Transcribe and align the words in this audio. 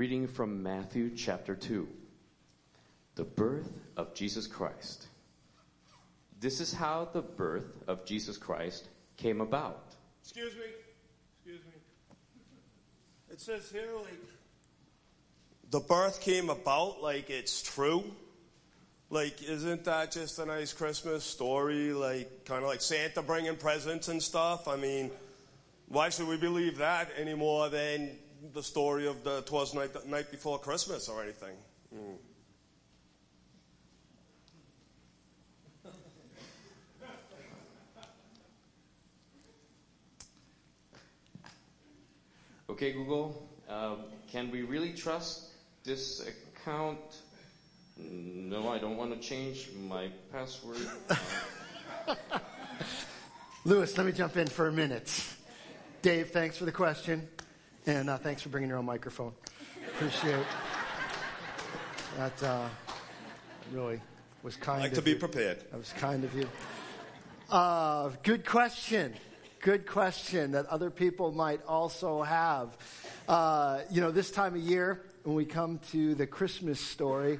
reading 0.00 0.26
from 0.26 0.62
Matthew 0.62 1.10
chapter 1.14 1.54
2, 1.54 1.86
the 3.16 3.24
birth 3.24 3.80
of 3.98 4.14
Jesus 4.14 4.46
Christ. 4.46 5.08
This 6.40 6.58
is 6.62 6.72
how 6.72 7.10
the 7.12 7.20
birth 7.20 7.82
of 7.86 8.06
Jesus 8.06 8.38
Christ 8.38 8.88
came 9.18 9.42
about. 9.42 9.92
Excuse 10.22 10.54
me. 10.54 10.62
Excuse 11.36 11.60
me. 11.66 11.72
It 13.30 13.42
says 13.42 13.70
here, 13.70 13.90
like, 13.98 14.22
the 15.70 15.80
birth 15.80 16.22
came 16.22 16.48
about 16.48 17.02
like 17.02 17.28
it's 17.28 17.60
true. 17.60 18.02
Like, 19.10 19.42
isn't 19.42 19.84
that 19.84 20.12
just 20.12 20.38
a 20.38 20.46
nice 20.46 20.72
Christmas 20.72 21.24
story? 21.24 21.92
Like, 21.92 22.46
kind 22.46 22.62
of 22.62 22.70
like 22.70 22.80
Santa 22.80 23.20
bringing 23.20 23.56
presents 23.56 24.08
and 24.08 24.22
stuff? 24.22 24.66
I 24.66 24.76
mean, 24.76 25.10
why 25.88 26.08
should 26.08 26.26
we 26.26 26.38
believe 26.38 26.78
that 26.78 27.10
any 27.18 27.34
more 27.34 27.68
than 27.68 28.16
the 28.52 28.62
story 28.62 29.06
of 29.06 29.22
the 29.24 29.42
Twas 29.42 29.74
Night, 29.74 29.92
the 29.92 30.08
night 30.08 30.30
Before 30.30 30.58
Christmas 30.58 31.08
or 31.08 31.22
anything? 31.22 31.56
Mm. 31.94 32.16
Okay, 42.70 42.92
Google, 42.92 43.46
um, 43.68 44.04
can 44.30 44.50
we 44.50 44.62
really 44.62 44.92
trust 44.92 45.48
this 45.84 46.26
account? 46.26 46.98
No, 47.98 48.68
I 48.68 48.78
don't 48.78 48.96
want 48.96 49.12
to 49.12 49.18
change 49.20 49.68
my 49.86 50.08
password. 50.32 50.78
Lewis, 53.64 53.98
let 53.98 54.06
me 54.06 54.12
jump 54.12 54.36
in 54.36 54.46
for 54.46 54.68
a 54.68 54.72
minute. 54.72 55.12
Dave, 56.00 56.30
thanks 56.30 56.56
for 56.56 56.64
the 56.64 56.72
question, 56.72 57.28
and 57.86 58.10
uh, 58.10 58.18
thanks 58.18 58.42
for 58.42 58.48
bringing 58.48 58.68
your 58.68 58.78
own 58.78 58.84
microphone. 58.84 59.32
Appreciate 59.94 60.44
that. 62.16 62.42
Uh, 62.42 62.68
really 63.72 64.00
was 64.42 64.56
kind. 64.56 64.82
Like 64.82 64.92
of 64.92 64.98
to 64.98 65.02
be 65.02 65.12
you. 65.12 65.16
prepared. 65.16 65.60
That 65.70 65.78
was 65.78 65.92
kind 65.92 66.24
of 66.24 66.34
you. 66.34 66.48
Uh, 67.50 68.10
good 68.22 68.46
question. 68.46 69.14
Good 69.60 69.86
question 69.86 70.52
that 70.52 70.66
other 70.66 70.90
people 70.90 71.32
might 71.32 71.60
also 71.66 72.22
have. 72.22 72.76
Uh, 73.28 73.80
you 73.90 74.00
know, 74.00 74.10
this 74.10 74.30
time 74.30 74.54
of 74.54 74.60
year, 74.60 75.02
when 75.24 75.36
we 75.36 75.44
come 75.44 75.78
to 75.90 76.14
the 76.14 76.26
Christmas 76.26 76.80
story, 76.80 77.38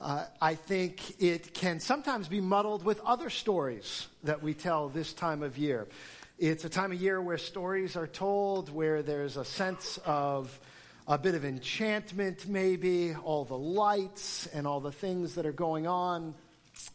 uh, 0.00 0.26
I 0.40 0.54
think 0.54 1.22
it 1.22 1.54
can 1.54 1.80
sometimes 1.80 2.28
be 2.28 2.40
muddled 2.40 2.84
with 2.84 3.00
other 3.00 3.30
stories 3.30 4.08
that 4.24 4.42
we 4.42 4.52
tell 4.52 4.88
this 4.88 5.14
time 5.14 5.42
of 5.42 5.56
year. 5.56 5.88
It's 6.36 6.64
a 6.64 6.68
time 6.68 6.90
of 6.90 7.00
year 7.00 7.22
where 7.22 7.38
stories 7.38 7.94
are 7.94 8.08
told, 8.08 8.68
where 8.68 9.02
there's 9.02 9.36
a 9.36 9.44
sense 9.44 10.00
of 10.04 10.58
a 11.06 11.16
bit 11.16 11.36
of 11.36 11.44
enchantment, 11.44 12.48
maybe, 12.48 13.14
all 13.14 13.44
the 13.44 13.56
lights 13.56 14.48
and 14.48 14.66
all 14.66 14.80
the 14.80 14.90
things 14.90 15.36
that 15.36 15.46
are 15.46 15.52
going 15.52 15.86
on 15.86 16.34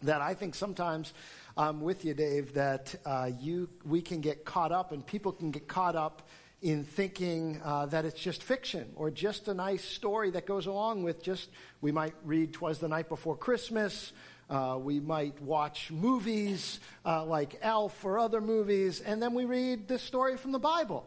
that 0.02 0.20
I 0.20 0.34
think 0.34 0.56
sometimes 0.56 1.14
I'm 1.56 1.80
with 1.80 2.04
you, 2.04 2.14
Dave, 2.14 2.56
that 2.56 2.94
uh, 3.06 3.30
you, 3.40 3.70
we 3.86 4.02
can 4.02 4.20
get 4.20 4.44
caught 4.44 4.74
up 4.74 4.92
and 4.92 5.06
people 5.06 5.32
can 5.32 5.52
get 5.52 5.70
caught 5.70 5.96
up 5.96 6.28
in 6.62 6.84
thinking 6.84 7.62
uh, 7.64 7.86
that 7.86 8.04
it's 8.04 8.20
just 8.20 8.44
fiction 8.44 8.92
or 8.98 9.10
just 9.10 9.48
a 9.48 9.54
nice 9.54 9.86
story 9.86 10.32
that 10.32 10.48
goes 10.48 10.66
along 10.66 11.04
with 11.04 11.24
just, 11.24 11.48
we 11.80 11.94
might 11.94 12.14
read 12.26 12.52
Twas 12.52 12.80
the 12.80 12.90
Night 12.90 13.08
Before 13.08 13.38
Christmas. 13.38 14.12
Uh, 14.50 14.80
we 14.82 15.00
might 15.00 15.40
watch 15.42 15.92
movies 15.92 16.80
uh, 17.06 17.24
like 17.24 17.60
Elf 17.62 18.04
or 18.04 18.18
other 18.18 18.42
movies, 18.42 19.00
and 19.00 19.22
then 19.22 19.34
we 19.34 19.46
read 19.46 19.88
this 19.88 20.02
story 20.02 20.38
from 20.38 20.52
the 20.52 20.60
Bible. 20.60 21.06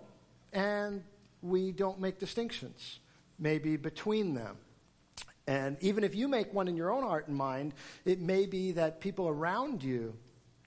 And 0.52 1.02
we 1.42 1.72
don't 1.72 2.00
make 2.00 2.18
distinctions, 2.18 3.00
maybe 3.38 3.76
between 3.76 4.34
them. 4.34 4.56
And 5.46 5.76
even 5.80 6.04
if 6.04 6.14
you 6.14 6.28
make 6.28 6.54
one 6.54 6.68
in 6.68 6.76
your 6.76 6.92
own 6.92 7.02
heart 7.02 7.26
and 7.26 7.36
mind, 7.36 7.74
it 8.04 8.20
may 8.20 8.46
be 8.46 8.72
that 8.72 9.00
people 9.00 9.28
around 9.28 9.82
you 9.82 10.14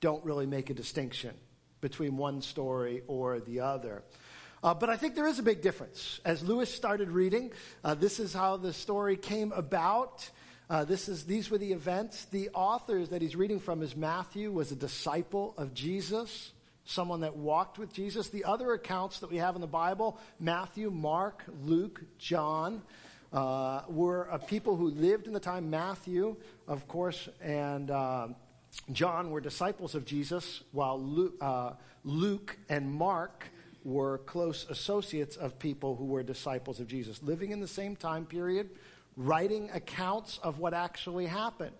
don't 0.02 0.23
really 0.26 0.46
make 0.46 0.70
a 0.70 0.73
distinction 0.73 1.34
between 1.80 2.18
one 2.18 2.41
story 2.41 3.03
or 3.08 3.40
the 3.40 3.62
other. 3.62 4.03
Uh, 4.64 4.74
but 4.74 4.90
I 4.90 4.97
think 4.97 5.16
there 5.16 5.28
is 5.28 5.40
a 5.40 5.44
big 5.44 5.62
difference. 5.62 6.19
As 6.25 6.44
Lewis 6.44 6.74
started 6.74 7.09
reading, 7.09 7.52
uh, 7.84 7.94
this 7.94 8.19
is 8.19 8.34
how 8.34 8.58
the 8.58 8.74
story 8.74 9.16
came 9.16 9.52
about. 9.52 10.30
Uh, 10.68 10.84
this 10.84 11.08
is, 11.08 11.26
these 11.26 11.52
were 11.52 11.58
the 11.58 11.74
events. 11.74 12.26
The 12.26 12.50
authors 12.53 13.09
that 13.09 13.22
he's 13.22 13.36
reading 13.36 13.59
from 13.59 13.84
is 13.84 13.96
Matthew, 13.96 14.52
was 14.52 14.72
a 14.72 14.76
disciple 14.76 15.53
of 15.58 15.74
Jesus, 15.74 16.52
someone 16.86 17.22
that 17.22 17.36
walked 17.36 17.78
with 17.78 17.94
Jesus. 17.94 18.30
The 18.30 18.46
other 18.46 18.74
accounts 18.74 19.20
that 19.20 19.30
we 19.30 19.38
have 19.38 19.56
in 19.56 19.62
the 19.62 19.68
Bible, 19.68 20.20
Matthew, 20.40 20.90
Mark, 20.90 21.44
Luke, 21.64 22.02
John, 22.18 22.81
uh, 23.31 23.81
were 23.90 24.31
uh, 24.31 24.38
people 24.40 24.76
who 24.76 24.90
lived 24.90 25.28
in 25.28 25.34
the 25.34 25.40
time. 25.40 25.70
Matthew, 25.70 26.36
of 26.68 26.88
course, 26.88 27.30
and 27.42 27.92
uh, 27.92 28.30
John 28.92 29.30
were 29.30 29.42
disciples 29.42 29.94
of 29.94 30.06
Jesus, 30.06 30.64
while 30.72 31.00
Luke, 31.00 31.36
uh, 31.42 31.74
Luke 32.03 32.58
and 32.70 32.92
Mark 32.92 33.46
were 33.84 34.18
close 34.20 34.66
associates 34.70 35.36
of 35.36 35.59
people 35.59 35.96
who 35.96 36.06
were 36.06 36.24
disciples 36.24 36.80
of 36.80 36.88
Jesus, 36.88 37.22
living 37.22 37.52
in 37.52 37.59
the 37.59 37.68
same 37.68 37.96
time 37.96 38.26
period, 38.26 38.72
writing 39.16 39.70
accounts 39.74 40.40
of 40.44 40.59
what 40.59 40.74
actually 40.74 41.26
happened. 41.26 41.76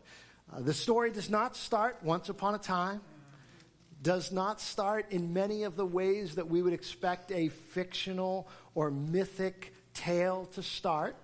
Uh, 0.54 0.62
the 0.62 0.74
story 0.74 1.12
does 1.12 1.30
not 1.30 1.56
start 1.56 1.98
once 2.04 2.30
upon 2.30 2.56
a 2.56 2.60
time, 2.60 3.02
does 4.02 4.32
not 4.32 4.62
start 4.62 5.08
in 5.12 5.34
many 5.34 5.64
of 5.64 5.76
the 5.76 5.86
ways 5.86 6.36
that 6.36 6.48
we 6.48 6.62
would 6.62 6.74
expect 6.74 7.32
a 7.32 7.50
fictional 7.50 8.48
or 8.74 8.92
mythic 8.92 9.74
tale 9.94 10.46
to 10.54 10.62
start. 10.62 11.16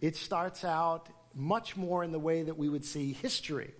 It 0.00 0.16
starts 0.16 0.64
out 0.64 1.08
much 1.34 1.76
more 1.76 2.04
in 2.04 2.12
the 2.12 2.18
way 2.18 2.42
that 2.42 2.58
we 2.58 2.68
would 2.68 2.84
see 2.84 3.12
history 3.12 3.72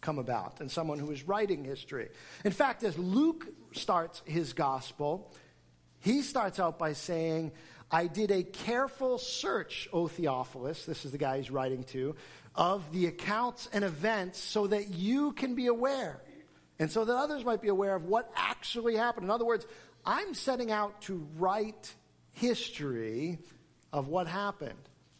come 0.00 0.18
about 0.18 0.60
and 0.60 0.70
someone 0.70 0.98
who 0.98 1.10
is 1.10 1.26
writing 1.26 1.64
history. 1.64 2.08
In 2.44 2.52
fact, 2.52 2.84
as 2.84 2.98
Luke 2.98 3.46
starts 3.72 4.22
his 4.24 4.52
gospel, 4.52 5.32
he 6.00 6.22
starts 6.22 6.58
out 6.58 6.78
by 6.78 6.92
saying, 6.92 7.52
I 7.90 8.06
did 8.06 8.30
a 8.30 8.42
careful 8.42 9.18
search, 9.18 9.88
O 9.92 10.06
Theophilus, 10.06 10.86
this 10.86 11.04
is 11.04 11.12
the 11.12 11.18
guy 11.18 11.38
he's 11.38 11.50
writing 11.50 11.84
to, 11.84 12.14
of 12.54 12.92
the 12.92 13.06
accounts 13.06 13.68
and 13.72 13.84
events 13.84 14.38
so 14.38 14.66
that 14.66 14.94
you 14.94 15.32
can 15.32 15.54
be 15.54 15.66
aware 15.66 16.20
and 16.78 16.90
so 16.90 17.04
that 17.04 17.14
others 17.14 17.44
might 17.44 17.60
be 17.60 17.68
aware 17.68 17.94
of 17.94 18.04
what 18.04 18.32
actually 18.36 18.96
happened. 18.96 19.24
In 19.24 19.30
other 19.30 19.44
words, 19.44 19.66
I'm 20.04 20.34
setting 20.34 20.70
out 20.70 21.02
to 21.02 21.26
write 21.36 21.94
history 22.32 23.38
of 23.92 24.08
what 24.08 24.26
happened. 24.26 24.78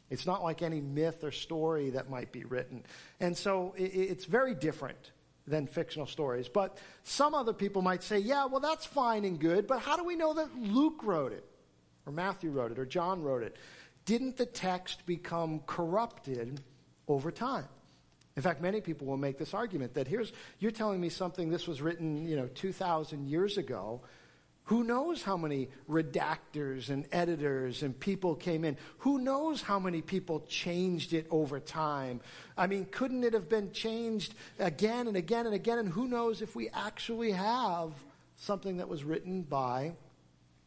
It's 0.08 0.26
not 0.26 0.42
like 0.42 0.62
any 0.62 0.80
myth 0.80 1.22
or 1.22 1.30
story 1.30 1.90
that 1.90 2.08
might 2.08 2.32
be 2.32 2.44
written. 2.44 2.84
And 3.20 3.36
so 3.36 3.74
it's 3.76 4.24
very 4.24 4.54
different 4.54 5.12
than 5.46 5.66
fictional 5.66 6.06
stories. 6.06 6.48
But 6.48 6.78
some 7.02 7.34
other 7.34 7.52
people 7.52 7.82
might 7.82 8.02
say, 8.02 8.18
yeah, 8.18 8.46
well, 8.46 8.60
that's 8.60 8.86
fine 8.86 9.24
and 9.24 9.38
good, 9.38 9.66
but 9.66 9.80
how 9.80 9.96
do 9.96 10.04
we 10.04 10.16
know 10.16 10.34
that 10.34 10.56
Luke 10.56 11.00
wrote 11.02 11.32
it, 11.32 11.44
or 12.06 12.12
Matthew 12.12 12.50
wrote 12.50 12.72
it, 12.72 12.78
or 12.78 12.86
John 12.86 13.22
wrote 13.22 13.42
it? 13.42 13.56
Didn't 14.04 14.36
the 14.36 14.46
text 14.46 15.06
become 15.06 15.60
corrupted 15.66 16.60
over 17.06 17.30
time? 17.30 17.66
In 18.36 18.42
fact, 18.42 18.62
many 18.62 18.80
people 18.80 19.06
will 19.06 19.16
make 19.16 19.38
this 19.38 19.54
argument 19.54 19.94
that 19.94 20.06
here's, 20.06 20.32
you're 20.60 20.70
telling 20.70 21.00
me 21.00 21.08
something 21.08 21.50
this 21.50 21.66
was 21.66 21.82
written, 21.82 22.26
you 22.26 22.36
know, 22.36 22.48
2,000 22.54 23.28
years 23.28 23.58
ago. 23.58 24.00
Who 24.64 24.84
knows 24.84 25.22
how 25.22 25.36
many 25.36 25.68
redactors 25.88 26.90
and 26.90 27.06
editors 27.10 27.82
and 27.82 27.98
people 27.98 28.36
came 28.36 28.64
in? 28.64 28.76
Who 28.98 29.18
knows 29.18 29.62
how 29.62 29.80
many 29.80 30.00
people 30.00 30.44
changed 30.48 31.12
it 31.12 31.26
over 31.28 31.58
time? 31.58 32.20
I 32.56 32.68
mean, 32.68 32.86
couldn't 32.86 33.24
it 33.24 33.32
have 33.32 33.48
been 33.48 33.72
changed 33.72 34.34
again 34.60 35.08
and 35.08 35.16
again 35.16 35.46
and 35.46 35.54
again? 35.54 35.78
And 35.78 35.88
who 35.88 36.06
knows 36.06 36.40
if 36.40 36.54
we 36.54 36.68
actually 36.68 37.32
have 37.32 37.92
something 38.36 38.76
that 38.76 38.88
was 38.88 39.02
written 39.02 39.42
by 39.42 39.94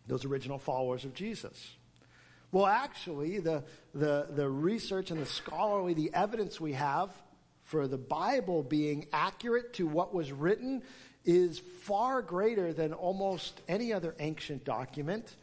those 0.07 0.25
original 0.25 0.59
followers 0.59 1.05
of 1.05 1.13
Jesus? 1.13 1.75
Well, 2.51 2.67
actually, 2.67 3.39
the, 3.39 3.63
the, 3.95 4.27
the 4.29 4.47
research 4.47 5.09
and 5.09 5.19
the 5.19 5.25
scholarly, 5.25 5.93
the 5.93 6.11
evidence 6.13 6.61
we 6.61 6.73
have 6.73 7.09
for 7.63 7.87
the 7.87 7.97
Bible 7.97 8.61
being 8.61 9.07
accurate 9.11 9.73
to 9.73 9.87
what 9.87 10.13
was 10.13 10.31
written 10.31 10.83
is 11.25 11.59
far 11.81 12.21
greater 12.21 12.73
than 12.73 12.93
almost 12.93 13.61
any 13.67 13.93
other 13.93 14.15
ancient 14.19 14.65
document, 14.65 15.35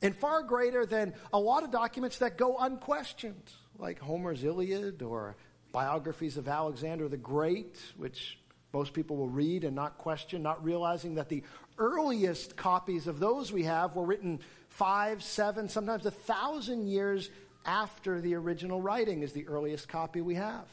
and 0.00 0.16
far 0.16 0.42
greater 0.42 0.86
than 0.86 1.12
a 1.32 1.38
lot 1.38 1.64
of 1.64 1.70
documents 1.70 2.18
that 2.18 2.38
go 2.38 2.56
unquestioned, 2.58 3.52
like 3.78 3.98
Homer's 3.98 4.44
Iliad 4.44 5.02
or 5.02 5.36
biographies 5.72 6.36
of 6.36 6.48
Alexander 6.48 7.08
the 7.08 7.16
Great, 7.16 7.76
which 7.96 8.38
most 8.72 8.92
people 8.92 9.16
will 9.16 9.28
read 9.28 9.64
and 9.64 9.74
not 9.74 9.98
question, 9.98 10.42
not 10.42 10.62
realizing 10.64 11.14
that 11.14 11.28
the 11.28 11.42
earliest 11.78 12.56
copies 12.56 13.06
of 13.06 13.18
those 13.18 13.52
we 13.52 13.64
have 13.64 13.94
were 13.94 14.04
written 14.04 14.40
five, 14.68 15.22
seven, 15.22 15.68
sometimes 15.68 16.04
a 16.06 16.10
thousand 16.10 16.88
years 16.88 17.30
after 17.64 18.20
the 18.20 18.34
original 18.34 18.80
writing 18.80 19.22
is 19.22 19.32
the 19.32 19.46
earliest 19.48 19.88
copy 19.88 20.20
we 20.20 20.34
have. 20.34 20.66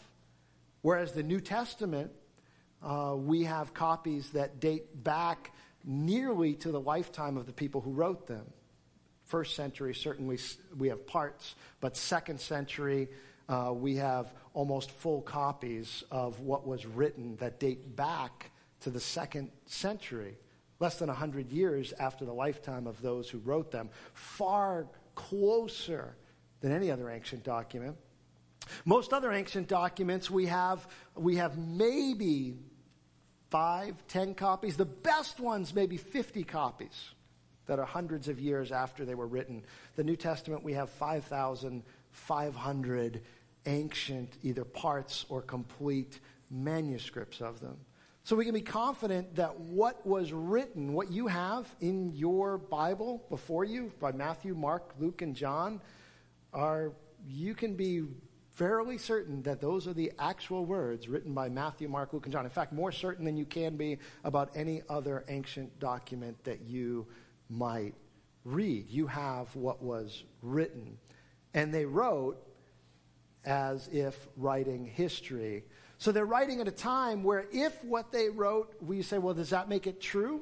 Whereas 0.81 1.13
the 1.13 1.23
New 1.23 1.39
Testament 1.39 2.11
uh, 2.81 3.15
we 3.17 3.45
have 3.45 3.73
copies 3.73 4.31
that 4.31 4.59
date 4.59 5.03
back 5.03 5.51
nearly 5.85 6.53
to 6.55 6.71
the 6.71 6.79
lifetime 6.79 7.37
of 7.37 7.45
the 7.45 7.53
people 7.53 7.79
who 7.81 7.91
wrote 7.91 8.27
them 8.27 8.45
First 9.25 9.55
century, 9.55 9.95
certainly 9.95 10.37
we 10.77 10.89
have 10.89 11.07
parts, 11.07 11.55
but 11.79 11.95
second 11.95 12.39
century, 12.39 13.09
uh, 13.47 13.71
we 13.73 13.95
have 13.95 14.33
almost 14.53 14.91
full 14.91 15.21
copies 15.21 16.03
of 16.11 16.39
what 16.39 16.67
was 16.67 16.85
written 16.85 17.35
that 17.37 17.59
date 17.59 17.95
back 17.95 18.51
to 18.81 18.89
the 18.89 18.99
second 18.99 19.49
century, 19.65 20.37
less 20.79 20.99
than 20.99 21.07
100 21.07 21.51
years 21.51 21.93
after 21.99 22.25
the 22.25 22.33
lifetime 22.33 22.87
of 22.87 23.01
those 23.01 23.29
who 23.29 23.39
wrote 23.39 23.71
them, 23.71 23.89
far 24.13 24.87
closer 25.15 26.15
than 26.61 26.71
any 26.71 26.91
other 26.91 27.09
ancient 27.09 27.43
document. 27.43 27.97
Most 28.85 29.13
other 29.13 29.31
ancient 29.31 29.67
documents 29.67 30.29
we 30.29 30.45
have, 30.45 30.87
we 31.15 31.37
have 31.37 31.57
maybe 31.57 32.55
five, 33.49 33.95
ten 34.07 34.33
copies. 34.33 34.77
The 34.77 34.85
best 34.85 35.39
ones, 35.39 35.75
maybe 35.75 35.97
50 35.97 36.43
copies 36.43 37.09
that 37.65 37.79
are 37.79 37.85
hundreds 37.85 38.27
of 38.27 38.39
years 38.39 38.71
after 38.71 39.05
they 39.05 39.15
were 39.15 39.25
written. 39.27 39.63
The 39.95 40.03
New 40.03 40.15
Testament, 40.15 40.63
we 40.63 40.73
have 40.73 40.89
5,500 40.89 43.21
ancient, 43.65 44.37
either 44.43 44.63
parts 44.65 45.25
or 45.29 45.41
complete 45.41 46.19
manuscripts 46.49 47.41
of 47.41 47.59
them. 47.59 47.77
So 48.25 48.37
we 48.37 48.45
can 48.45 48.53
be 48.53 48.61
confident 48.61 49.35
that 49.35 49.59
what 49.59 50.05
was 50.07 50.31
written, 50.31 50.93
what 50.93 51.11
you 51.11 51.27
have 51.27 51.67
in 51.81 52.13
your 52.13 52.57
Bible 52.57 53.21
before 53.29 53.65
you 53.65 53.91
by 53.99 54.13
Matthew, 54.13 54.55
Mark, 54.55 54.93
Luke, 54.97 55.21
and 55.21 55.35
John, 55.35 55.81
are 56.53 56.93
you 57.27 57.53
can 57.53 57.75
be 57.75 58.03
fairly 58.51 58.97
certain 58.97 59.41
that 59.43 59.59
those 59.59 59.87
are 59.87 59.93
the 59.93 60.11
actual 60.19 60.65
words 60.65 61.09
written 61.09 61.33
by 61.33 61.49
Matthew, 61.49 61.89
Mark, 61.89 62.13
Luke, 62.13 62.25
and 62.25 62.31
John. 62.31 62.45
In 62.45 62.51
fact, 62.51 62.71
more 62.71 62.91
certain 62.91 63.25
than 63.25 63.35
you 63.35 63.45
can 63.45 63.75
be 63.75 63.97
about 64.23 64.51
any 64.55 64.83
other 64.89 65.25
ancient 65.27 65.77
document 65.79 66.41
that 66.43 66.61
you 66.61 67.07
might 67.49 67.93
read. 68.45 68.89
You 68.89 69.07
have 69.07 69.53
what 69.55 69.81
was 69.81 70.23
written. 70.41 70.97
And 71.53 71.73
they 71.73 71.85
wrote 71.85 72.37
as 73.45 73.87
if 73.91 74.27
writing 74.37 74.85
history. 74.85 75.63
So 75.97 76.11
they're 76.11 76.25
writing 76.25 76.59
at 76.61 76.67
a 76.67 76.71
time 76.71 77.23
where 77.23 77.45
if 77.51 77.83
what 77.83 78.11
they 78.11 78.29
wrote, 78.29 78.73
we 78.81 79.01
say, 79.01 79.17
well, 79.17 79.33
does 79.33 79.51
that 79.51 79.69
make 79.69 79.87
it 79.87 80.01
true? 80.01 80.41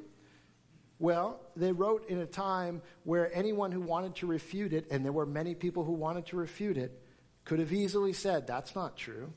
Well, 0.99 1.39
they 1.55 1.71
wrote 1.71 2.09
in 2.09 2.19
a 2.19 2.25
time 2.25 2.81
where 3.03 3.35
anyone 3.35 3.71
who 3.71 3.81
wanted 3.81 4.15
to 4.17 4.27
refute 4.27 4.71
it, 4.71 4.87
and 4.91 5.03
there 5.03 5.11
were 5.11 5.25
many 5.25 5.55
people 5.55 5.83
who 5.83 5.93
wanted 5.93 6.27
to 6.27 6.37
refute 6.37 6.77
it, 6.77 6.99
could 7.43 7.59
have 7.59 7.73
easily 7.73 8.13
said, 8.13 8.45
that's 8.45 8.75
not 8.75 8.97
true, 8.97 9.33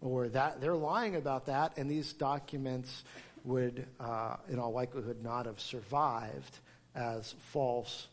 or 0.00 0.28
that 0.28 0.60
they're 0.60 0.76
lying 0.76 1.14
about 1.14 1.46
that, 1.46 1.78
and 1.78 1.88
these 1.88 2.12
documents 2.12 3.04
would, 3.44 3.86
uh, 4.00 4.36
in 4.48 4.58
all 4.58 4.72
likelihood, 4.72 5.22
not 5.22 5.46
have 5.46 5.60
survived 5.60 6.58
as 6.96 7.34
false 7.52 8.08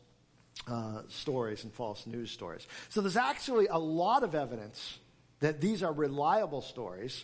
uh, 0.68 1.02
stories 1.08 1.64
and 1.64 1.74
false 1.74 2.08
news 2.08 2.32
stories. 2.32 2.68
So 2.90 3.02
there's 3.02 3.18
actually 3.18 3.68
a 3.68 3.78
lot 3.78 4.24
of 4.24 4.36
evidence 4.36 5.00
that 5.40 5.62
these 5.62 5.84
are 5.84 5.94
reliable 5.94 6.62
stories 6.62 7.24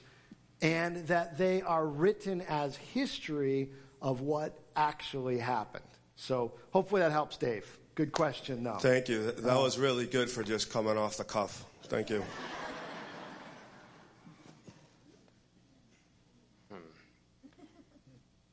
and 0.61 1.07
that 1.07 1.37
they 1.37 1.61
are 1.61 1.85
written 1.85 2.41
as 2.47 2.75
history 2.75 3.71
of 4.01 4.21
what 4.21 4.59
actually 4.75 5.37
happened. 5.39 5.83
So 6.15 6.53
hopefully 6.71 7.01
that 7.01 7.11
helps, 7.11 7.37
Dave. 7.37 7.65
Good 7.95 8.11
question, 8.11 8.63
though. 8.63 8.77
Thank 8.77 9.09
you. 9.09 9.31
That 9.31 9.57
was 9.57 9.77
really 9.77 10.05
good 10.05 10.29
for 10.29 10.43
just 10.43 10.71
coming 10.71 10.97
off 10.97 11.17
the 11.17 11.23
cuff. 11.23 11.65
Thank 11.85 12.09
you. 12.09 12.23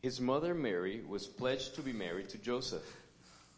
His 0.03 0.21
mother 0.21 0.55
Mary 0.55 1.03
was 1.07 1.27
pledged 1.27 1.75
to 1.75 1.83
be 1.83 1.93
married 1.93 2.29
to 2.31 2.39
Joseph. 2.39 2.97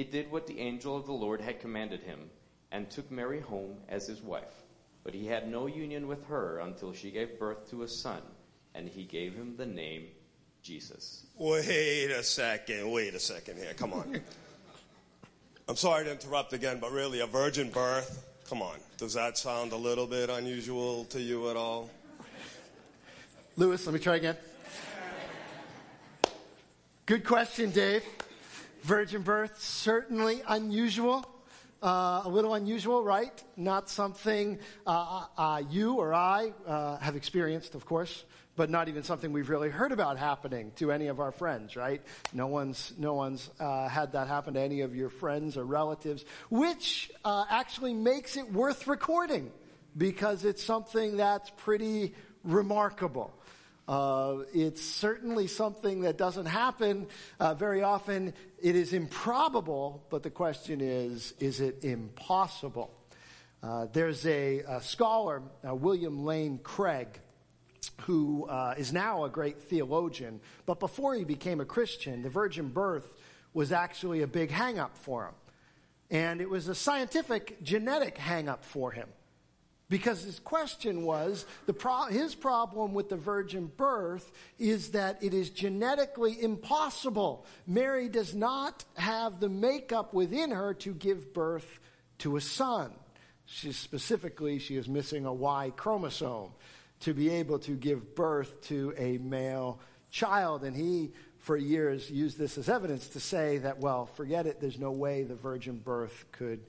he 0.00 0.04
did 0.04 0.32
what 0.32 0.46
the 0.46 0.58
angel 0.58 0.96
of 0.96 1.04
the 1.04 1.12
Lord 1.12 1.42
had 1.42 1.60
commanded 1.60 2.00
him 2.00 2.30
and 2.72 2.88
took 2.88 3.10
Mary 3.10 3.38
home 3.38 3.76
as 3.86 4.06
his 4.06 4.22
wife. 4.22 4.62
But 5.04 5.12
he 5.12 5.26
had 5.26 5.46
no 5.46 5.66
union 5.66 6.08
with 6.08 6.24
her 6.24 6.60
until 6.60 6.94
she 6.94 7.10
gave 7.10 7.38
birth 7.38 7.68
to 7.68 7.82
a 7.82 7.88
son, 7.88 8.22
and 8.74 8.88
he 8.88 9.04
gave 9.04 9.34
him 9.34 9.56
the 9.58 9.66
name 9.66 10.06
Jesus. 10.62 11.26
Wait 11.36 12.10
a 12.10 12.22
second, 12.22 12.90
wait 12.90 13.12
a 13.12 13.20
second 13.20 13.58
here, 13.58 13.74
come 13.74 13.92
on. 13.92 14.22
I'm 15.68 15.76
sorry 15.76 16.06
to 16.06 16.12
interrupt 16.12 16.54
again, 16.54 16.78
but 16.80 16.92
really, 16.92 17.20
a 17.20 17.26
virgin 17.26 17.68
birth, 17.68 18.26
come 18.48 18.62
on. 18.62 18.78
Does 18.96 19.12
that 19.12 19.36
sound 19.36 19.72
a 19.72 19.76
little 19.76 20.06
bit 20.06 20.30
unusual 20.30 21.04
to 21.10 21.20
you 21.20 21.50
at 21.50 21.58
all? 21.58 21.90
Lewis, 23.58 23.84
let 23.84 23.92
me 23.92 24.00
try 24.00 24.16
again. 24.16 24.38
Good 27.04 27.22
question, 27.22 27.70
Dave. 27.70 28.02
Virgin 28.82 29.22
birth, 29.22 29.60
certainly 29.60 30.42
unusual. 30.48 31.26
Uh, 31.82 32.22
a 32.26 32.28
little 32.28 32.52
unusual, 32.54 33.02
right? 33.02 33.42
Not 33.56 33.88
something 33.88 34.58
uh, 34.86 35.24
uh, 35.38 35.62
you 35.70 35.94
or 35.94 36.12
I 36.12 36.52
uh, 36.66 36.98
have 36.98 37.16
experienced, 37.16 37.74
of 37.74 37.86
course, 37.86 38.24
but 38.54 38.68
not 38.68 38.88
even 38.88 39.02
something 39.02 39.32
we've 39.32 39.48
really 39.48 39.70
heard 39.70 39.90
about 39.90 40.18
happening 40.18 40.72
to 40.76 40.92
any 40.92 41.06
of 41.06 41.20
our 41.20 41.32
friends, 41.32 41.76
right? 41.76 42.02
No 42.34 42.48
one's, 42.48 42.92
no 42.98 43.14
one's 43.14 43.48
uh, 43.58 43.88
had 43.88 44.12
that 44.12 44.28
happen 44.28 44.54
to 44.54 44.60
any 44.60 44.82
of 44.82 44.94
your 44.94 45.08
friends 45.08 45.56
or 45.56 45.64
relatives, 45.64 46.26
which 46.50 47.10
uh, 47.24 47.46
actually 47.48 47.94
makes 47.94 48.36
it 48.36 48.52
worth 48.52 48.86
recording 48.86 49.50
because 49.96 50.44
it's 50.44 50.62
something 50.62 51.16
that's 51.16 51.50
pretty 51.56 52.14
remarkable. 52.44 53.32
Uh, 53.88 54.44
it's 54.54 54.82
certainly 54.82 55.46
something 55.46 56.02
that 56.02 56.16
doesn't 56.16 56.46
happen 56.46 57.06
uh, 57.40 57.54
very 57.54 57.82
often. 57.82 58.32
It 58.62 58.76
is 58.76 58.92
improbable, 58.92 60.06
but 60.10 60.22
the 60.22 60.30
question 60.30 60.80
is 60.80 61.34
is 61.40 61.60
it 61.60 61.84
impossible? 61.84 62.94
Uh, 63.62 63.86
there's 63.92 64.24
a, 64.26 64.60
a 64.60 64.80
scholar, 64.80 65.42
uh, 65.68 65.74
William 65.74 66.24
Lane 66.24 66.58
Craig, 66.62 67.08
who 68.02 68.46
uh, 68.46 68.74
is 68.78 68.92
now 68.92 69.24
a 69.24 69.28
great 69.28 69.62
theologian, 69.62 70.40
but 70.64 70.80
before 70.80 71.14
he 71.14 71.24
became 71.24 71.60
a 71.60 71.64
Christian, 71.64 72.22
the 72.22 72.30
virgin 72.30 72.68
birth 72.68 73.12
was 73.52 73.72
actually 73.72 74.22
a 74.22 74.26
big 74.26 74.50
hang 74.50 74.78
up 74.78 74.96
for 74.96 75.26
him. 75.26 75.34
And 76.10 76.40
it 76.40 76.48
was 76.48 76.68
a 76.68 76.74
scientific, 76.74 77.62
genetic 77.62 78.16
hang 78.16 78.48
up 78.48 78.64
for 78.64 78.92
him. 78.92 79.08
Because 79.90 80.22
his 80.22 80.38
question 80.38 81.02
was 81.02 81.44
pro- 81.76 82.04
his 82.04 82.36
problem 82.36 82.94
with 82.94 83.08
the 83.08 83.16
virgin 83.16 83.66
birth 83.76 84.30
is 84.56 84.92
that 84.92 85.22
it 85.22 85.34
is 85.34 85.50
genetically 85.50 86.40
impossible. 86.40 87.44
Mary 87.66 88.08
does 88.08 88.32
not 88.32 88.84
have 88.94 89.40
the 89.40 89.48
makeup 89.48 90.14
within 90.14 90.52
her 90.52 90.74
to 90.74 90.94
give 90.94 91.34
birth 91.34 91.80
to 92.18 92.36
a 92.36 92.40
son. 92.40 92.92
Specifically, 93.46 94.60
she 94.60 94.76
is 94.76 94.88
missing 94.88 95.26
a 95.26 95.34
Y 95.34 95.72
chromosome 95.76 96.52
to 97.00 97.12
be 97.12 97.28
able 97.28 97.58
to 97.58 97.72
give 97.72 98.14
birth 98.14 98.60
to 98.68 98.94
a 98.96 99.18
male 99.18 99.80
child. 100.12 100.62
And 100.62 100.76
he, 100.76 101.10
for 101.38 101.56
years, 101.56 102.08
used 102.08 102.38
this 102.38 102.58
as 102.58 102.68
evidence 102.68 103.08
to 103.08 103.20
say 103.20 103.58
that, 103.58 103.80
well, 103.80 104.06
forget 104.06 104.46
it, 104.46 104.60
there's 104.60 104.78
no 104.78 104.92
way 104.92 105.24
the 105.24 105.34
virgin 105.34 105.78
birth 105.78 106.26
could 106.30 106.60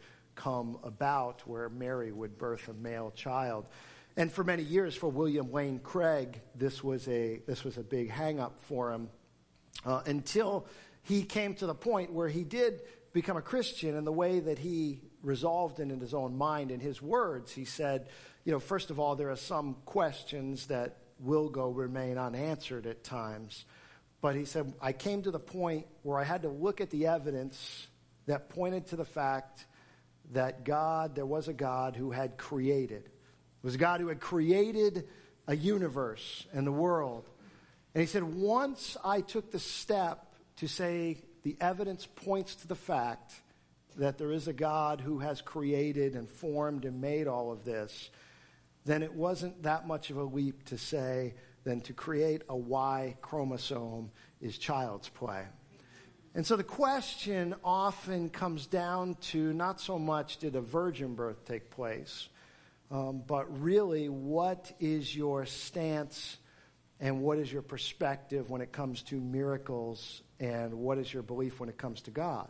come 0.44 0.78
about 0.84 1.48
where 1.48 1.70
Mary 1.70 2.12
would 2.12 2.38
birth 2.38 2.68
a 2.68 2.74
male 2.74 3.12
child. 3.12 3.68
And 4.18 4.32
for 4.32 4.44
many 4.44 4.64
years, 4.64 4.96
for 4.96 5.08
William 5.08 5.52
Lane 5.52 5.80
Craig, 5.80 6.42
this 6.56 6.84
was 6.84 7.08
a, 7.08 7.42
this 7.48 7.64
was 7.64 7.78
a 7.78 7.84
big 7.84 8.10
hang 8.10 8.40
up 8.40 8.60
for 8.62 8.92
him 8.92 9.10
uh, 9.86 10.02
until 10.06 10.66
he 11.04 11.24
came 11.24 11.54
to 11.56 11.66
the 11.66 11.76
point 11.76 12.12
where 12.12 12.28
he 12.28 12.44
did 12.44 12.82
become 13.14 13.38
a 13.38 13.42
Christian. 13.42 13.96
And 13.96 14.06
the 14.06 14.12
way 14.12 14.40
that 14.40 14.60
he 14.60 15.02
resolved 15.24 15.80
it 15.80 15.92
in 15.92 16.00
his 16.00 16.14
own 16.14 16.36
mind. 16.36 16.72
In 16.72 16.80
his 16.80 17.02
words, 17.02 17.52
he 17.52 17.66
said, 17.66 18.08
you 18.44 18.52
know, 18.52 18.60
first 18.60 18.90
of 18.90 19.00
all, 19.00 19.16
there 19.16 19.30
are 19.30 19.36
some 19.36 19.76
questions 19.86 20.68
that 20.68 20.98
will 21.20 21.50
go 21.50 21.70
remain 21.70 22.18
unanswered 22.18 22.88
at 22.88 23.04
times. 23.04 23.66
But 24.22 24.36
he 24.36 24.46
said, 24.46 24.74
I 24.82 24.94
came 24.94 25.24
to 25.24 25.32
the 25.32 25.40
point 25.40 25.86
where 26.04 26.20
I 26.20 26.24
had 26.24 26.44
to 26.44 26.50
look 26.50 26.82
at 26.82 26.90
the 26.90 27.08
evidence 27.08 27.88
that 28.26 28.50
pointed 28.50 28.88
to 28.88 28.96
the 28.96 29.06
fact 29.06 29.66
that 30.32 30.64
God, 30.64 31.16
there 31.16 31.26
was 31.26 31.48
a 31.48 31.54
God 31.54 31.96
who 31.96 32.12
had 32.12 32.38
created. 32.38 33.04
It 33.06 33.64
was 33.64 33.76
a 33.76 33.80
God 33.80 34.02
who 34.02 34.08
had 34.08 34.20
created 34.20 35.08
a 35.48 35.56
universe 35.56 36.48
and 36.54 36.66
the 36.66 36.72
world. 36.72 37.30
And 37.94 38.02
he 38.02 38.08
said, 38.08 38.24
once 38.24 38.98
I 39.04 39.22
took 39.22 39.52
the 39.52 39.60
step 39.60 40.34
to 40.58 40.68
say 40.68 41.18
the 41.44 41.58
evidence 41.60 42.06
points 42.06 42.56
to 42.56 42.68
the 42.68 42.76
fact 42.76 43.34
that 43.98 44.18
there 44.18 44.32
is 44.32 44.48
a 44.48 44.54
God 44.54 45.02
who 45.02 45.20
has 45.20 45.42
created 45.42 46.16
and 46.16 46.30
formed 46.30 46.86
and 46.86 47.02
made 47.02 47.28
all 47.28 47.52
of 47.52 47.66
this, 47.66 48.10
then 48.86 49.04
it 49.04 49.14
wasn't 49.14 49.64
that 49.64 49.86
much 49.86 50.10
of 50.10 50.18
a 50.18 50.24
leap 50.24 50.64
to 50.66 50.78
say, 50.78 51.34
then 51.64 51.82
to 51.82 51.94
create 51.94 52.42
a 52.50 52.56
Y 52.56 53.18
chromosome 53.22 54.12
is 54.40 54.58
child's 54.58 55.10
play. 55.10 55.46
And 56.34 56.46
so 56.46 56.56
the 56.56 56.64
question 56.64 57.56
often 57.64 58.30
comes 58.30 58.66
down 58.66 59.16
to 59.32 59.52
not 59.54 59.82
so 59.82 60.00
much 60.00 60.38
did 60.38 60.56
a 60.56 60.62
virgin 60.62 61.14
birth 61.14 61.46
take 61.46 61.70
place, 61.70 62.30
um, 62.90 63.22
but 63.28 63.62
really 63.62 64.08
what 64.08 64.72
is 64.80 65.14
your 65.14 65.46
stance 65.46 66.38
and 67.02 67.22
what 67.22 67.38
is 67.38 67.52
your 67.52 67.62
perspective 67.62 68.50
when 68.50 68.62
it 68.62 68.72
comes 68.72 69.02
to 69.04 69.20
miracles 69.20 70.22
and 70.40 70.74
what 70.74 70.98
is 70.98 71.14
your 71.14 71.24
belief 71.24 71.60
when 71.60 71.68
it 71.68 71.78
comes 71.78 72.02
to 72.04 72.12
God? 72.12 72.48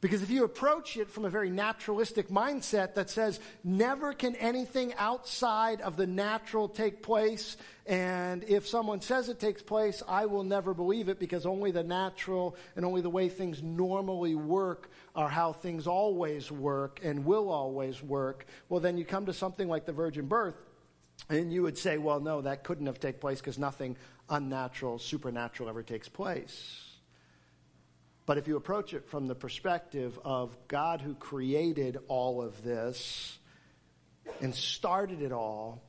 Because 0.00 0.22
if 0.22 0.30
you 0.30 0.44
approach 0.44 0.96
it 0.96 1.10
from 1.10 1.24
a 1.24 1.30
very 1.30 1.50
naturalistic 1.50 2.28
mindset 2.28 2.94
that 2.94 3.10
says, 3.10 3.40
never 3.64 4.12
can 4.12 4.36
anything 4.36 4.94
outside 4.96 5.80
of 5.80 5.96
the 5.96 6.06
natural 6.06 6.68
take 6.68 7.02
place, 7.02 7.56
and 7.84 8.44
if 8.44 8.68
someone 8.68 9.00
says 9.00 9.28
it 9.28 9.40
takes 9.40 9.60
place, 9.60 10.00
I 10.06 10.26
will 10.26 10.44
never 10.44 10.72
believe 10.72 11.08
it 11.08 11.18
because 11.18 11.46
only 11.46 11.72
the 11.72 11.82
natural 11.82 12.54
and 12.76 12.84
only 12.84 13.00
the 13.00 13.10
way 13.10 13.28
things 13.28 13.60
normally 13.60 14.36
work 14.36 14.88
are 15.16 15.28
how 15.28 15.52
things 15.52 15.88
always 15.88 16.52
work 16.52 17.00
and 17.02 17.24
will 17.24 17.50
always 17.50 18.00
work, 18.00 18.46
well, 18.68 18.78
then 18.78 18.98
you 18.98 19.04
come 19.04 19.26
to 19.26 19.32
something 19.32 19.68
like 19.68 19.84
the 19.84 19.92
virgin 19.92 20.26
birth, 20.26 20.54
and 21.28 21.52
you 21.52 21.62
would 21.62 21.76
say, 21.76 21.98
well, 21.98 22.20
no, 22.20 22.42
that 22.42 22.62
couldn't 22.62 22.86
have 22.86 23.00
taken 23.00 23.20
place 23.20 23.40
because 23.40 23.58
nothing 23.58 23.96
unnatural, 24.30 25.00
supernatural 25.00 25.68
ever 25.68 25.82
takes 25.82 26.08
place. 26.08 26.87
But 28.28 28.36
if 28.36 28.46
you 28.46 28.58
approach 28.58 28.92
it 28.92 29.06
from 29.08 29.26
the 29.26 29.34
perspective 29.34 30.18
of 30.22 30.54
God 30.68 31.00
who 31.00 31.14
created 31.14 31.96
all 32.08 32.42
of 32.42 32.62
this 32.62 33.38
and 34.42 34.54
started 34.54 35.22
it 35.22 35.32
all, 35.32 35.82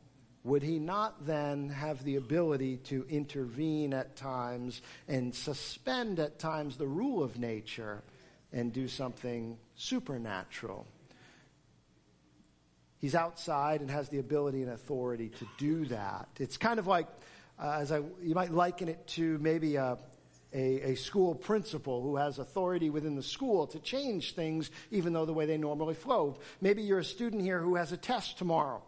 would 0.45 0.63
he 0.63 0.79
not 0.79 1.25
then 1.25 1.67
have 1.67 2.01
the 2.05 2.15
ability 2.15 2.77
to 2.85 3.05
intervene 3.09 3.93
at 3.93 4.15
times 4.15 4.81
and 5.09 5.35
suspend 5.35 6.21
at 6.21 6.39
times 6.39 6.77
the 6.77 6.87
rule 6.87 7.21
of 7.21 7.37
nature 7.37 8.03
and 8.53 8.71
do 8.71 8.87
something 8.87 9.57
supernatural? 9.75 10.87
He's 12.99 13.15
outside 13.15 13.81
and 13.81 13.91
has 13.91 14.07
the 14.07 14.19
ability 14.19 14.61
and 14.61 14.71
authority 14.71 15.27
to 15.27 15.47
do 15.57 15.87
that. 15.87 16.29
It's 16.39 16.55
kind 16.55 16.79
of 16.79 16.87
like, 16.87 17.07
uh, 17.61 17.79
as 17.81 17.91
I, 17.91 17.97
you 18.21 18.33
might 18.33 18.53
liken 18.53 18.87
it 18.87 19.05
to 19.07 19.37
maybe 19.39 19.75
a, 19.75 19.97
a, 20.53 20.91
a, 20.91 20.95
school 20.95 21.35
principal 21.35 22.01
who 22.01 22.15
has 22.15 22.39
authority 22.39 22.89
within 22.89 23.15
the 23.15 23.23
school 23.23 23.67
to 23.67 23.79
change 23.79 24.33
things 24.33 24.71
even 24.91 25.13
though 25.13 25.25
the 25.25 25.33
way 25.33 25.45
they 25.45 25.57
normally 25.57 25.93
flow. 25.93 26.37
Maybe 26.61 26.81
you're 26.81 26.99
a 26.99 27.03
student 27.03 27.41
here 27.41 27.59
who 27.59 27.75
has 27.75 27.91
a 27.91 27.97
test 27.97 28.37
tomorrow. 28.37 28.81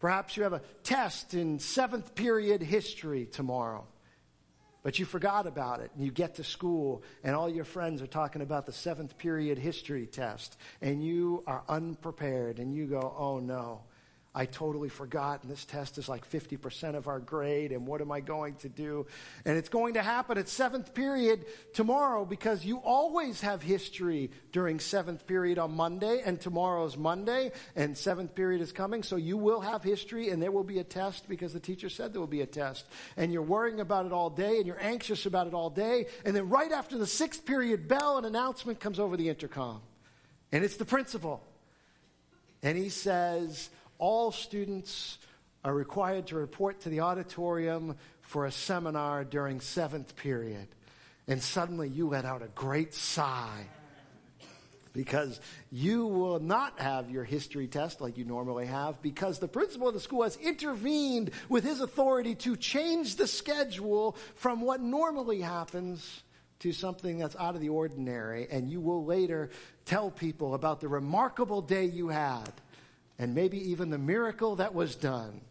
Perhaps 0.00 0.36
you 0.36 0.42
have 0.42 0.54
a 0.54 0.62
test 0.82 1.34
in 1.34 1.58
seventh 1.58 2.14
period 2.14 2.62
history 2.62 3.26
tomorrow. 3.26 3.86
But 4.82 4.98
you 4.98 5.04
forgot 5.04 5.46
about 5.46 5.80
it, 5.80 5.90
and 5.94 6.02
you 6.02 6.10
get 6.10 6.36
to 6.36 6.44
school, 6.44 7.02
and 7.22 7.36
all 7.36 7.50
your 7.50 7.64
friends 7.66 8.00
are 8.00 8.06
talking 8.06 8.40
about 8.40 8.64
the 8.64 8.72
seventh 8.72 9.18
period 9.18 9.58
history 9.58 10.06
test, 10.06 10.56
and 10.80 11.04
you 11.04 11.44
are 11.46 11.62
unprepared, 11.68 12.58
and 12.58 12.74
you 12.74 12.86
go, 12.86 13.14
oh 13.16 13.40
no. 13.40 13.82
I 14.32 14.46
totally 14.46 14.88
forgot, 14.88 15.42
and 15.42 15.50
this 15.50 15.64
test 15.64 15.98
is 15.98 16.08
like 16.08 16.28
50% 16.30 16.94
of 16.94 17.08
our 17.08 17.18
grade, 17.18 17.72
and 17.72 17.84
what 17.84 18.00
am 18.00 18.12
I 18.12 18.20
going 18.20 18.54
to 18.56 18.68
do? 18.68 19.06
And 19.44 19.58
it's 19.58 19.68
going 19.68 19.94
to 19.94 20.02
happen 20.02 20.38
at 20.38 20.48
seventh 20.48 20.94
period 20.94 21.46
tomorrow 21.74 22.24
because 22.24 22.64
you 22.64 22.76
always 22.78 23.40
have 23.40 23.60
history 23.60 24.30
during 24.52 24.78
seventh 24.78 25.26
period 25.26 25.58
on 25.58 25.74
Monday, 25.74 26.22
and 26.24 26.40
tomorrow's 26.40 26.96
Monday, 26.96 27.50
and 27.74 27.98
seventh 27.98 28.36
period 28.36 28.60
is 28.60 28.70
coming, 28.70 29.02
so 29.02 29.16
you 29.16 29.36
will 29.36 29.60
have 29.60 29.82
history, 29.82 30.30
and 30.30 30.40
there 30.40 30.52
will 30.52 30.62
be 30.62 30.78
a 30.78 30.84
test 30.84 31.28
because 31.28 31.52
the 31.52 31.58
teacher 31.58 31.88
said 31.88 32.12
there 32.12 32.20
will 32.20 32.28
be 32.28 32.42
a 32.42 32.46
test. 32.46 32.86
And 33.16 33.32
you're 33.32 33.42
worrying 33.42 33.80
about 33.80 34.06
it 34.06 34.12
all 34.12 34.30
day, 34.30 34.58
and 34.58 34.66
you're 34.66 34.80
anxious 34.80 35.26
about 35.26 35.48
it 35.48 35.54
all 35.54 35.70
day, 35.70 36.06
and 36.24 36.36
then 36.36 36.48
right 36.48 36.70
after 36.70 36.96
the 36.96 37.06
sixth 37.06 37.44
period 37.44 37.88
bell, 37.88 38.16
an 38.16 38.24
announcement 38.24 38.78
comes 38.78 39.00
over 39.00 39.16
the 39.16 39.28
intercom, 39.28 39.80
and 40.52 40.62
it's 40.62 40.76
the 40.76 40.84
principal. 40.84 41.42
And 42.62 42.76
he 42.76 42.90
says, 42.90 43.70
all 44.00 44.32
students 44.32 45.18
are 45.62 45.74
required 45.74 46.26
to 46.28 46.36
report 46.36 46.80
to 46.80 46.88
the 46.88 47.00
auditorium 47.00 47.96
for 48.22 48.46
a 48.46 48.52
seminar 48.52 49.24
during 49.24 49.60
seventh 49.60 50.16
period. 50.16 50.66
And 51.28 51.40
suddenly 51.40 51.88
you 51.88 52.08
let 52.08 52.24
out 52.24 52.42
a 52.42 52.48
great 52.48 52.94
sigh 52.94 53.66
because 54.92 55.40
you 55.70 56.06
will 56.06 56.40
not 56.40 56.80
have 56.80 57.10
your 57.10 57.22
history 57.22 57.68
test 57.68 58.00
like 58.00 58.16
you 58.18 58.24
normally 58.24 58.66
have 58.66 59.00
because 59.02 59.38
the 59.38 59.46
principal 59.46 59.88
of 59.88 59.94
the 59.94 60.00
school 60.00 60.24
has 60.24 60.36
intervened 60.38 61.30
with 61.48 61.62
his 61.62 61.80
authority 61.80 62.34
to 62.34 62.56
change 62.56 63.16
the 63.16 63.26
schedule 63.26 64.16
from 64.34 64.62
what 64.62 64.80
normally 64.80 65.40
happens 65.40 66.22
to 66.58 66.72
something 66.72 67.18
that's 67.18 67.36
out 67.36 67.54
of 67.54 67.60
the 67.60 67.68
ordinary. 67.68 68.48
And 68.50 68.68
you 68.68 68.80
will 68.80 69.04
later 69.04 69.50
tell 69.84 70.10
people 70.10 70.54
about 70.54 70.80
the 70.80 70.88
remarkable 70.88 71.62
day 71.62 71.84
you 71.84 72.08
had 72.08 72.50
and 73.20 73.34
maybe 73.34 73.70
even 73.70 73.90
the 73.90 73.98
miracle 73.98 74.56
that 74.56 74.74
was 74.74 74.96
done 74.96 75.42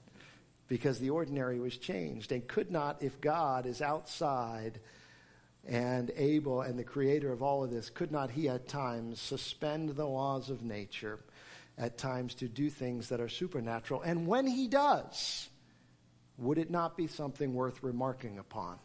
because 0.67 0.97
the 0.97 1.11
ordinary 1.11 1.59
was 1.59 1.77
changed 1.77 2.31
and 2.31 2.47
could 2.47 2.71
not 2.71 3.03
if 3.03 3.21
God 3.21 3.67
is 3.67 3.79
outside 3.79 4.79
and 5.67 6.11
able 6.15 6.61
and 6.61 6.79
the 6.79 6.83
creator 6.83 7.31
of 7.31 7.43
all 7.43 7.63
of 7.63 7.69
this 7.69 7.91
could 7.91 8.11
not 8.11 8.31
he 8.31 8.49
at 8.49 8.67
times 8.67 9.21
suspend 9.21 9.89
the 9.89 10.07
laws 10.07 10.49
of 10.49 10.63
nature 10.63 11.19
at 11.77 11.95
times 11.95 12.33
to 12.33 12.47
do 12.47 12.71
things 12.71 13.09
that 13.09 13.21
are 13.21 13.29
supernatural? 13.29 14.01
And 14.01 14.25
when 14.25 14.47
he 14.47 14.67
does 14.67 15.47
would 16.39 16.57
it 16.57 16.71
not 16.71 16.97
be 16.97 17.05
something 17.05 17.53
worth 17.53 17.83
remarking 17.83 18.39
upon? 18.39 18.79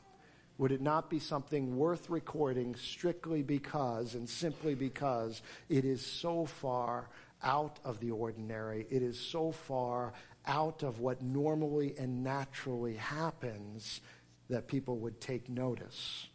Would 0.59 0.73
it 0.73 0.83
not 0.83 1.09
be 1.09 1.21
something 1.21 1.79
worth 1.79 2.11
recording 2.11 2.75
strictly 2.75 3.43
because 3.43 4.15
and 4.15 4.29
simply 4.29 4.75
because 4.75 5.41
it 5.71 5.87
is 5.87 6.05
so 6.05 6.45
far 6.45 7.09
out 7.45 7.79
of 7.85 8.01
the 8.01 8.11
ordinary. 8.11 8.87
It 8.91 9.03
is 9.03 9.19
so 9.21 9.53
far 9.53 10.13
out 10.47 10.83
of 10.83 11.01
what 11.01 11.23
normally 11.23 11.95
and 11.99 12.25
naturally 12.25 12.97
happens 12.97 14.01
that 14.49 14.67
people 14.67 14.99
would 14.99 15.21
take 15.21 15.49
notice. 15.49 16.27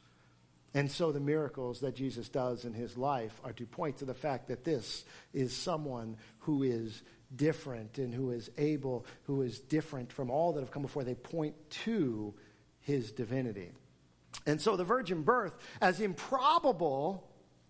And 0.73 0.89
so 0.89 1.11
the 1.11 1.19
miracles 1.19 1.79
that 1.81 1.95
Jesus 1.95 2.29
does 2.29 2.63
in 2.63 2.73
his 2.73 2.95
life 2.95 3.39
are 3.43 3.53
to 3.53 3.65
point 3.65 3.97
to 3.97 4.05
the 4.05 4.13
fact 4.13 4.47
that 4.49 4.63
this 4.63 5.03
is 5.33 5.55
someone 5.55 6.17
who 6.39 6.63
is 6.63 7.01
different 7.35 7.97
and 7.97 8.13
who 8.13 8.31
is 8.31 8.49
able, 8.57 9.05
who 9.23 9.41
is 9.41 9.59
different 9.59 10.11
from 10.11 10.29
all 10.29 10.53
that 10.53 10.61
have 10.61 10.71
come 10.71 10.83
before. 10.83 11.03
They 11.03 11.15
point 11.15 11.55
to 11.85 12.33
his 12.81 13.11
divinity. 13.11 13.71
And 14.45 14.61
so 14.61 14.75
the 14.75 14.83
virgin 14.83 15.23
birth, 15.23 15.53
as 15.81 15.99
improbable 16.01 17.27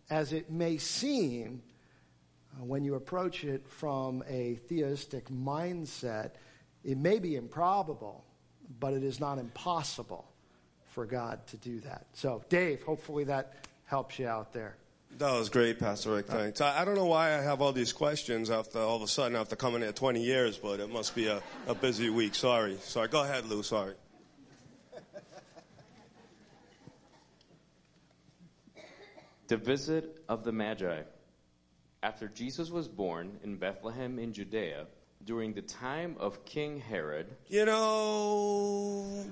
as 0.10 0.34
it 0.34 0.52
may 0.52 0.78
seem, 0.78 1.62
uh, 2.54 2.64
when 2.64 2.84
you 2.84 2.96
approach 2.96 3.44
it 3.44 3.68
from 3.68 4.24
a 4.28 4.56
theistic 4.68 5.30
mindset, 5.30 6.32
it 6.84 6.98
may 6.98 7.20
be 7.20 7.36
improbable, 7.36 8.26
but 8.80 8.94
it 8.94 9.04
is 9.04 9.20
not 9.20 9.38
impossible 9.38 10.26
for 10.86 11.06
God 11.06 11.46
to 11.48 11.58
do 11.58 11.80
that. 11.82 12.08
So, 12.14 12.44
Dave, 12.50 12.84
hopefully 12.84 13.26
that 13.26 13.66
helps 13.86 14.20
you 14.20 14.28
out 14.28 14.54
there. 14.54 14.76
That 15.18 15.34
was 15.34 15.50
great, 15.50 15.80
Pastor 15.80 16.12
Rick. 16.12 16.28
Thanks. 16.28 16.62
I, 16.62 16.82
I 16.82 16.86
don't 16.86 16.96
know 16.96 17.06
why 17.06 17.30
I 17.34 17.42
have 17.42 17.62
all 17.62 17.72
these 17.74 17.94
questions 17.94 18.52
after 18.52 18.80
all 18.80 18.98
of 18.98 19.02
a 19.02 19.08
sudden 19.08 19.36
after 19.36 19.56
coming 19.56 19.82
here 19.82 19.92
20 19.92 20.22
years, 20.22 20.58
but 20.58 20.80
it 20.80 20.90
must 20.90 21.16
be 21.16 21.28
a, 21.28 21.42
a 21.68 21.74
busy 21.74 22.10
week. 22.10 22.36
Sorry. 22.36 22.78
Sorry. 22.82 23.08
Go 23.08 23.24
ahead, 23.24 23.46
Lou. 23.46 23.64
Sorry. 23.64 23.96
The 29.48 29.58
visit 29.58 30.24
of 30.30 30.44
the 30.44 30.52
Magi. 30.52 31.02
After 32.02 32.28
Jesus 32.28 32.70
was 32.70 32.88
born 32.88 33.40
in 33.44 33.58
Bethlehem 33.58 34.20
in 34.20 34.32
Judea, 34.34 34.88
during 35.26 35.54
the 35.54 35.62
time 35.62 36.16
of 36.20 36.46
King 36.46 36.80
Herod. 36.80 37.28
You 37.50 37.66
know, 37.66 39.26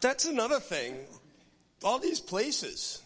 that's 0.00 0.26
another 0.26 0.60
thing. 0.60 0.96
All 1.82 1.98
these 1.98 2.20
places. 2.20 3.02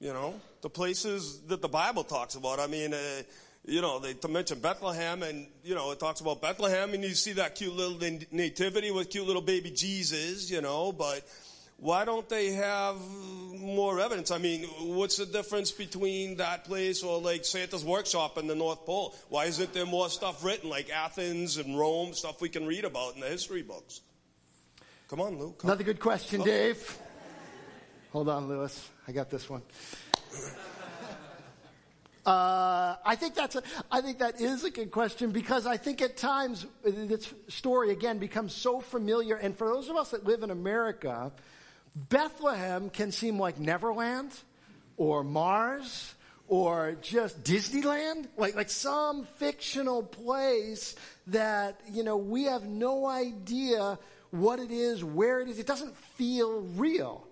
You 0.00 0.12
know, 0.12 0.34
the 0.62 0.70
places 0.70 1.40
that 1.42 1.62
the 1.62 1.68
Bible 1.68 2.02
talks 2.02 2.34
about. 2.34 2.58
I 2.58 2.66
mean, 2.66 2.92
uh, 2.92 3.22
you 3.64 3.80
know, 3.80 4.00
they 4.00 4.14
to 4.14 4.28
mention 4.28 4.58
Bethlehem, 4.58 5.22
and 5.22 5.46
you 5.62 5.74
know, 5.74 5.92
it 5.92 6.00
talks 6.00 6.20
about 6.20 6.42
Bethlehem, 6.42 6.94
and 6.94 7.04
you 7.04 7.14
see 7.14 7.34
that 7.34 7.54
cute 7.54 7.74
little 7.74 7.98
nativity 8.32 8.90
with 8.90 9.10
cute 9.10 9.26
little 9.26 9.42
baby 9.42 9.70
Jesus. 9.70 10.50
You 10.50 10.60
know, 10.60 10.90
but 10.90 11.22
why 11.82 12.04
don't 12.04 12.28
they 12.28 12.52
have 12.52 12.96
more 13.58 13.98
evidence? 13.98 14.30
I 14.30 14.38
mean, 14.38 14.62
what's 14.80 15.16
the 15.16 15.26
difference 15.26 15.72
between 15.72 16.36
that 16.36 16.64
place 16.64 17.02
or 17.02 17.20
like 17.20 17.44
Santa's 17.44 17.84
workshop 17.84 18.38
in 18.38 18.46
the 18.46 18.54
North 18.54 18.86
Pole? 18.86 19.16
Why 19.28 19.46
isn't 19.46 19.74
there 19.74 19.84
more 19.84 20.08
stuff 20.08 20.44
written 20.44 20.70
like 20.70 20.90
Athens 20.90 21.56
and 21.56 21.76
Rome, 21.76 22.14
stuff 22.14 22.40
we 22.40 22.48
can 22.48 22.66
read 22.66 22.84
about 22.84 23.16
in 23.16 23.20
the 23.20 23.26
history 23.26 23.62
books? 23.62 24.00
Come 25.08 25.20
on, 25.20 25.40
Luke. 25.40 25.58
Come. 25.58 25.70
Another 25.70 25.82
good 25.82 25.98
question, 25.98 26.42
oh. 26.42 26.44
Dave. 26.44 26.98
Hold 28.12 28.28
on, 28.28 28.46
Lewis. 28.46 28.88
I 29.08 29.12
got 29.12 29.28
this 29.28 29.50
one. 29.50 29.62
Uh, 32.24 32.94
I 33.04 33.16
think 33.16 33.34
that's 33.34 33.56
a, 33.56 33.64
I 33.90 34.00
think 34.00 34.20
that 34.20 34.40
is 34.40 34.62
a 34.62 34.70
good 34.70 34.92
question 34.92 35.32
because 35.32 35.66
I 35.66 35.76
think 35.76 36.00
at 36.00 36.16
times 36.16 36.64
this 36.84 37.34
story 37.48 37.90
again 37.90 38.18
becomes 38.18 38.54
so 38.54 38.78
familiar, 38.80 39.34
and 39.34 39.56
for 39.56 39.66
those 39.66 39.88
of 39.88 39.96
us 39.96 40.12
that 40.12 40.24
live 40.24 40.44
in 40.44 40.52
America, 40.52 41.32
Bethlehem 41.94 42.90
can 42.90 43.12
seem 43.12 43.38
like 43.38 43.58
Neverland 43.58 44.32
or 44.96 45.22
Mars 45.22 46.14
or 46.48 46.96
just 47.00 47.44
Disneyland, 47.44 48.28
like 48.36 48.54
like 48.54 48.70
some 48.70 49.24
fictional 49.24 50.02
place 50.02 50.94
that 51.28 51.80
you 51.90 52.02
know 52.02 52.16
we 52.16 52.44
have 52.44 52.64
no 52.64 53.06
idea 53.06 53.98
what 54.30 54.58
it 54.58 54.70
is, 54.70 55.04
where 55.04 55.40
it 55.40 55.48
is. 55.48 55.58
It 55.58 55.66
doesn't 55.66 55.96
feel 55.96 56.60
real. 56.76 57.26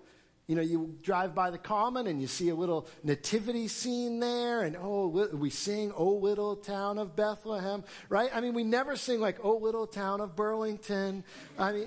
You 0.47 0.57
know, 0.57 0.63
you 0.63 0.97
drive 1.03 1.33
by 1.33 1.51
the 1.51 1.59
common 1.59 2.09
and 2.09 2.21
you 2.21 2.27
see 2.27 2.49
a 2.49 2.55
little 2.55 2.89
nativity 3.05 3.69
scene 3.69 4.19
there, 4.19 4.63
and 4.63 4.77
oh, 4.77 5.07
we 5.07 5.49
sing, 5.49 5.93
Oh, 5.97 6.15
little 6.15 6.57
town 6.57 6.99
of 6.99 7.15
Bethlehem, 7.15 7.85
right? 8.09 8.31
I 8.35 8.41
mean, 8.41 8.55
we 8.55 8.65
never 8.65 8.97
sing 8.97 9.21
like, 9.21 9.39
Oh, 9.45 9.57
little 9.59 9.87
town 9.87 10.21
of 10.21 10.35
Burlington. 10.35 11.23
I 11.57 11.73
mean, 11.73 11.87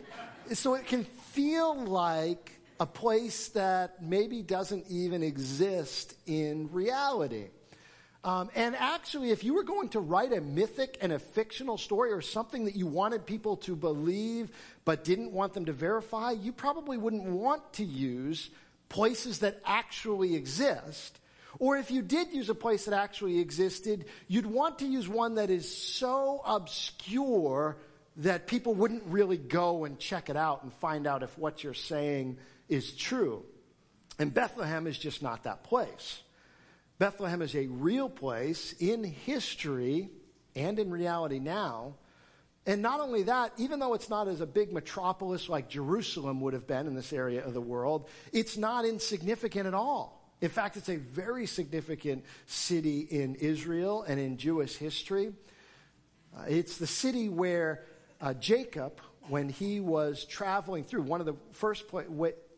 so 0.53 0.75
it 0.75 0.87
can 0.87 1.03
feel 1.03 1.75
like 1.75 2.53
a 2.83 2.85
place 2.85 3.47
that 3.49 4.03
maybe 4.03 4.41
doesn't 4.41 4.83
even 4.89 5.23
exist 5.23 6.13
in 6.27 6.69
reality. 6.73 7.45
Um, 8.25 8.49
and 8.55 8.75
actually, 8.75 9.31
if 9.31 9.45
you 9.45 9.53
were 9.53 9.63
going 9.63 9.87
to 9.89 10.01
write 10.01 10.33
a 10.33 10.41
mythic 10.41 10.97
and 10.99 11.13
a 11.13 11.19
fictional 11.19 11.77
story 11.77 12.11
or 12.11 12.19
something 12.19 12.65
that 12.65 12.75
you 12.75 12.85
wanted 12.85 13.25
people 13.25 13.55
to 13.67 13.77
believe 13.77 14.51
but 14.83 15.05
didn't 15.05 15.31
want 15.31 15.53
them 15.53 15.63
to 15.67 15.71
verify, 15.71 16.31
you 16.31 16.51
probably 16.51 16.97
wouldn't 16.97 17.23
want 17.23 17.61
to 17.71 17.85
use 17.85 18.49
places 18.89 19.39
that 19.39 19.61
actually 19.63 20.35
exist. 20.35 21.17
Or 21.59 21.77
if 21.77 21.89
you 21.89 22.01
did 22.01 22.33
use 22.33 22.49
a 22.49 22.55
place 22.55 22.83
that 22.83 22.93
actually 22.93 23.39
existed, 23.39 24.07
you'd 24.27 24.45
want 24.45 24.79
to 24.79 24.85
use 24.85 25.07
one 25.07 25.35
that 25.35 25.49
is 25.49 25.73
so 25.73 26.41
obscure 26.45 27.77
that 28.17 28.45
people 28.45 28.73
wouldn't 28.73 29.03
really 29.05 29.37
go 29.37 29.85
and 29.85 29.97
check 29.97 30.29
it 30.29 30.35
out 30.35 30.63
and 30.63 30.73
find 30.73 31.07
out 31.07 31.23
if 31.23 31.37
what 31.37 31.63
you're 31.63 31.73
saying 31.73 32.37
is 32.73 32.93
true. 32.95 33.43
And 34.19 34.33
Bethlehem 34.33 34.87
is 34.87 34.97
just 34.97 35.21
not 35.21 35.43
that 35.43 35.63
place. 35.63 36.21
Bethlehem 36.99 37.41
is 37.41 37.55
a 37.55 37.67
real 37.67 38.09
place 38.09 38.73
in 38.79 39.03
history 39.03 40.09
and 40.55 40.77
in 40.79 40.91
reality 40.91 41.39
now. 41.39 41.95
And 42.65 42.81
not 42.81 43.01
only 43.01 43.23
that, 43.23 43.51
even 43.57 43.79
though 43.79 43.93
it's 43.93 44.09
not 44.09 44.27
as 44.27 44.39
a 44.39 44.45
big 44.45 44.71
metropolis 44.71 45.49
like 45.49 45.67
Jerusalem 45.69 46.39
would 46.41 46.53
have 46.53 46.65
been 46.65 46.87
in 46.87 46.95
this 46.95 47.11
area 47.11 47.45
of 47.45 47.53
the 47.53 47.61
world, 47.61 48.07
it's 48.31 48.55
not 48.55 48.85
insignificant 48.85 49.67
at 49.67 49.73
all. 49.73 50.21
In 50.39 50.49
fact, 50.49 50.77
it's 50.77 50.89
a 50.89 50.95
very 50.97 51.45
significant 51.45 52.23
city 52.45 53.01
in 53.01 53.35
Israel 53.35 54.03
and 54.03 54.19
in 54.19 54.37
Jewish 54.37 54.75
history. 54.77 55.33
Uh, 56.35 56.43
it's 56.47 56.77
the 56.77 56.87
city 56.87 57.29
where 57.29 57.83
uh, 58.21 58.33
Jacob, 58.33 58.99
when 59.27 59.49
he 59.49 59.79
was 59.79 60.25
traveling 60.25 60.83
through, 60.83 61.01
one 61.01 61.19
of 61.19 61.25
the 61.25 61.35
first 61.51 61.85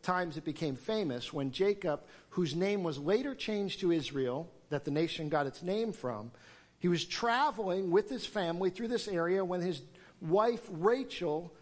times 0.06 0.36
it 0.36 0.44
became 0.44 0.76
famous, 0.76 1.32
when 1.32 1.50
Jacob 1.50 2.00
whose 2.30 2.54
name 2.54 2.82
was 2.82 2.98
later 2.98 3.34
changed 3.34 3.80
to 3.80 3.90
Israel, 3.90 4.50
that 4.70 4.84
the 4.84 4.90
nation 4.90 5.28
got 5.28 5.46
its 5.46 5.62
name 5.62 5.92
from, 5.92 6.30
he 6.78 6.88
was 6.88 7.04
traveling 7.04 7.90
with 7.90 8.08
his 8.08 8.24
family 8.24 8.70
through 8.70 8.88
this 8.88 9.08
area 9.08 9.44
when 9.44 9.60
his 9.60 9.82
wife 10.20 10.66
Rachel 10.70 11.52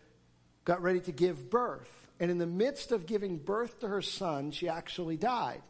got 0.64 0.82
ready 0.82 1.00
to 1.00 1.12
give 1.12 1.48
birth. 1.48 1.88
And 2.20 2.30
in 2.30 2.38
the 2.38 2.46
midst 2.46 2.92
of 2.92 3.06
giving 3.06 3.38
birth 3.38 3.80
to 3.80 3.88
her 3.88 4.02
son, 4.02 4.50
she 4.50 4.68
actually 4.68 5.16
died. 5.16 5.62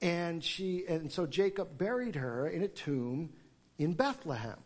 And 0.00 0.42
she 0.42 0.84
and 0.88 1.10
so 1.12 1.26
Jacob 1.26 1.78
buried 1.78 2.16
her 2.16 2.48
in 2.48 2.62
a 2.62 2.68
tomb 2.68 3.30
in 3.78 3.92
Bethlehem. 3.94 4.58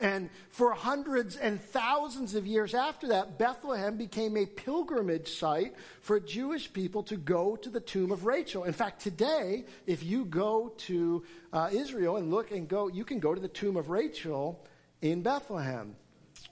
And 0.00 0.30
for 0.48 0.72
hundreds 0.72 1.36
and 1.36 1.60
thousands 1.60 2.34
of 2.34 2.46
years 2.46 2.74
after 2.74 3.08
that, 3.08 3.38
Bethlehem 3.38 3.98
became 3.98 4.34
a 4.36 4.46
pilgrimage 4.46 5.28
site 5.28 5.74
for 6.00 6.18
Jewish 6.18 6.72
people 6.72 7.02
to 7.04 7.16
go 7.16 7.54
to 7.56 7.68
the 7.68 7.80
tomb 7.80 8.10
of 8.10 8.24
Rachel. 8.24 8.64
In 8.64 8.72
fact, 8.72 9.02
today, 9.02 9.66
if 9.86 10.02
you 10.02 10.24
go 10.24 10.72
to 10.78 11.22
uh, 11.52 11.68
Israel 11.70 12.16
and 12.16 12.30
look 12.30 12.50
and 12.50 12.66
go, 12.66 12.88
you 12.88 13.04
can 13.04 13.18
go 13.18 13.34
to 13.34 13.40
the 13.40 13.48
tomb 13.48 13.76
of 13.76 13.90
Rachel 13.90 14.64
in 15.02 15.22
Bethlehem. 15.22 15.94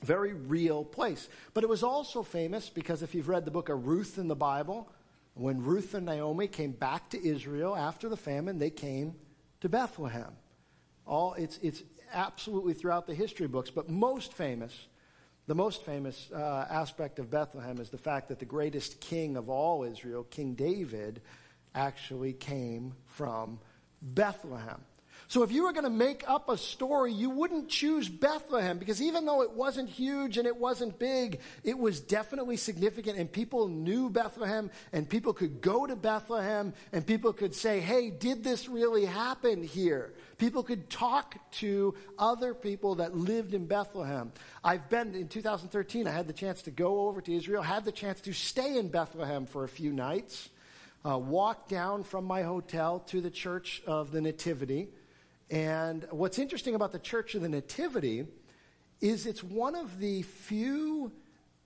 Very 0.03 0.35
real 0.35 0.85
place. 0.85 1.29
But 1.55 1.65
it 1.65 1.69
was 1.71 1.83
also 1.83 2.23
famous 2.23 2.69
because 2.69 3.03
if 3.03 3.15
you've 3.15 3.29
read 3.29 3.47
the 3.47 3.51
book 3.51 3.71
of 3.71 3.87
Ruth 3.87 4.19
in 4.19 4.29
the 4.29 4.37
Bible, 4.37 4.93
when 5.33 5.63
Ruth 5.63 5.95
and 5.95 6.05
Naomi 6.05 6.49
came 6.49 6.73
back 6.73 7.09
to 7.11 7.27
Israel 7.27 7.75
after 7.75 8.11
the 8.11 8.17
famine, 8.17 8.59
they 8.59 8.71
came 8.71 9.15
to 9.61 9.69
Bethlehem. 9.71 10.33
All 11.07 11.33
it's 11.35 11.59
it's 11.63 11.83
absolutely 12.13 12.75
throughout 12.75 13.07
the 13.07 13.15
history 13.15 13.47
books, 13.47 13.71
but 13.71 13.89
most 13.89 14.33
famous, 14.33 14.87
the 15.47 15.55
most 15.55 15.83
famous 15.85 16.31
uh, 16.33 16.67
aspect 16.71 17.19
of 17.19 17.31
Bethlehem 17.31 17.79
is 17.79 17.91
the 17.91 17.99
fact 17.99 18.29
that 18.29 18.39
the 18.39 18.45
greatest 18.45 19.01
king 19.01 19.37
of 19.37 19.49
all 19.49 19.85
Israel, 19.85 20.25
King 20.25 20.55
David, 20.55 21.21
actually 21.75 22.33
came 22.33 22.95
from 23.07 23.59
Bethlehem. 24.03 24.81
So 25.29 25.43
if 25.43 25.53
you 25.53 25.65
were 25.65 25.73
going 25.73 25.85
to 25.85 25.91
make 25.91 26.25
up 26.27 26.49
a 26.49 26.57
story, 26.57 27.13
you 27.13 27.29
wouldn't 27.29 27.69
choose 27.69 28.09
Bethlehem 28.09 28.79
because 28.79 29.03
even 29.03 29.27
though 29.27 29.43
it 29.43 29.53
wasn't 29.53 29.91
huge 29.91 30.39
and 30.39 30.47
it 30.47 30.57
wasn't 30.57 30.99
big, 30.99 31.41
it 31.63 31.79
was 31.79 32.01
definitely 32.01 32.57
significant 32.57 33.19
and 33.19 33.31
people 33.31 33.69
knew 33.69 34.09
Bethlehem 34.09 34.71
and 34.91 35.07
people 35.07 35.35
could 35.35 35.61
go 35.61 35.87
to 35.87 35.97
Bethlehem 35.97 36.73
and 36.95 37.07
people 37.07 37.35
could 37.35 37.55
say, 37.55 37.79
hey, 37.79 38.09
did 38.09 38.43
this 38.43 38.71
really 38.71 39.05
happen 39.05 39.63
here? 39.63 40.15
People 40.39 40.63
could 40.63 40.89
talk 40.89 41.37
to 41.59 41.95
other 42.19 42.55
people 42.55 42.95
that 42.95 43.15
lived 43.15 43.53
in 43.53 43.67
Bethlehem. 43.67 44.33
I've 44.65 44.89
been 44.89 45.15
in 45.15 45.29
2013, 45.29 46.07
I 46.07 46.11
had 46.11 46.27
the 46.27 46.33
chance 46.33 46.63
to 46.63 46.71
go 46.71 47.07
over 47.07 47.21
to 47.21 47.37
Israel, 47.37 47.61
had 47.61 47.85
the 47.85 47.93
chance 47.93 48.23
to 48.23 48.33
stay 48.33 48.79
in 48.79 48.89
Bethlehem 48.89 49.45
for 49.45 49.65
a 49.65 49.69
few 49.69 49.93
nights, 49.93 50.49
uh, 51.05 51.19
walk 51.19 51.69
down 51.69 52.03
from 52.03 52.25
my 52.25 52.45
hotel 52.45 53.01
to 53.09 53.21
the 53.21 53.31
Church 53.31 53.83
of 53.87 54.11
the 54.11 54.23
Nativity. 54.23 54.89
And 55.51 56.07
what's 56.11 56.39
interesting 56.39 56.75
about 56.75 56.93
the 56.93 56.99
Church 56.99 57.35
of 57.35 57.43
the 57.43 57.49
Nativity 57.49 58.27
is 59.01 59.27
it's 59.27 59.43
one 59.43 59.75
of 59.75 59.99
the 59.99 60.23
few 60.23 61.13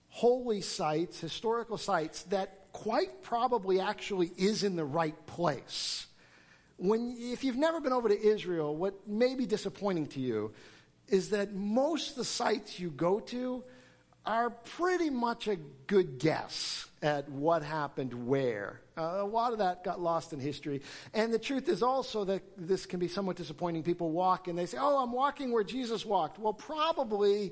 holy 0.09 0.61
sites, 0.61 1.19
historical 1.19 1.77
sites, 1.77 2.23
that 2.23 2.71
quite 2.71 3.23
probably 3.23 3.79
actually 3.79 4.31
is 4.37 4.63
in 4.63 4.75
the 4.75 4.85
right 4.85 5.25
place. 5.25 6.07
When, 6.77 7.15
if 7.17 7.43
you've 7.43 7.57
never 7.57 7.81
been 7.81 7.93
over 7.93 8.09
to 8.09 8.19
Israel, 8.19 8.75
what 8.75 9.07
may 9.07 9.35
be 9.35 9.45
disappointing 9.45 10.07
to 10.07 10.19
you 10.19 10.53
is 11.07 11.29
that 11.31 11.53
most 11.53 12.11
of 12.11 12.15
the 12.17 12.25
sites 12.25 12.79
you 12.79 12.89
go 12.89 13.19
to 13.19 13.63
are 14.25 14.49
pretty 14.49 15.09
much 15.09 15.47
a 15.47 15.57
good 15.87 16.19
guess 16.19 16.87
at 17.01 17.29
what 17.29 17.63
happened 17.63 18.13
where. 18.27 18.79
Uh, 18.97 19.17
a 19.17 19.25
lot 19.25 19.51
of 19.51 19.59
that 19.59 19.83
got 19.83 19.99
lost 19.99 20.31
in 20.31 20.39
history. 20.39 20.81
And 21.13 21.33
the 21.33 21.39
truth 21.39 21.67
is 21.67 21.83
also 21.83 22.23
that 22.25 22.41
this 22.57 22.85
can 22.85 22.99
be 22.99 23.07
somewhat 23.07 23.35
disappointing. 23.35 23.83
People 23.83 24.11
walk 24.11 24.47
and 24.47 24.57
they 24.57 24.65
say, 24.65 24.77
Oh, 24.79 24.97
I'm 25.03 25.11
walking 25.11 25.51
where 25.51 25.63
Jesus 25.63 26.05
walked. 26.05 26.39
Well, 26.39 26.53
probably 26.53 27.51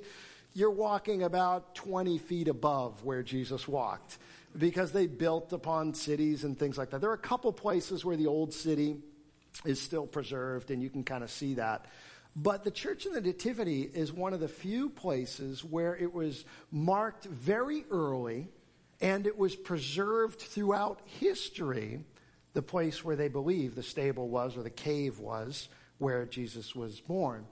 you're 0.53 0.71
walking 0.71 1.23
about 1.23 1.75
20 1.75 2.17
feet 2.17 2.47
above 2.47 3.03
where 3.03 3.23
Jesus 3.23 3.67
walked 3.67 4.17
because 4.57 4.91
they 4.91 5.07
built 5.07 5.53
upon 5.53 5.93
cities 5.93 6.43
and 6.43 6.57
things 6.57 6.77
like 6.77 6.89
that. 6.91 7.01
There 7.01 7.09
are 7.09 7.15
a 7.15 7.17
couple 7.17 7.51
places 7.53 8.03
where 8.03 8.17
the 8.17 8.27
old 8.27 8.53
city 8.53 8.97
is 9.65 9.79
still 9.81 10.07
preserved, 10.07 10.71
and 10.71 10.81
you 10.81 10.89
can 10.89 11.03
kind 11.03 11.23
of 11.23 11.31
see 11.31 11.55
that. 11.55 11.85
But 12.35 12.63
the 12.63 12.71
Church 12.71 13.05
of 13.05 13.13
the 13.13 13.21
Nativity 13.21 13.81
is 13.81 14.13
one 14.13 14.33
of 14.33 14.39
the 14.39 14.47
few 14.47 14.89
places 14.89 15.63
where 15.63 15.95
it 15.95 16.13
was 16.13 16.45
marked 16.71 17.25
very 17.25 17.85
early 17.91 18.47
and 19.01 19.25
it 19.27 19.37
was 19.37 19.55
preserved 19.55 20.39
throughout 20.39 21.01
history, 21.19 22.03
the 22.53 22.61
place 22.61 23.03
where 23.03 23.15
they 23.15 23.27
believe 23.27 23.75
the 23.75 23.83
stable 23.83 24.29
was 24.29 24.55
or 24.55 24.63
the 24.63 24.69
cave 24.69 25.19
was 25.19 25.69
where 25.97 26.25
Jesus 26.25 26.75
was 26.75 26.99
born. 27.01 27.45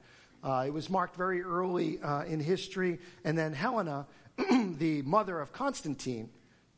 Uh, 0.44 0.64
it 0.68 0.74
was 0.74 0.90
marked 0.90 1.16
very 1.16 1.42
early 1.42 2.00
uh, 2.02 2.24
in 2.24 2.40
history, 2.40 3.00
and 3.26 3.38
then 3.38 3.52
Helena, 3.52 4.06
the 4.38 5.02
mother 5.02 5.40
of 5.40 5.52
Constantine, 5.52 6.30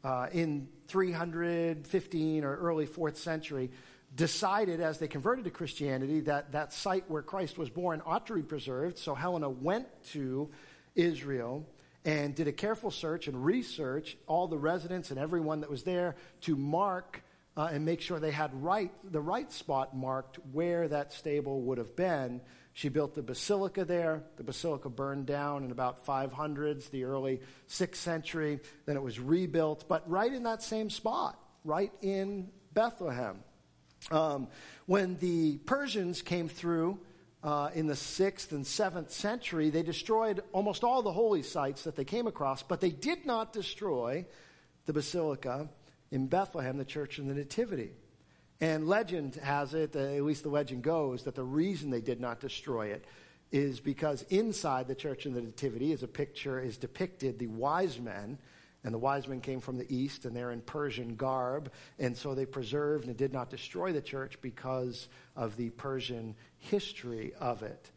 uh, 0.04 0.28
in 0.32 0.68
315 0.88 2.44
or 2.44 2.56
early 2.56 2.88
4th 2.88 3.18
century, 3.18 3.70
decided 4.13 4.82
as 4.82 5.00
they 5.00 5.08
converted 5.08 5.45
to 5.45 5.52
Christianity 5.52 6.21
that 6.21 6.52
that 6.52 6.74
site 6.74 7.10
where 7.10 7.21
Christ 7.21 7.58
was 7.58 7.69
born 7.69 8.02
ought 8.06 8.28
to 8.28 8.36
be 8.36 8.41
preserved. 8.41 8.97
So 8.97 9.15
Helena 9.15 9.50
went 9.50 9.88
to 10.12 10.50
Israel 10.95 11.65
and 12.04 12.36
did 12.36 12.47
a 12.47 12.52
careful 12.52 12.91
search 12.91 13.28
and 13.28 13.45
research 13.45 14.17
all 14.28 14.47
the 14.47 14.58
residents 14.58 15.12
and 15.12 15.19
everyone 15.19 15.62
that 15.62 15.69
was 15.69 15.84
there 15.84 16.15
to 16.41 16.56
mark 16.56 17.24
uh, 17.56 17.69
and 17.71 17.86
make 17.86 18.02
sure 18.02 18.19
they 18.19 18.32
had 18.32 18.52
right 18.63 18.91
the 19.12 19.21
right 19.21 19.52
spot 19.52 19.95
marked 19.95 20.39
where 20.52 20.88
that 20.88 21.13
stable 21.13 21.62
would 21.62 21.78
have 21.78 21.95
been. 21.95 22.41
She 22.74 22.89
built 22.89 23.15
the 23.15 23.21
basilica 23.21 23.84
there. 23.84 24.24
The 24.38 24.43
basilica 24.43 24.89
burned 24.89 25.26
down 25.26 25.65
in 25.65 25.71
about 25.71 26.06
500s, 26.06 26.89
the 26.89 27.04
early 27.04 27.41
6th 27.67 27.95
century. 27.95 28.62
Then 28.86 28.95
it 28.95 29.04
was 29.04 29.19
rebuilt, 29.19 29.86
but 29.89 30.10
right 30.10 30.32
in 30.32 30.43
that 30.43 30.63
same 30.63 30.89
spot, 30.89 31.38
right 31.65 31.91
in 32.02 32.50
Bethlehem. 32.74 33.43
Um, 34.10 34.48
when 34.88 35.18
the 35.18 35.58
Persians 35.60 36.22
came 36.22 36.50
through 36.50 37.00
uh, 37.44 37.70
in 37.74 37.88
the 37.88 37.94
6th 37.94 38.52
and 38.52 38.66
7th 38.66 39.12
century, 39.12 39.70
they 39.70 39.84
destroyed 39.84 40.42
almost 40.52 40.84
all 40.84 41.02
the 41.02 41.12
holy 41.12 41.44
sites 41.44 41.84
that 41.84 41.96
they 41.96 42.06
came 42.06 42.28
across, 42.28 42.64
but 42.64 42.82
they 42.82 42.90
did 42.90 43.26
not 43.26 43.54
destroy 43.54 44.26
the 44.86 44.94
basilica 44.94 45.70
in 46.12 46.28
Bethlehem, 46.28 46.78
the 46.78 46.86
Church 46.86 47.20
of 47.20 47.28
the 47.28 47.34
Nativity. 47.34 47.92
And 48.60 48.88
legend 48.88 49.36
has 49.36 49.74
it, 49.74 49.96
at 49.96 50.24
least 50.24 50.44
the 50.44 50.50
legend 50.50 50.84
goes, 50.84 51.24
that 51.24 51.36
the 51.36 51.44
reason 51.44 51.90
they 51.90 52.02
did 52.02 52.20
not 52.20 52.40
destroy 52.40 52.88
it 52.88 53.06
is 53.52 53.80
because 53.80 54.22
inside 54.30 54.88
the 54.88 54.96
Church 54.96 55.26
of 55.26 55.34
the 55.34 55.42
Nativity 55.42 55.92
is 55.92 56.04
a 56.04 56.08
picture, 56.08 56.60
is 56.60 56.78
depicted 56.78 57.40
the 57.40 57.48
wise 57.48 58.00
men 58.00 58.38
and 58.84 58.94
the 58.94 58.98
wise 58.98 59.28
men 59.28 59.41
came 59.41 59.60
from 59.60 59.78
the 59.78 59.96
east, 59.96 60.26
and 60.26 60.36
they're 60.36 60.52
in 60.52 60.62
Persian 60.62 61.15
garb. 61.15 61.72
And 62.00 62.17
so 62.17 62.34
they 62.34 62.46
preserved 62.46 63.08
and 63.08 63.15
did 63.15 63.32
not 63.32 63.50
destroy 63.50 63.91
the 63.91 64.02
church 64.02 64.41
because 64.41 65.08
of 65.36 65.56
the 65.56 65.70
Persian 65.72 66.36
history 66.58 67.34
of 67.39 67.62
it. 67.63 67.91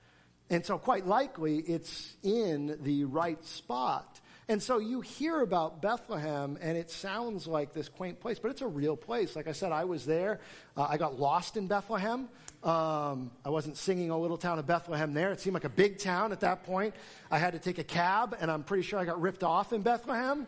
And 0.50 0.64
so, 0.64 0.76
quite 0.76 1.06
likely, 1.06 1.58
it's 1.58 2.14
in 2.22 2.78
the 2.82 3.04
right 3.04 3.42
spot. 3.44 4.20
And 4.46 4.62
so 4.62 4.78
you 4.78 5.00
hear 5.00 5.40
about 5.40 5.80
Bethlehem, 5.80 6.58
and 6.60 6.76
it 6.76 6.90
sounds 6.90 7.46
like 7.46 7.72
this 7.72 7.88
quaint 7.88 8.20
place, 8.20 8.38
but 8.38 8.50
it's 8.50 8.60
a 8.60 8.66
real 8.66 8.94
place. 8.94 9.34
Like 9.34 9.48
I 9.48 9.52
said, 9.52 9.72
I 9.72 9.84
was 9.84 10.04
there. 10.04 10.40
Uh, 10.76 10.86
I 10.88 10.98
got 10.98 11.18
lost 11.18 11.56
in 11.56 11.66
Bethlehem. 11.66 12.28
Um, 12.62 13.30
I 13.42 13.48
wasn't 13.48 13.78
singing 13.78 14.10
a 14.10 14.18
little 14.18 14.36
town 14.36 14.58
of 14.58 14.66
Bethlehem 14.66 15.14
there. 15.14 15.32
It 15.32 15.40
seemed 15.40 15.54
like 15.54 15.64
a 15.64 15.70
big 15.70 15.98
town 15.98 16.30
at 16.30 16.40
that 16.40 16.64
point. 16.64 16.94
I 17.30 17.38
had 17.38 17.54
to 17.54 17.58
take 17.58 17.78
a 17.78 17.84
cab, 17.84 18.36
and 18.38 18.50
I'm 18.50 18.64
pretty 18.64 18.82
sure 18.82 18.98
I 18.98 19.06
got 19.06 19.18
ripped 19.18 19.44
off 19.44 19.72
in 19.72 19.80
Bethlehem 19.80 20.46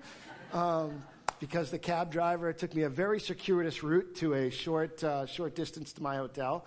um, 0.53 1.03
because 1.41 1.71
the 1.71 1.79
cab 1.79 2.11
driver 2.11 2.53
took 2.53 2.75
me 2.75 2.83
a 2.83 2.89
very 2.89 3.21
circuitous 3.21 3.83
route 3.83 4.15
to 4.17 4.35
a 4.35 4.51
short, 4.51 5.03
uh, 5.05 5.27
short 5.27 5.55
distance 5.55 5.93
to 5.95 6.03
my 6.03 6.17
hotel. 6.17 6.65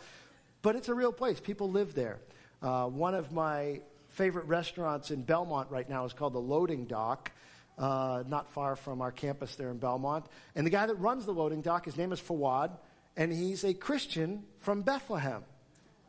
But 0.61 0.75
it's 0.75 0.89
a 0.89 0.93
real 0.93 1.11
place. 1.11 1.39
People 1.39 1.71
live 1.71 1.93
there. 1.93 2.19
Uh, 2.61 2.87
one 2.87 3.15
of 3.15 3.31
my 3.31 3.81
favorite 4.09 4.45
restaurants 4.45 5.11
in 5.11 5.23
Belmont 5.23 5.71
right 5.71 5.89
now 5.89 6.05
is 6.05 6.13
called 6.13 6.33
the 6.33 6.39
Loading 6.39 6.85
Dock. 6.85 7.31
Uh, 7.77 8.23
not 8.27 8.49
far 8.49 8.75
from 8.75 9.01
our 9.01 9.11
campus 9.11 9.55
there 9.55 9.71
in 9.71 9.77
Belmont. 9.77 10.25
And 10.53 10.67
the 10.67 10.69
guy 10.69 10.85
that 10.85 10.95
runs 10.95 11.25
the 11.25 11.31
loading 11.31 11.61
dock, 11.61 11.85
his 11.85 11.95
name 11.95 12.11
is 12.11 12.19
Fawad, 12.19 12.71
and 13.15 13.31
he's 13.31 13.63
a 13.63 13.73
Christian 13.73 14.43
from 14.57 14.81
Bethlehem. 14.81 15.43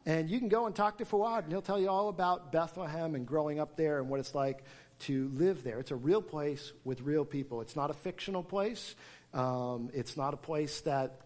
And 0.05 0.29
you 0.29 0.41
can 0.41 0.49
go 0.49 0.67
and 0.67 0.75
talk 0.75 0.99
to 0.99 1.05
Fawad, 1.05 1.45
and 1.45 1.53
he'll 1.53 1.63
tell 1.63 1.79
you 1.79 1.89
all 1.89 2.09
about 2.09 2.51
Bethlehem 2.51 3.15
and 3.15 3.25
growing 3.25 3.61
up 3.61 3.77
there 3.77 4.01
and 4.01 4.09
what 4.09 4.19
it's 4.19 4.35
like 4.35 4.65
to 5.01 5.31
live 5.35 5.63
there. 5.65 5.81
It's 5.81 5.91
a 5.91 5.97
real 5.97 6.23
place 6.23 6.73
with 6.85 7.01
real 7.01 7.25
people. 7.25 7.61
It's 7.61 7.77
not 7.77 7.91
a 7.91 7.95
fictional 7.95 8.43
place. 8.43 8.95
Um, 9.33 9.91
it's 9.93 10.17
not 10.17 10.35
a 10.35 10.37
place 10.37 10.81
that 10.83 11.21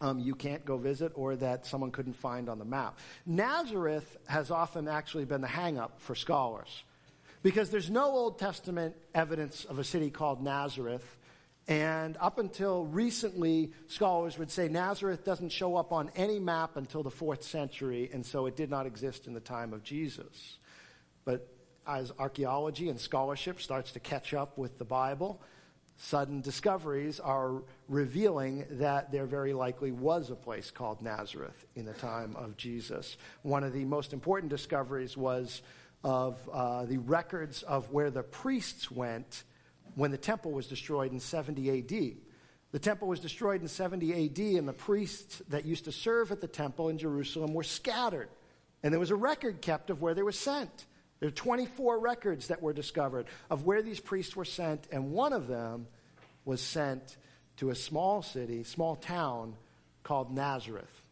um, 0.00 0.18
you 0.18 0.34
can't 0.34 0.64
go 0.64 0.76
visit 0.76 1.12
or 1.14 1.36
that 1.36 1.66
someone 1.66 1.90
couldn't 1.90 2.14
find 2.14 2.48
on 2.48 2.58
the 2.58 2.64
map. 2.64 2.98
Nazareth 3.26 4.16
has 4.26 4.50
often 4.50 4.88
actually 4.88 5.24
been 5.24 5.40
the 5.40 5.48
hangup 5.48 5.92
for 5.98 6.14
scholars 6.14 6.84
because 7.42 7.70
there's 7.70 7.90
no 7.90 8.04
Old 8.04 8.38
Testament 8.38 8.96
evidence 9.14 9.64
of 9.64 9.78
a 9.78 9.84
city 9.84 10.10
called 10.10 10.42
Nazareth. 10.42 11.16
And 11.66 12.16
up 12.18 12.38
until 12.38 12.86
recently, 12.86 13.72
scholars 13.88 14.38
would 14.38 14.50
say 14.50 14.68
Nazareth 14.68 15.24
doesn't 15.24 15.50
show 15.50 15.76
up 15.76 15.92
on 15.92 16.10
any 16.16 16.38
map 16.38 16.76
until 16.76 17.02
the 17.02 17.10
fourth 17.10 17.42
century, 17.42 18.08
and 18.12 18.24
so 18.24 18.46
it 18.46 18.56
did 18.56 18.70
not 18.70 18.86
exist 18.86 19.26
in 19.26 19.34
the 19.34 19.40
time 19.40 19.74
of 19.74 19.82
Jesus. 19.82 20.58
But 21.26 21.46
as 21.88 22.12
archaeology 22.18 22.90
and 22.90 23.00
scholarship 23.00 23.60
starts 23.60 23.92
to 23.92 24.00
catch 24.00 24.34
up 24.34 24.58
with 24.58 24.78
the 24.78 24.84
Bible, 24.84 25.40
sudden 25.96 26.40
discoveries 26.42 27.18
are 27.18 27.62
revealing 27.88 28.66
that 28.72 29.10
there 29.10 29.26
very 29.26 29.52
likely 29.52 29.90
was 29.90 30.30
a 30.30 30.36
place 30.36 30.70
called 30.70 31.02
Nazareth 31.02 31.66
in 31.74 31.86
the 31.86 31.94
time 31.94 32.36
of 32.36 32.56
Jesus. 32.56 33.16
One 33.42 33.64
of 33.64 33.72
the 33.72 33.84
most 33.84 34.12
important 34.12 34.50
discoveries 34.50 35.16
was 35.16 35.62
of 36.04 36.36
uh, 36.52 36.84
the 36.84 36.98
records 36.98 37.62
of 37.62 37.90
where 37.90 38.10
the 38.10 38.22
priests 38.22 38.90
went 38.90 39.42
when 39.94 40.10
the 40.10 40.18
temple 40.18 40.52
was 40.52 40.66
destroyed 40.66 41.10
in 41.12 41.18
70 41.18 41.78
AD. 41.78 42.16
The 42.70 42.78
temple 42.78 43.08
was 43.08 43.18
destroyed 43.18 43.62
in 43.62 43.68
70 43.68 44.26
AD, 44.26 44.38
and 44.58 44.68
the 44.68 44.74
priests 44.74 45.42
that 45.48 45.64
used 45.64 45.86
to 45.86 45.92
serve 45.92 46.30
at 46.30 46.40
the 46.40 46.46
temple 46.46 46.90
in 46.90 46.98
Jerusalem 46.98 47.54
were 47.54 47.64
scattered. 47.64 48.28
And 48.82 48.92
there 48.92 49.00
was 49.00 49.10
a 49.10 49.16
record 49.16 49.60
kept 49.62 49.90
of 49.90 50.02
where 50.02 50.14
they 50.14 50.22
were 50.22 50.32
sent. 50.32 50.86
There 51.20 51.28
are 51.28 51.32
24 51.32 51.98
records 51.98 52.48
that 52.48 52.62
were 52.62 52.72
discovered 52.72 53.26
of 53.50 53.64
where 53.64 53.82
these 53.82 54.00
priests 54.00 54.36
were 54.36 54.44
sent, 54.44 54.86
and 54.92 55.10
one 55.10 55.32
of 55.32 55.48
them 55.48 55.86
was 56.44 56.60
sent 56.60 57.16
to 57.56 57.70
a 57.70 57.74
small 57.74 58.22
city, 58.22 58.62
small 58.62 58.96
town 58.96 59.54
called 60.04 60.32
Nazareth. 60.32 61.02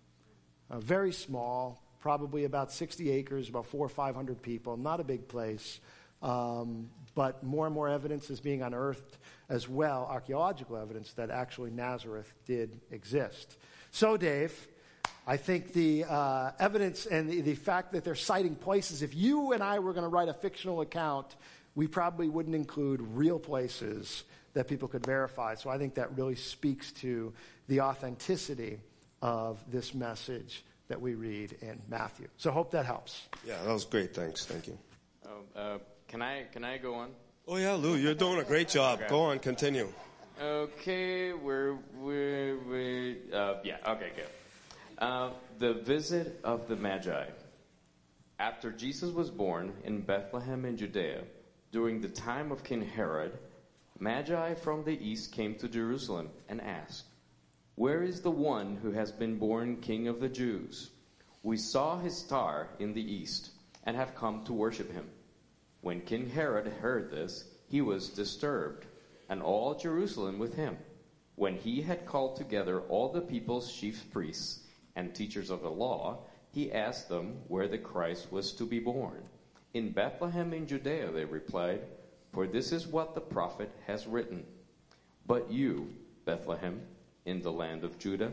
Uh, 0.71 0.79
very 0.79 1.12
small, 1.12 1.83
probably 2.01 2.45
about 2.45 2.73
60 2.73 3.11
acres, 3.11 3.49
about 3.49 3.66
four 3.66 3.87
or 3.87 3.88
500 3.88 4.40
people, 4.42 4.77
not 4.77 5.01
a 5.01 5.05
big 5.05 5.29
place. 5.29 5.81
Um, 6.23 6.90
but 7.14 7.42
more 7.42 7.66
and 7.66 7.75
more 7.75 7.88
evidence 7.88 8.31
is 8.31 8.40
being 8.40 8.62
unearthed 8.62 9.19
as 9.49 9.69
well, 9.69 10.07
archaeological 10.11 10.77
evidence 10.77 11.12
that 11.14 11.31
actually 11.31 11.71
Nazareth 11.71 12.33
did 12.47 12.81
exist. 12.90 13.57
So, 13.90 14.16
Dave, 14.16 14.69
I 15.27 15.37
think 15.37 15.73
the 15.73 16.05
uh, 16.05 16.53
evidence 16.61 17.07
and 17.07 17.29
the, 17.29 17.41
the 17.41 17.55
fact 17.57 17.93
that 17.93 18.05
they're 18.05 18.15
citing 18.15 18.55
places, 18.55 19.03
if 19.03 19.15
you 19.15 19.53
and 19.53 19.62
I 19.62 19.81
were 19.81 19.93
going 19.93 20.05
to 20.05 20.09
write 20.09 20.29
a 20.29 20.35
fictional 20.35 20.81
account, 20.83 21.35
we 21.75 21.89
probably 21.89 22.29
wouldn't 22.29 22.55
include 22.55 23.01
real 23.01 23.39
places 23.39 24.23
that 24.55 24.69
people 24.69 24.87
could 24.89 25.05
verify. 25.05 25.57
So 25.57 25.69
I 25.69 25.79
think 25.79 25.95
that 25.95 26.17
really 26.17 26.37
speaks 26.37 26.93
to 26.93 27.33
the 27.67 27.81
authenticity 27.81 28.79
of 29.21 29.59
this 29.71 29.95
message 29.95 30.65
that 30.89 31.01
we 31.01 31.15
read 31.15 31.57
in 31.61 31.81
Matthew. 31.89 32.29
So 32.37 32.53
hope 32.53 32.71
that 32.71 32.87
helps. 32.87 33.27
Yeah, 33.45 33.61
that 33.65 33.73
was 33.73 33.85
great. 33.85 34.15
Thanks. 34.15 34.47
Thank 34.47 34.69
you. 34.69 34.79
Oh, 35.27 35.59
uh, 35.61 35.79
can 36.07 36.23
I 36.23 36.45
can 36.53 36.65
I 36.65 36.79
go 36.79 36.95
on? 36.95 37.11
Oh 37.49 37.57
yeah, 37.57 37.73
Lou, 37.73 37.97
you're 37.97 38.15
doing 38.15 38.39
a 38.39 38.45
great 38.45 38.69
job. 38.69 39.01
Okay. 39.01 39.09
Go 39.09 39.23
on, 39.23 39.41
continue. 39.41 39.89
Okay, 40.41 41.33
we're 41.33 41.77
we're, 41.99 42.59
we 42.59 43.17
uh, 43.33 43.55
yeah. 43.65 43.79
Okay, 43.87 44.12
good. 44.15 44.27
Uh, 44.98 45.28
the 45.59 45.74
visit 45.74 46.40
of 46.42 46.68
the 46.68 46.76
Magi. 46.76 47.26
After 48.38 48.72
Jesus 48.72 49.12
was 49.12 49.30
born 49.30 49.74
in 49.85 50.00
Bethlehem 50.00 50.64
in 50.64 50.78
Judea, 50.78 51.24
during 51.70 52.00
the 52.00 52.09
time 52.09 52.50
of 52.50 52.64
King 52.64 52.80
Herod, 52.80 53.37
Magi 53.98 54.54
from 54.54 54.85
the 54.85 54.98
east 54.98 55.32
came 55.32 55.54
to 55.56 55.68
Jerusalem 55.68 56.30
and 56.48 56.62
asked, 56.62 57.04
Where 57.74 58.02
is 58.02 58.22
the 58.22 58.30
one 58.30 58.76
who 58.76 58.90
has 58.92 59.12
been 59.12 59.38
born 59.38 59.82
King 59.82 60.09
of 60.09 60.18
the 60.18 60.30
Jews? 60.30 60.88
We 61.42 61.59
saw 61.59 61.98
his 61.98 62.16
star 62.16 62.70
in 62.78 62.94
the 62.94 63.12
east 63.12 63.50
and 63.85 63.98
have 63.98 64.14
come 64.14 64.44
to 64.44 64.54
worship 64.54 64.90
him. 64.90 65.11
When 65.82 66.00
King 66.00 66.30
Herod 66.30 66.68
heard 66.68 67.11
this, 67.11 67.44
he 67.68 67.82
was 67.82 68.09
disturbed, 68.09 68.87
and 69.28 69.42
all 69.42 69.74
Jerusalem 69.74 70.38
with 70.38 70.54
him. 70.54 70.78
When 71.35 71.56
he 71.56 71.82
had 71.82 72.06
called 72.06 72.37
together 72.37 72.80
all 72.80 73.12
the 73.12 73.20
people's 73.20 73.70
chief 73.70 74.02
priests, 74.11 74.62
and 74.96 75.14
teachers 75.14 75.50
of 75.50 75.62
the 75.62 75.70
law, 75.70 76.18
he 76.50 76.72
asked 76.72 77.09
them 77.09 77.37
where 77.46 77.68
the 77.68 77.78
Christ 77.78 78.32
was 78.32 78.52
to 78.54 78.64
be 78.64 78.80
born. 78.80 79.22
In 79.74 79.92
Bethlehem 79.92 80.52
in 80.54 80.66
Judea, 80.66 81.12
they 81.12 81.24
replied, 81.24 81.82
for 82.32 82.46
this 82.46 82.72
is 82.72 82.87
what 82.87 83.14
the 83.14 83.20
prophet 83.20 83.70
has 83.87 84.06
written. 84.06 84.44
But 85.26 85.50
you, 85.50 85.94
Bethlehem, 86.24 86.80
in 87.24 87.40
the 87.40 87.52
land 87.52 87.85
of 87.85 87.98
Judah, 87.98 88.32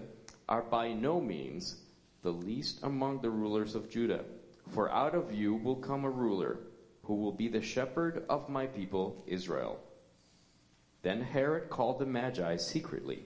are 0.50 0.62
by 0.62 0.94
no 0.94 1.22
means 1.22 1.82
the 2.22 2.32
least 2.32 2.80
among 2.84 3.22
the 3.22 3.30
rulers 3.30 3.76
of 3.76 3.90
Judah. 3.90 4.26
For 4.72 4.90
out 4.90 5.16
of 5.16 5.34
you 5.34 5.56
will 5.56 5.76
come 5.76 6.06
a 6.06 6.10
ruler 6.10 6.60
who 7.04 7.16
will 7.16 7.32
be 7.32 7.48
the 7.48 7.62
shepherd 7.62 8.26
of 8.30 8.50
my 8.50 8.66
people 8.66 9.24
Israel. 9.28 9.80
Then 11.02 11.22
Herod 11.22 11.70
called 11.70 12.00
the 12.00 12.06
Magi 12.06 12.56
secretly 12.58 13.26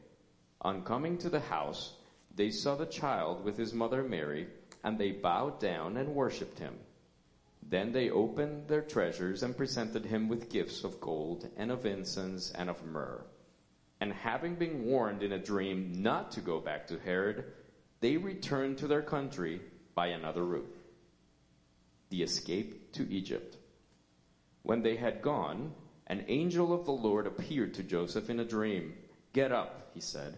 On 0.63 0.83
coming 0.83 1.17
to 1.17 1.29
the 1.29 1.39
house, 1.39 1.93
they 2.35 2.51
saw 2.51 2.75
the 2.75 2.85
child 2.85 3.43
with 3.43 3.57
his 3.57 3.73
mother 3.73 4.03
Mary, 4.03 4.47
and 4.83 4.97
they 4.97 5.11
bowed 5.11 5.59
down 5.59 5.97
and 5.97 6.13
worshipped 6.13 6.59
him. 6.59 6.75
Then 7.63 7.91
they 7.91 8.09
opened 8.09 8.67
their 8.67 8.81
treasures 8.81 9.43
and 9.43 9.57
presented 9.57 10.05
him 10.05 10.27
with 10.27 10.49
gifts 10.49 10.83
of 10.83 11.01
gold 11.01 11.49
and 11.57 11.71
of 11.71 11.85
incense 11.85 12.51
and 12.51 12.69
of 12.69 12.85
myrrh. 12.85 13.23
And 13.99 14.13
having 14.13 14.55
been 14.55 14.85
warned 14.85 15.23
in 15.23 15.31
a 15.31 15.39
dream 15.39 16.01
not 16.01 16.31
to 16.31 16.41
go 16.41 16.59
back 16.59 16.87
to 16.87 16.99
Herod, 16.99 17.45
they 17.99 18.17
returned 18.17 18.79
to 18.79 18.87
their 18.87 19.01
country 19.01 19.61
by 19.95 20.07
another 20.07 20.43
route. 20.43 20.75
The 22.09 22.23
escape 22.23 22.93
to 22.93 23.11
Egypt. 23.11 23.57
When 24.63 24.81
they 24.81 24.95
had 24.95 25.21
gone, 25.21 25.73
an 26.07 26.25
angel 26.27 26.73
of 26.73 26.85
the 26.85 26.91
Lord 26.91 27.25
appeared 27.25 27.73
to 27.75 27.83
Joseph 27.83 28.29
in 28.29 28.39
a 28.39 28.45
dream. 28.45 28.93
Get 29.33 29.51
up, 29.51 29.91
he 29.93 30.01
said. 30.01 30.37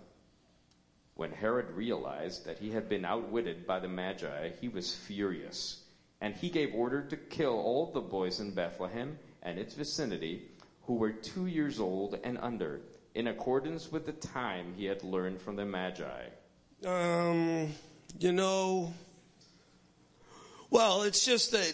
When 1.21 1.33
Herod 1.33 1.69
realized 1.75 2.47
that 2.47 2.57
he 2.57 2.71
had 2.71 2.89
been 2.89 3.05
outwitted 3.05 3.67
by 3.67 3.77
the 3.77 3.87
Magi, 3.87 4.53
he 4.59 4.69
was 4.69 4.95
furious, 4.95 5.83
and 6.19 6.33
he 6.33 6.49
gave 6.49 6.73
order 6.73 7.03
to 7.03 7.15
kill 7.15 7.59
all 7.59 7.91
the 7.91 8.01
boys 8.01 8.39
in 8.39 8.55
Bethlehem 8.55 9.19
and 9.43 9.59
its 9.59 9.75
vicinity 9.75 10.41
who 10.87 10.95
were 10.95 11.11
two 11.11 11.45
years 11.45 11.79
old 11.79 12.17
and 12.23 12.39
under, 12.39 12.81
in 13.13 13.27
accordance 13.27 13.91
with 13.91 14.07
the 14.07 14.13
time 14.13 14.73
he 14.75 14.85
had 14.85 15.03
learned 15.03 15.39
from 15.39 15.57
the 15.57 15.63
Magi. 15.63 16.23
Um, 16.87 17.71
you 18.17 18.31
know, 18.31 18.91
well, 20.71 21.03
it's 21.03 21.23
just 21.23 21.51
that, 21.51 21.73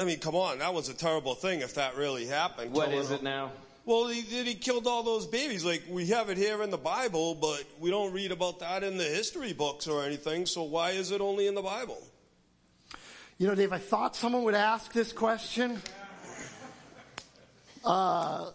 I 0.00 0.04
mean, 0.04 0.18
come 0.18 0.34
on, 0.34 0.58
that 0.58 0.74
was 0.74 0.88
a 0.88 0.94
terrible 0.94 1.36
thing 1.36 1.60
if 1.60 1.76
that 1.76 1.96
really 1.96 2.26
happened. 2.26 2.72
What 2.72 2.92
is 2.92 3.12
it 3.12 3.22
now? 3.22 3.52
Well, 3.84 4.06
he, 4.06 4.20
he 4.20 4.54
killed 4.54 4.86
all 4.86 5.02
those 5.02 5.26
babies. 5.26 5.64
Like, 5.64 5.82
we 5.88 6.06
have 6.06 6.30
it 6.30 6.38
here 6.38 6.62
in 6.62 6.70
the 6.70 6.78
Bible, 6.78 7.34
but 7.34 7.64
we 7.80 7.90
don't 7.90 8.12
read 8.12 8.30
about 8.30 8.60
that 8.60 8.84
in 8.84 8.96
the 8.96 9.04
history 9.04 9.52
books 9.52 9.88
or 9.88 10.04
anything, 10.04 10.46
so 10.46 10.62
why 10.62 10.90
is 10.90 11.10
it 11.10 11.20
only 11.20 11.48
in 11.48 11.56
the 11.56 11.62
Bible? 11.62 12.00
You 13.38 13.48
know, 13.48 13.56
Dave, 13.56 13.72
I 13.72 13.78
thought 13.78 14.14
someone 14.14 14.44
would 14.44 14.54
ask 14.54 14.92
this 14.92 15.12
question. 15.12 15.82
Uh, 17.84 18.50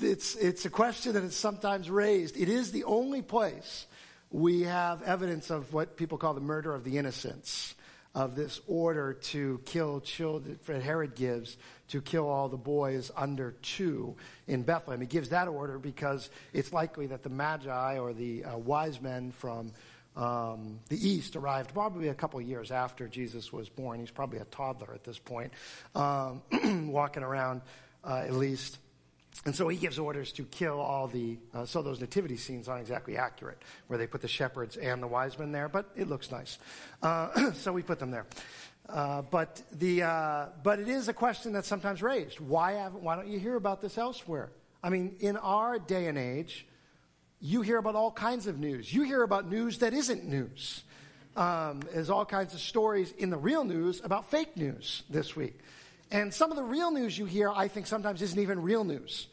it's, 0.00 0.34
it's 0.36 0.64
a 0.64 0.70
question 0.70 1.12
that 1.12 1.24
is 1.24 1.36
sometimes 1.36 1.90
raised. 1.90 2.38
It 2.38 2.48
is 2.48 2.72
the 2.72 2.84
only 2.84 3.20
place 3.20 3.86
we 4.30 4.62
have 4.62 5.02
evidence 5.02 5.50
of 5.50 5.74
what 5.74 5.98
people 5.98 6.16
call 6.16 6.32
the 6.32 6.40
murder 6.40 6.74
of 6.74 6.84
the 6.84 6.96
innocents, 6.96 7.74
of 8.14 8.34
this 8.34 8.60
order 8.66 9.14
to 9.14 9.60
kill 9.64 10.00
children, 10.00 10.58
that 10.66 10.82
Herod 10.82 11.14
gives 11.14 11.56
to 11.88 12.00
kill 12.00 12.28
all 12.28 12.48
the 12.48 12.56
boys 12.56 13.10
under 13.16 13.52
two 13.62 14.16
in 14.46 14.62
Bethlehem. 14.62 15.00
He 15.00 15.06
gives 15.06 15.28
that 15.28 15.48
order 15.48 15.78
because 15.78 16.28
it's 16.52 16.72
likely 16.72 17.06
that 17.08 17.22
the 17.22 17.28
Magi 17.28 17.98
or 17.98 18.12
the 18.12 18.44
uh, 18.44 18.58
wise 18.58 19.00
men 19.00 19.32
from 19.32 19.72
um, 20.16 20.80
the 20.88 21.08
East 21.08 21.36
arrived 21.36 21.72
probably 21.72 22.08
a 22.08 22.14
couple 22.14 22.40
years 22.40 22.72
after 22.72 23.06
Jesus 23.06 23.52
was 23.52 23.68
born. 23.68 24.00
He's 24.00 24.10
probably 24.10 24.38
a 24.38 24.44
toddler 24.44 24.92
at 24.92 25.04
this 25.04 25.18
point, 25.18 25.52
um, 25.94 26.42
walking 26.90 27.22
around 27.22 27.62
uh, 28.04 28.24
at 28.26 28.34
least. 28.34 28.78
And 29.46 29.56
so 29.56 29.68
he 29.68 29.76
gives 29.78 29.98
orders 29.98 30.32
to 30.32 30.44
kill 30.44 30.78
all 30.80 31.06
the. 31.06 31.38
Uh, 31.54 31.64
so 31.64 31.80
those 31.80 32.00
nativity 32.00 32.36
scenes 32.36 32.68
aren't 32.68 32.82
exactly 32.82 33.16
accurate, 33.16 33.62
where 33.86 33.98
they 33.98 34.06
put 34.06 34.20
the 34.20 34.28
shepherds 34.28 34.76
and 34.76 35.02
the 35.02 35.06
wise 35.06 35.38
men 35.38 35.50
there, 35.50 35.68
but 35.68 35.90
it 35.96 36.08
looks 36.08 36.30
nice. 36.30 36.58
Uh, 37.02 37.52
so 37.54 37.72
we 37.72 37.82
put 37.82 37.98
them 37.98 38.10
there. 38.10 38.26
Uh, 38.88 39.22
but 39.22 39.62
the 39.72 40.02
uh, 40.02 40.46
but 40.62 40.78
it 40.78 40.88
is 40.88 41.08
a 41.08 41.12
question 41.12 41.52
that's 41.52 41.68
sometimes 41.68 42.02
raised. 42.02 42.40
Why 42.40 42.72
haven't? 42.72 43.02
Why 43.02 43.16
don't 43.16 43.28
you 43.28 43.38
hear 43.38 43.56
about 43.56 43.80
this 43.80 43.96
elsewhere? 43.96 44.50
I 44.82 44.90
mean, 44.90 45.16
in 45.20 45.36
our 45.36 45.78
day 45.78 46.06
and 46.06 46.18
age, 46.18 46.66
you 47.40 47.62
hear 47.62 47.78
about 47.78 47.94
all 47.94 48.10
kinds 48.10 48.46
of 48.46 48.58
news. 48.58 48.92
You 48.92 49.02
hear 49.02 49.22
about 49.22 49.48
news 49.48 49.78
that 49.78 49.94
isn't 49.94 50.24
news. 50.24 50.82
Um, 51.36 51.80
there's 51.92 52.10
all 52.10 52.26
kinds 52.26 52.52
of 52.54 52.60
stories 52.60 53.12
in 53.16 53.30
the 53.30 53.36
real 53.36 53.64
news 53.64 54.00
about 54.02 54.30
fake 54.30 54.56
news 54.56 55.04
this 55.08 55.36
week. 55.36 55.58
And 56.10 56.34
some 56.34 56.50
of 56.50 56.56
the 56.56 56.64
real 56.64 56.90
news 56.90 57.16
you 57.16 57.24
hear, 57.24 57.50
I 57.50 57.68
think 57.68 57.86
sometimes 57.86 58.20
isn't 58.22 58.38
even 58.38 58.62
real 58.62 58.84
news. 58.84 59.28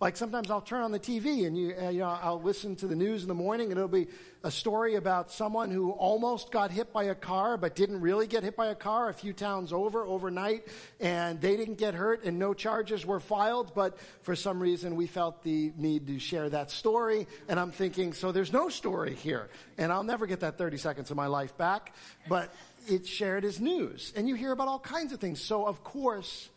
Like 0.00 0.16
sometimes 0.16 0.48
I'll 0.48 0.60
turn 0.60 0.82
on 0.82 0.92
the 0.92 1.00
TV 1.00 1.44
and 1.44 1.58
you, 1.58 1.74
uh, 1.74 1.88
you 1.88 2.00
know, 2.00 2.06
I'll 2.22 2.40
listen 2.40 2.76
to 2.76 2.86
the 2.86 2.94
news 2.94 3.22
in 3.22 3.28
the 3.28 3.34
morning 3.34 3.72
and 3.72 3.78
it'll 3.78 3.88
be 3.88 4.06
a 4.44 4.50
story 4.50 4.94
about 4.94 5.32
someone 5.32 5.72
who 5.72 5.90
almost 5.90 6.52
got 6.52 6.70
hit 6.70 6.92
by 6.92 7.04
a 7.04 7.16
car 7.16 7.56
but 7.56 7.74
didn't 7.74 8.00
really 8.00 8.28
get 8.28 8.44
hit 8.44 8.54
by 8.54 8.68
a 8.68 8.76
car 8.76 9.08
a 9.08 9.14
few 9.14 9.32
towns 9.32 9.72
over 9.72 10.04
overnight 10.04 10.68
and 11.00 11.40
they 11.40 11.56
didn't 11.56 11.78
get 11.78 11.94
hurt 11.94 12.22
and 12.22 12.38
no 12.38 12.54
charges 12.54 13.04
were 13.04 13.18
filed 13.18 13.74
but 13.74 13.98
for 14.22 14.36
some 14.36 14.60
reason 14.60 14.94
we 14.94 15.08
felt 15.08 15.42
the 15.42 15.72
need 15.76 16.06
to 16.06 16.20
share 16.20 16.48
that 16.48 16.70
story. 16.70 17.26
And 17.48 17.58
I'm 17.58 17.72
thinking 17.72 18.12
so 18.12 18.30
there's 18.30 18.52
no 18.52 18.68
story 18.68 19.16
here. 19.16 19.48
And 19.78 19.90
I'll 19.90 20.04
never 20.04 20.26
get 20.26 20.40
that 20.40 20.58
30 20.58 20.76
seconds 20.76 21.10
of 21.10 21.16
my 21.16 21.26
life 21.26 21.58
back. 21.58 21.92
But 22.28 22.54
it's 22.88 23.08
shared 23.08 23.44
as 23.44 23.60
news 23.60 24.12
and 24.16 24.28
you 24.28 24.34
hear 24.34 24.52
about 24.52 24.68
all 24.68 24.80
kinds 24.80 25.12
of 25.12 25.20
things 25.20 25.40
so 25.40 25.66
of 25.66 25.84
course 25.84 26.48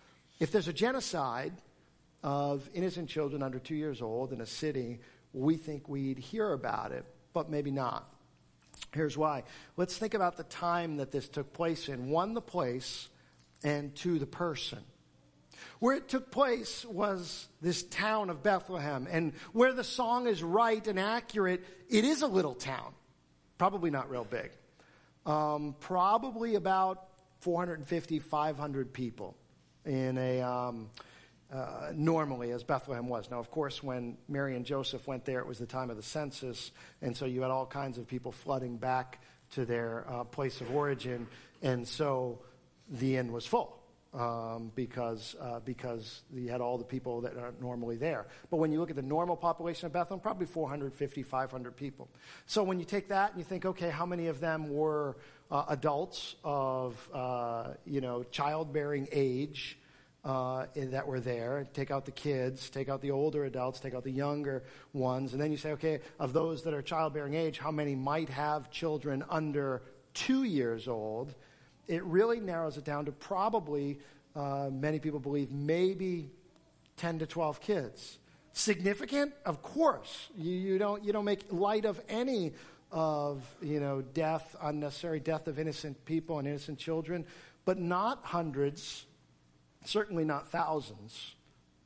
if 0.42 0.52
there's 0.52 0.68
a 0.68 0.74
genocide 0.74 1.54
of 2.24 2.68
innocent 2.74 3.10
children 3.10 3.44
under 3.44 3.60
two 3.60 3.76
years 3.76 4.02
old 4.02 4.34
in 4.34 4.42
a 4.42 4.46
city, 4.46 5.00
we 5.34 5.56
think 5.56 5.88
we'd 5.88 6.18
hear 6.18 6.54
about 6.54 6.92
it, 6.92 7.06
but 7.34 7.50
maybe 7.50 7.72
not. 7.72 8.12
Here's 8.94 9.18
why. 9.18 9.44
Let's 9.78 9.98
think 9.98 10.14
about 10.14 10.38
the 10.38 10.44
time 10.44 10.98
that 10.98 11.12
this 11.12 11.28
took 11.30 11.54
place 11.54 11.90
in. 11.90 12.10
One, 12.10 12.34
the 12.34 12.42
place, 12.42 13.08
and 13.64 13.96
two, 13.96 14.20
the 14.20 14.26
person. 14.26 14.80
Where 15.80 15.96
it 15.96 16.10
took 16.10 16.32
place 16.32 16.86
was 16.86 17.48
this 17.62 17.84
town 17.84 18.30
of 18.30 18.44
Bethlehem. 18.44 19.08
And 19.10 19.34
where 19.54 19.74
the 19.74 19.84
song 19.84 20.28
is 20.28 20.42
right 20.42 20.86
and 20.88 21.00
accurate, 21.00 21.64
it 21.90 22.04
is 22.04 22.24
a 22.24 22.28
little 22.28 22.56
town. 22.56 22.94
Probably 23.58 23.92
not 23.92 24.10
real 24.10 24.26
big. 24.26 24.52
Um, 25.26 25.76
probably 25.80 26.56
about 26.56 27.08
450, 27.40 28.20
500 28.20 28.94
people 28.94 29.36
in 29.86 30.18
a. 30.18 30.42
Um, 30.42 30.90
uh, 31.52 31.92
normally 31.94 32.52
as 32.52 32.64
Bethlehem 32.64 33.10
was. 33.10 33.30
Now, 33.30 33.40
of 33.40 33.52
course, 33.52 33.84
when 33.84 34.18
Mary 34.30 34.56
and 34.56 34.66
Joseph 34.66 35.06
went 35.06 35.26
there, 35.26 35.40
it 35.40 35.46
was 35.46 35.60
the 35.60 35.66
time 35.66 35.90
of 35.90 35.98
the 35.98 36.04
census, 36.04 36.72
and 37.02 37.16
so 37.16 37.26
you 37.26 37.42
had 37.42 37.52
all 37.52 37.66
kinds 37.66 37.98
of 37.98 38.08
people 38.08 38.32
flooding 38.32 38.78
back 38.78 39.20
to 39.52 39.66
their 39.66 40.06
uh, 40.10 40.24
place 40.24 40.62
of 40.62 40.74
origin, 40.74 41.28
and 41.62 41.86
so 41.86 42.40
the 42.90 43.18
inn 43.18 43.34
was 43.34 43.46
full. 43.46 43.81
Um, 44.14 44.74
because 44.76 45.38
uh, 45.40 45.62
because 45.62 46.24
you 46.34 46.50
had 46.50 46.60
all 46.60 46.78
the 46.78 46.84
people 46.84 47.22
that 47.22 47.38
aren't 47.38 47.62
normally 47.62 47.96
there. 47.96 48.26
But 48.50 48.58
when 48.58 48.70
you 48.74 48.80
look 48.82 48.90
at 48.90 48.98
the 48.98 49.02
normal 49.02 49.38
population 49.38 49.86
of 49.86 49.94
Bethlehem, 49.94 50.20
probably 50.20 50.48
450, 50.48 51.24
500 51.24 51.78
people. 51.78 52.10
So 52.46 52.62
when 52.62 52.78
you 52.78 52.84
take 52.84 53.08
that 53.08 53.32
and 53.32 53.40
you 53.40 53.46
think, 53.46 53.66
okay, 53.66 53.90
how 53.90 54.06
many 54.06 54.28
of 54.28 54.42
them 54.42 54.70
were 54.70 55.16
uh, 55.50 55.64
adults 55.70 56.36
of 56.44 57.10
uh, 57.14 57.70
you 57.86 58.02
know 58.02 58.24
childbearing 58.24 59.08
age? 59.14 59.78
uh, 60.24 60.68
that 60.76 61.08
were 61.08 61.20
there. 61.20 61.68
Take 61.74 61.92
out 61.92 62.06
the 62.06 62.12
kids, 62.12 62.70
take 62.70 62.90
out 62.90 63.02
the 63.02 63.12
older 63.12 63.46
adults, 63.46 63.80
take 63.80 63.94
out 63.94 64.04
the 64.04 64.12
younger 64.12 64.64
ones, 64.94 65.34
and 65.34 65.42
then 65.42 65.52
you 65.52 65.58
say, 65.58 65.72
okay, 65.72 66.00
of 66.20 66.34
those 66.34 66.64
that 66.64 66.74
are 66.74 66.82
childbearing 66.82 67.34
age, 67.34 67.58
how 67.58 67.72
many 67.72 67.96
might 67.96 68.30
have 68.30 68.70
children 68.70 69.24
under 69.30 69.82
two 70.14 70.44
years 70.44 70.88
old? 70.88 71.34
It 71.88 72.04
really 72.04 72.40
narrows 72.40 72.78
it 72.78 72.86
down 72.86 73.06
to 73.06 73.12
probably, 73.12 74.00
uh, 74.36 74.70
many 74.72 75.00
people 75.00 75.20
believe, 75.20 75.52
maybe 75.52 76.30
10 76.98 77.20
to 77.20 77.26
12 77.26 77.62
kids. 77.62 78.20
Significant? 78.54 79.34
Of 79.46 79.62
course. 79.62 80.30
You, 80.38 80.52
you, 80.52 80.78
don't, 80.78 81.04
you 81.04 81.14
don't 81.14 81.26
make 81.26 81.52
light 81.52 81.86
of 81.86 82.02
any 82.10 82.54
of, 82.92 83.44
you 83.62 83.80
know, 83.80 84.02
death, 84.02 84.56
unnecessary 84.62 85.20
death 85.20 85.48
of 85.48 85.58
innocent 85.58 86.04
people 86.06 86.40
and 86.40 86.48
innocent 86.48 86.78
children, 86.78 87.26
but 87.66 87.80
not 87.80 88.20
hundreds 88.24 89.06
certainly 89.86 90.24
not 90.24 90.48
thousands, 90.50 91.36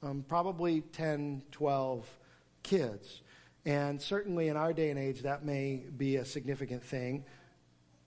um, 0.04 0.24
probably 0.28 0.82
10, 0.82 1.42
12 1.52 2.08
kids. 2.64 3.22
And 3.66 4.02
certainly 4.02 4.48
in 4.50 4.58
our 4.58 4.74
day 4.74 4.90
and 4.90 5.00
age, 5.00 5.22
that 5.22 5.44
may 5.44 5.84
be 5.98 6.18
a 6.18 6.26
significant 6.26 6.84
thing. 6.84 7.26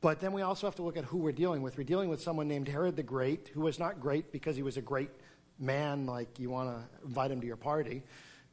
But 0.01 0.21
then 0.21 0.33
we 0.33 0.43
also 0.43 0.67
have 0.67 0.77
to 0.77 0.83
look 0.83 0.97
at 0.97 1.05
who 1.05 1.19
we're 1.19 1.33
dealing 1.33 1.63
with. 1.63 1.77
We're 1.77 1.85
dealing 1.85 2.09
with 2.09 2.23
someone 2.23 2.47
named 2.47 2.69
Herod 2.69 2.95
the 2.95 3.03
Great, 3.03 3.51
who 3.53 3.63
was 3.63 3.79
not 3.79 4.01
great 4.01 4.31
because 4.31 4.55
he 4.55 4.63
was 4.63 4.77
a 4.77 4.83
great 4.83 5.11
man, 5.59 6.07
like 6.07 6.39
you 6.39 6.51
want 6.51 6.71
to 6.71 7.07
invite 7.07 7.31
him 7.31 7.41
to 7.41 7.47
your 7.47 7.57
party. 7.57 8.05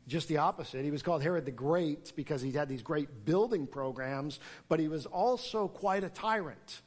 Just 0.07 0.27
the 0.27 0.37
opposite. 0.37 0.83
He 0.83 0.91
was 0.91 1.03
called 1.03 1.21
Herod 1.21 1.45
the 1.45 1.51
Great 1.51 2.13
because 2.15 2.41
he 2.41 2.51
had 2.51 2.67
these 2.67 2.81
great 2.81 3.25
building 3.25 3.67
programs, 3.67 4.39
but 4.69 4.79
he 4.79 4.87
was 4.87 5.05
also 5.05 5.67
quite 5.67 6.03
a 6.03 6.09
tyrant. 6.09 6.81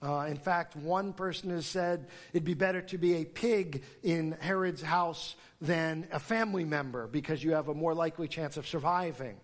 Uh, 0.00 0.26
in 0.28 0.36
fact, 0.36 0.74
one 0.74 1.12
person 1.12 1.50
has 1.50 1.64
said 1.64 2.08
it'd 2.32 2.44
be 2.44 2.54
better 2.54 2.82
to 2.82 2.98
be 2.98 3.14
a 3.14 3.24
pig 3.24 3.84
in 4.02 4.36
Herod's 4.40 4.82
house 4.82 5.36
than 5.60 6.08
a 6.10 6.18
family 6.18 6.64
member 6.64 7.06
because 7.06 7.42
you 7.42 7.52
have 7.52 7.68
a 7.68 7.74
more 7.74 7.94
likely 7.94 8.26
chance 8.26 8.56
of 8.56 8.66
surviving. 8.66 9.36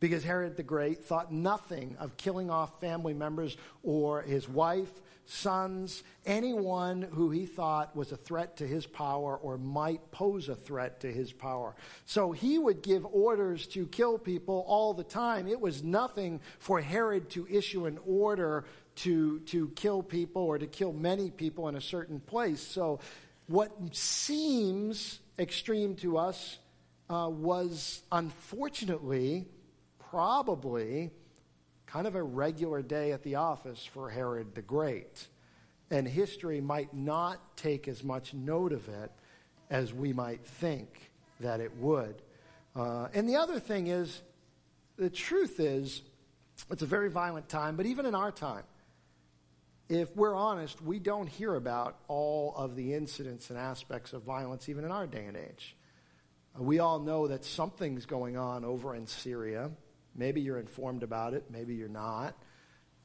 Because 0.00 0.24
Herod 0.24 0.56
the 0.56 0.62
Great 0.62 1.04
thought 1.04 1.30
nothing 1.30 1.96
of 2.00 2.16
killing 2.16 2.50
off 2.50 2.80
family 2.80 3.12
members 3.14 3.56
or 3.82 4.22
his 4.22 4.48
wife, 4.48 4.90
sons, 5.26 6.02
anyone 6.26 7.02
who 7.02 7.30
he 7.30 7.46
thought 7.46 7.94
was 7.94 8.10
a 8.10 8.16
threat 8.16 8.56
to 8.56 8.66
his 8.66 8.86
power 8.86 9.36
or 9.36 9.58
might 9.58 10.10
pose 10.10 10.48
a 10.48 10.54
threat 10.54 11.00
to 11.00 11.12
his 11.12 11.32
power. 11.32 11.76
So 12.06 12.32
he 12.32 12.58
would 12.58 12.82
give 12.82 13.06
orders 13.06 13.66
to 13.68 13.86
kill 13.86 14.18
people 14.18 14.64
all 14.66 14.94
the 14.94 15.04
time. 15.04 15.46
It 15.46 15.60
was 15.60 15.84
nothing 15.84 16.40
for 16.58 16.80
Herod 16.80 17.30
to 17.30 17.46
issue 17.48 17.86
an 17.86 17.98
order 18.06 18.64
to, 18.96 19.40
to 19.40 19.68
kill 19.68 20.02
people 20.02 20.42
or 20.42 20.58
to 20.58 20.66
kill 20.66 20.92
many 20.92 21.30
people 21.30 21.68
in 21.68 21.76
a 21.76 21.80
certain 21.80 22.20
place. 22.20 22.60
So, 22.60 23.00
what 23.46 23.72
seems 23.96 25.18
extreme 25.36 25.96
to 25.96 26.18
us 26.18 26.58
uh, 27.08 27.28
was 27.28 28.02
unfortunately 28.12 29.46
probably 30.10 31.10
kind 31.86 32.06
of 32.06 32.14
a 32.14 32.22
regular 32.22 32.82
day 32.82 33.12
at 33.12 33.22
the 33.22 33.36
office 33.36 33.84
for 33.84 34.10
Herod 34.10 34.54
the 34.54 34.62
Great. 34.62 35.26
And 35.90 36.06
history 36.06 36.60
might 36.60 36.94
not 36.94 37.56
take 37.56 37.88
as 37.88 38.04
much 38.04 38.32
note 38.32 38.72
of 38.72 38.88
it 38.88 39.10
as 39.70 39.92
we 39.92 40.12
might 40.12 40.44
think 40.44 41.10
that 41.40 41.60
it 41.60 41.76
would. 41.76 42.22
Uh, 42.76 43.08
and 43.12 43.28
the 43.28 43.36
other 43.36 43.58
thing 43.58 43.88
is, 43.88 44.22
the 44.96 45.10
truth 45.10 45.58
is, 45.58 46.02
it's 46.70 46.82
a 46.82 46.86
very 46.86 47.10
violent 47.10 47.48
time, 47.48 47.76
but 47.76 47.86
even 47.86 48.06
in 48.06 48.14
our 48.14 48.30
time, 48.30 48.64
if 49.88 50.14
we're 50.14 50.36
honest, 50.36 50.80
we 50.80 51.00
don't 51.00 51.28
hear 51.28 51.56
about 51.56 51.96
all 52.06 52.54
of 52.54 52.76
the 52.76 52.94
incidents 52.94 53.50
and 53.50 53.58
aspects 53.58 54.12
of 54.12 54.22
violence 54.22 54.68
even 54.68 54.84
in 54.84 54.92
our 54.92 55.06
day 55.06 55.24
and 55.24 55.36
age. 55.36 55.76
Uh, 56.56 56.62
we 56.62 56.78
all 56.78 57.00
know 57.00 57.26
that 57.26 57.44
something's 57.44 58.06
going 58.06 58.36
on 58.36 58.64
over 58.64 58.94
in 58.94 59.08
Syria. 59.08 59.70
Maybe 60.14 60.40
you're 60.40 60.58
informed 60.58 61.02
about 61.02 61.34
it, 61.34 61.44
maybe 61.50 61.74
you're 61.74 61.88
not. 61.88 62.34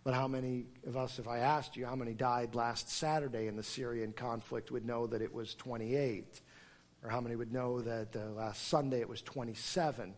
But 0.04 0.14
how 0.14 0.28
many 0.28 0.68
of 0.86 0.98
us, 0.98 1.18
if 1.18 1.28
I 1.28 1.40
asked 1.40 1.76
you 1.76 1.86
how 1.86 1.96
many 1.96 2.14
died 2.14 2.54
last 2.54 2.92
Saturday 2.92 3.48
in 3.48 3.56
the 3.56 3.64
Syrian 3.64 4.14
conflict, 4.14 4.70
would 4.70 4.86
know 4.86 5.08
that 5.08 5.22
it 5.22 5.34
was 5.34 5.56
28? 5.56 6.42
Or 7.04 7.10
how 7.10 7.22
many 7.22 7.36
would 7.36 7.52
know 7.52 7.82
that 7.82 8.16
uh, 8.16 8.30
last 8.32 8.68
Sunday 8.68 9.00
it 9.00 9.10
was 9.10 9.24
27 9.24 10.14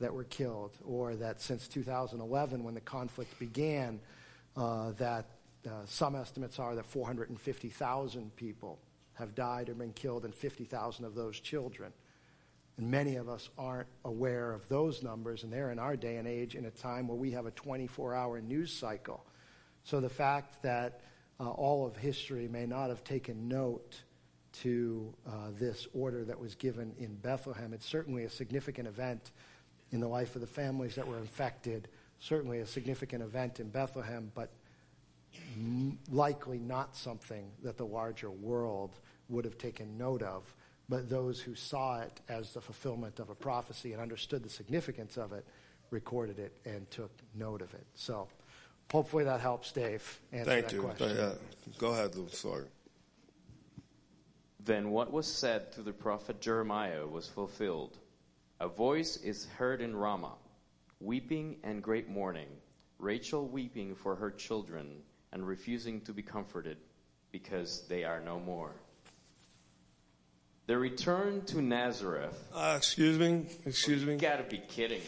that 0.00 0.12
were 0.12 0.24
killed? 0.24 0.78
Or 0.86 1.16
that 1.16 1.42
since 1.42 1.68
2011, 1.68 2.64
when 2.64 2.74
the 2.74 2.80
conflict 2.80 3.38
began, 3.38 4.00
uh, 4.56 4.92
that 4.92 5.26
uh, 5.66 5.84
some 5.84 6.14
estimates 6.16 6.58
are 6.58 6.74
that 6.74 6.86
450,000 6.86 8.36
people 8.36 8.78
have 9.14 9.34
died 9.34 9.68
or 9.68 9.74
been 9.74 9.92
killed, 9.92 10.24
and 10.24 10.34
50,000 10.34 11.04
of 11.04 11.14
those 11.14 11.40
children. 11.40 11.92
And 12.78 12.90
many 12.90 13.16
of 13.16 13.28
us 13.28 13.48
aren't 13.58 13.88
aware 14.04 14.52
of 14.52 14.68
those 14.68 15.02
numbers, 15.02 15.44
and 15.44 15.52
they're 15.52 15.70
in 15.70 15.78
our 15.78 15.96
day 15.96 16.16
and 16.16 16.28
age 16.28 16.54
in 16.54 16.66
a 16.66 16.70
time 16.70 17.08
where 17.08 17.16
we 17.16 17.30
have 17.30 17.46
a 17.46 17.50
24 17.52 18.14
hour 18.14 18.40
news 18.40 18.72
cycle. 18.72 19.24
So 19.84 20.00
the 20.00 20.10
fact 20.10 20.62
that 20.62 21.00
uh, 21.40 21.50
all 21.50 21.86
of 21.86 21.96
history 21.96 22.48
may 22.48 22.66
not 22.66 22.88
have 22.88 23.04
taken 23.04 23.48
note 23.48 24.02
to 24.62 25.12
uh, 25.26 25.30
this 25.58 25.86
order 25.94 26.24
that 26.24 26.38
was 26.38 26.54
given 26.54 26.94
in 26.98 27.14
Bethlehem, 27.14 27.72
it's 27.72 27.86
certainly 27.86 28.24
a 28.24 28.30
significant 28.30 28.88
event 28.88 29.30
in 29.92 30.00
the 30.00 30.08
life 30.08 30.34
of 30.34 30.40
the 30.40 30.46
families 30.46 30.94
that 30.96 31.06
were 31.06 31.18
infected, 31.18 31.88
certainly 32.18 32.58
a 32.58 32.66
significant 32.66 33.22
event 33.22 33.60
in 33.60 33.68
Bethlehem, 33.68 34.32
but 34.34 34.50
likely 36.10 36.58
not 36.58 36.96
something 36.96 37.50
that 37.62 37.76
the 37.76 37.86
larger 37.86 38.30
world 38.30 38.98
would 39.28 39.44
have 39.44 39.58
taken 39.58 39.98
note 39.98 40.22
of, 40.22 40.42
but 40.88 41.08
those 41.08 41.40
who 41.40 41.54
saw 41.54 42.00
it 42.00 42.20
as 42.28 42.52
the 42.52 42.60
fulfillment 42.60 43.18
of 43.18 43.30
a 43.30 43.34
prophecy 43.34 43.92
and 43.92 44.00
understood 44.00 44.42
the 44.42 44.48
significance 44.48 45.16
of 45.16 45.32
it 45.32 45.44
recorded 45.90 46.38
it 46.38 46.56
and 46.64 46.90
took 46.90 47.10
note 47.34 47.62
of 47.62 47.72
it. 47.74 47.86
So 47.94 48.28
hopefully 48.90 49.24
that 49.24 49.40
helps 49.40 49.72
Dave 49.72 50.20
answer 50.32 50.50
Thank 50.50 50.68
that 50.68 50.74
you. 50.74 50.82
question. 50.82 51.18
Uh, 51.18 51.34
go 51.78 51.92
ahead, 51.92 52.14
Lou. 52.14 52.28
Sorry. 52.28 52.66
Then 54.60 54.90
what 54.90 55.12
was 55.12 55.26
said 55.26 55.72
to 55.72 55.82
the 55.82 55.92
prophet 55.92 56.40
Jeremiah 56.40 57.06
was 57.06 57.28
fulfilled. 57.28 57.98
A 58.60 58.68
voice 58.68 59.18
is 59.18 59.46
heard 59.56 59.80
in 59.80 59.94
Ramah, 59.94 60.34
weeping 61.00 61.56
and 61.62 61.82
great 61.82 62.08
mourning, 62.08 62.48
Rachel 62.98 63.46
weeping 63.46 63.94
for 63.94 64.16
her 64.16 64.30
children 64.30 65.02
and 65.32 65.46
refusing 65.46 66.00
to 66.00 66.12
be 66.12 66.22
comforted 66.22 66.78
because 67.30 67.86
they 67.88 68.02
are 68.02 68.20
no 68.20 68.40
more. 68.40 68.72
The 70.66 70.76
return 70.76 71.42
to 71.46 71.62
Nazareth. 71.62 72.48
Uh, 72.52 72.74
excuse 72.76 73.18
me. 73.18 73.46
Excuse 73.64 74.04
me. 74.04 74.14
You 74.14 74.18
gotta 74.18 74.42
be 74.42 74.58
kidding. 74.58 75.00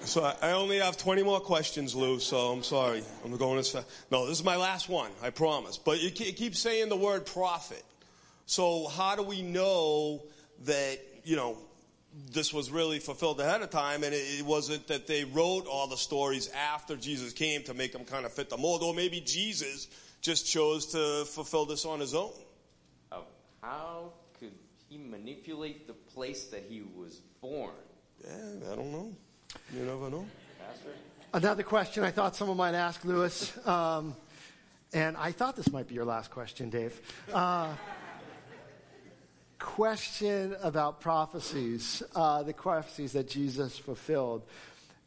So 0.00 0.22
I, 0.42 0.50
only 0.52 0.78
have 0.80 0.98
20 0.98 1.22
more 1.22 1.40
questions, 1.40 1.94
Lou. 1.94 2.18
So 2.18 2.52
I'm 2.52 2.62
sorry. 2.62 3.02
I'm 3.24 3.36
going 3.36 3.58
as 3.58 3.70
fast. 3.70 3.88
No, 4.10 4.26
this 4.26 4.38
is 4.38 4.44
my 4.44 4.56
last 4.56 4.88
one. 4.88 5.10
I 5.22 5.30
promise. 5.30 5.78
But 5.78 6.02
you 6.02 6.10
keep 6.10 6.56
saying 6.56 6.88
the 6.88 6.96
word 6.96 7.24
prophet. 7.24 7.82
So 8.46 8.88
how 8.88 9.16
do 9.16 9.22
we 9.22 9.42
know 9.42 10.24
that 10.64 10.98
you 11.24 11.36
know 11.36 11.56
this 12.32 12.52
was 12.52 12.70
really 12.70 12.98
fulfilled 12.98 13.40
ahead 13.40 13.62
of 13.62 13.70
time, 13.70 14.04
and 14.04 14.14
it, 14.14 14.44
wasn't 14.44 14.86
that 14.88 15.06
they 15.06 15.24
wrote 15.24 15.66
all 15.66 15.86
the 15.86 15.96
stories 15.96 16.50
after 16.50 16.96
Jesus 16.96 17.32
came 17.32 17.62
to 17.64 17.74
make 17.74 17.92
them 17.92 18.04
kind 18.04 18.26
of 18.26 18.32
fit 18.32 18.50
the 18.50 18.56
mold, 18.56 18.82
or 18.82 18.92
maybe 18.92 19.20
Jesus 19.20 19.88
just 20.20 20.46
chose 20.46 20.86
to 20.86 21.24
fulfill 21.26 21.64
this 21.64 21.84
on 21.84 22.00
his 22.00 22.14
own. 22.14 22.32
Uh, 23.10 23.20
how 23.62 24.12
he 24.94 25.00
manipulate 25.10 25.86
the 25.86 25.92
place 25.92 26.44
that 26.44 26.64
he 26.68 26.82
was 26.96 27.20
born? 27.40 27.72
Yeah, 28.24 28.72
I 28.72 28.76
don't 28.76 28.92
know. 28.92 29.12
You 29.74 29.84
never 29.84 30.08
know. 30.08 30.26
Pastor? 30.58 30.90
Another 31.32 31.64
question 31.64 32.04
I 32.04 32.12
thought 32.12 32.36
someone 32.36 32.56
might 32.56 32.74
ask, 32.74 33.04
Lewis, 33.04 33.52
um, 33.66 34.14
and 34.92 35.16
I 35.16 35.32
thought 35.32 35.56
this 35.56 35.72
might 35.72 35.88
be 35.88 35.96
your 35.96 36.04
last 36.04 36.30
question, 36.30 36.70
Dave. 36.70 37.00
Uh, 37.32 37.74
question 39.58 40.54
about 40.62 41.00
prophecies, 41.00 42.02
uh, 42.14 42.44
the 42.44 42.54
prophecies 42.54 43.12
that 43.12 43.28
Jesus 43.28 43.76
fulfilled. 43.76 44.42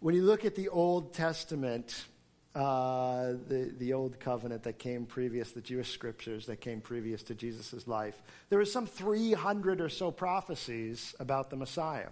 When 0.02 0.16
you 0.16 0.24
look 0.24 0.44
at 0.44 0.56
the 0.56 0.68
Old 0.68 1.14
Testament, 1.14 2.04
uh, 2.58 3.34
the, 3.48 3.72
the 3.78 3.94
Old 3.94 4.20
Covenant 4.20 4.64
that 4.64 4.80
came 4.80 5.06
previous, 5.06 5.52
the 5.52 5.62
Jewish 5.62 5.92
scriptures 5.94 6.48
that 6.48 6.60
came 6.60 6.82
previous 6.82 7.22
to 7.24 7.36
Jesus' 7.36 7.88
life, 7.88 8.20
there 8.50 8.58
were 8.58 8.66
some 8.66 8.88
300 8.88 9.80
or 9.80 9.90
so 9.90 10.10
prophecies 10.10 11.14
about 11.20 11.52
the 11.52 11.56
Messiah. 11.56 12.08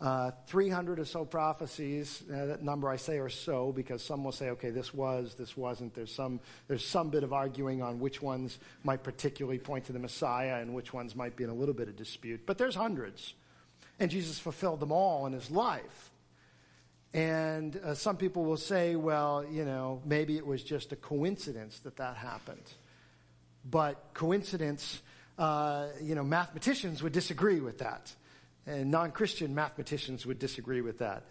Uh, 0.00 0.30
300 0.46 1.00
or 1.00 1.04
so 1.04 1.24
prophecies. 1.24 2.22
Uh, 2.32 2.46
that 2.46 2.62
number 2.62 2.88
I 2.88 2.96
say 2.96 3.18
or 3.18 3.28
so 3.28 3.72
because 3.72 4.04
some 4.04 4.22
will 4.22 4.32
say, 4.32 4.50
okay, 4.50 4.70
this 4.70 4.94
was, 4.94 5.34
this 5.34 5.56
wasn't. 5.56 5.92
There's 5.94 6.14
some, 6.14 6.38
there's 6.68 6.84
some 6.84 7.10
bit 7.10 7.24
of 7.24 7.32
arguing 7.32 7.82
on 7.82 7.98
which 7.98 8.22
ones 8.22 8.58
might 8.84 9.02
particularly 9.02 9.58
point 9.58 9.86
to 9.86 9.92
the 9.92 9.98
Messiah 9.98 10.60
and 10.60 10.72
which 10.72 10.92
ones 10.92 11.16
might 11.16 11.34
be 11.34 11.42
in 11.42 11.50
a 11.50 11.54
little 11.54 11.74
bit 11.74 11.88
of 11.88 11.96
dispute. 11.96 12.42
But 12.46 12.58
there's 12.58 12.76
hundreds. 12.76 13.34
And 13.98 14.08
Jesus 14.08 14.38
fulfilled 14.38 14.78
them 14.78 14.92
all 14.92 15.26
in 15.26 15.32
his 15.32 15.50
life. 15.50 16.11
And 17.14 17.76
uh, 17.76 17.94
some 17.94 18.16
people 18.16 18.44
will 18.44 18.56
say, 18.56 18.96
well, 18.96 19.44
you 19.50 19.64
know, 19.64 20.00
maybe 20.04 20.36
it 20.36 20.46
was 20.46 20.62
just 20.62 20.92
a 20.92 20.96
coincidence 20.96 21.78
that 21.80 21.96
that 21.96 22.16
happened. 22.16 22.62
But 23.68 24.14
coincidence, 24.14 25.02
uh, 25.38 25.88
you 26.00 26.14
know, 26.14 26.24
mathematicians 26.24 27.02
would 27.02 27.12
disagree 27.12 27.60
with 27.60 27.78
that. 27.78 28.12
And 28.66 28.90
non 28.90 29.10
Christian 29.10 29.54
mathematicians 29.54 30.24
would 30.24 30.38
disagree 30.38 30.80
with 30.80 30.98
that. 30.98 31.24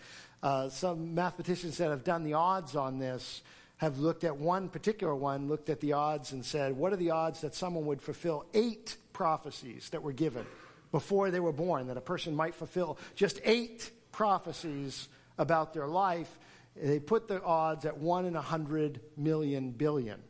Uh, 0.44 0.70
some 0.70 1.16
mathematicians 1.16 1.78
that 1.78 1.90
have 1.90 2.04
done 2.04 2.24
the 2.24 2.34
odds 2.34 2.76
on 2.76 3.00
this 3.00 3.42
have 3.78 3.98
looked 3.98 4.24
at 4.24 4.38
one 4.38 4.70
particular 4.70 5.16
one, 5.16 5.48
looked 5.48 5.70
at 5.70 5.80
the 5.80 5.94
odds 5.94 6.32
and 6.32 6.46
said, 6.46 6.78
what 6.78 6.94
are 6.94 6.98
the 6.98 7.12
odds 7.12 7.42
that 7.42 7.56
someone 7.56 7.86
would 7.88 8.02
fulfill 8.02 8.46
eight 8.54 8.96
prophecies 9.14 9.90
that 9.90 10.04
were 10.04 10.14
given 10.14 10.46
before 10.92 11.32
they 11.32 11.40
were 11.40 11.52
born, 11.52 11.88
that 11.88 11.98
a 11.98 12.02
person 12.02 12.36
might 12.36 12.54
fulfill 12.54 12.98
just 13.16 13.40
eight 13.44 13.90
prophecies 14.12 15.08
about 15.42 15.74
their 15.74 15.88
life? 15.88 16.39
They 16.76 17.00
put 17.00 17.28
the 17.28 17.42
odds 17.44 17.86
at 17.86 17.98
one 17.98 18.26
in 18.26 18.36
a 18.36 18.42
hundred 18.42 19.02
million 19.18 19.72
billion 19.72 20.22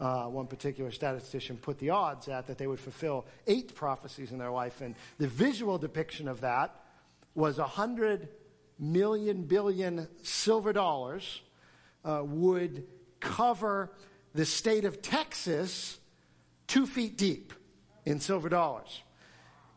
uh, 0.00 0.24
one 0.24 0.46
particular 0.46 0.90
statistician 0.90 1.56
put 1.56 1.78
the 1.78 1.90
odds 1.90 2.28
at 2.28 2.46
that 2.46 2.58
they 2.58 2.66
would 2.66 2.80
fulfill 2.80 3.26
eight 3.46 3.74
prophecies 3.74 4.32
in 4.32 4.38
their 4.38 4.50
life. 4.50 4.80
And 4.80 4.94
the 5.18 5.28
visual 5.28 5.78
depiction 5.78 6.28
of 6.28 6.42
that 6.42 6.74
was 7.34 7.58
a 7.58 7.62
100 7.62 8.28
million 8.78 9.44
billion 9.44 10.08
silver 10.22 10.72
dollars 10.72 11.40
uh, 12.04 12.22
would 12.24 12.86
cover 13.20 13.90
the 14.34 14.44
state 14.44 14.84
of 14.84 15.00
Texas 15.00 15.98
two 16.66 16.86
feet 16.86 17.16
deep 17.16 17.54
in 18.04 18.20
silver 18.20 18.48
dollars. 18.48 19.02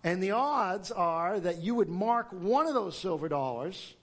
And 0.03 0.21
the 0.21 0.31
odds 0.31 0.91
are 0.91 1.39
that 1.39 1.61
you 1.61 1.75
would 1.75 1.89
mark 1.89 2.27
one 2.31 2.67
of 2.67 2.73
those 2.73 2.97
silver 2.97 3.29
dollars 3.29 3.95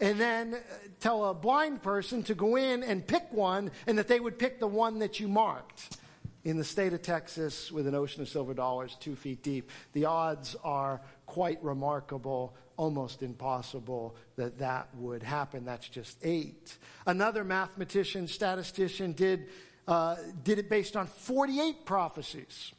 and 0.00 0.18
then 0.20 0.54
uh, 0.54 0.58
tell 1.00 1.24
a 1.24 1.34
blind 1.34 1.82
person 1.82 2.22
to 2.24 2.34
go 2.34 2.56
in 2.56 2.82
and 2.82 3.06
pick 3.06 3.32
one 3.32 3.70
and 3.86 3.98
that 3.98 4.08
they 4.08 4.20
would 4.20 4.38
pick 4.38 4.60
the 4.60 4.66
one 4.66 5.00
that 5.00 5.18
you 5.20 5.28
marked. 5.28 5.96
In 6.44 6.56
the 6.56 6.64
state 6.64 6.92
of 6.92 7.02
Texas, 7.02 7.70
with 7.70 7.86
an 7.86 7.94
ocean 7.94 8.22
of 8.22 8.28
silver 8.28 8.54
dollars 8.54 8.96
two 9.00 9.16
feet 9.16 9.42
deep, 9.42 9.70
the 9.92 10.04
odds 10.04 10.56
are 10.62 11.00
quite 11.26 11.62
remarkable, 11.62 12.56
almost 12.76 13.22
impossible 13.22 14.16
that 14.36 14.58
that 14.58 14.88
would 14.94 15.22
happen. 15.22 15.64
That's 15.64 15.88
just 15.88 16.16
eight. 16.22 16.78
Another 17.06 17.44
mathematician, 17.44 18.28
statistician, 18.28 19.12
did, 19.12 19.48
uh, 19.86 20.16
did 20.44 20.58
it 20.58 20.70
based 20.70 20.96
on 20.96 21.06
48 21.06 21.84
prophecies. 21.84 22.72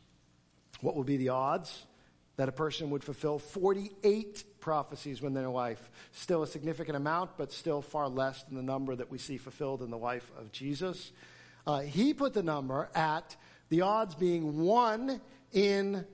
What 0.81 0.95
would 0.95 1.05
be 1.05 1.17
the 1.17 1.29
odds 1.29 1.85
that 2.37 2.47
a 2.47 2.53
person 2.53 2.89
would 2.91 3.03
fulfill 3.03 3.37
48 3.37 4.45
prophecies 4.69 5.19
within 5.19 5.33
their 5.33 5.49
life? 5.49 5.89
Still 6.11 6.43
a 6.43 6.47
significant 6.47 6.95
amount, 6.95 7.31
but 7.37 7.51
still 7.51 7.81
far 7.81 8.07
less 8.07 8.43
than 8.43 8.55
the 8.55 8.61
number 8.61 8.95
that 8.95 9.09
we 9.09 9.17
see 9.17 9.39
fulfilled 9.39 9.81
in 9.81 9.89
the 9.89 9.97
life 9.97 10.29
of 10.37 10.51
Jesus. 10.51 11.11
Uh, 11.65 11.79
he 11.79 12.13
put 12.13 12.35
the 12.35 12.43
number 12.43 12.87
at 12.93 13.35
the 13.69 13.81
odds 13.81 14.13
being 14.13 14.59
one 14.59 15.21
in 15.53 16.05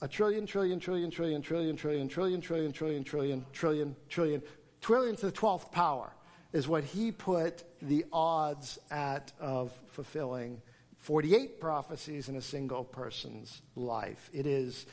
a 0.00 0.08
trillion, 0.08 0.46
trillion, 0.46 0.80
trillion, 0.80 1.12
trillion, 1.12 1.40
trillion, 1.42 1.76
trillion, 1.76 2.08
trillion, 2.08 2.40
trillion, 2.40 2.72
trillion, 2.72 3.04
trillion, 3.04 3.44
trillion, 3.52 3.96
trillion, 4.08 4.42
trillion 4.80 5.16
to 5.16 5.26
the 5.26 5.32
12th 5.32 5.70
power 5.70 6.12
is 6.52 6.66
what 6.66 6.82
he 6.82 7.12
put 7.12 7.62
the 7.82 8.04
odds 8.12 8.80
at 8.90 9.32
of 9.38 9.70
fulfilling 9.86 10.60
48 10.98 11.60
prophecies 11.60 12.28
in 12.28 12.34
a 12.34 12.42
single 12.42 12.82
person's 12.82 13.62
life. 13.76 14.28
It 14.32 14.48
is, 14.48 14.86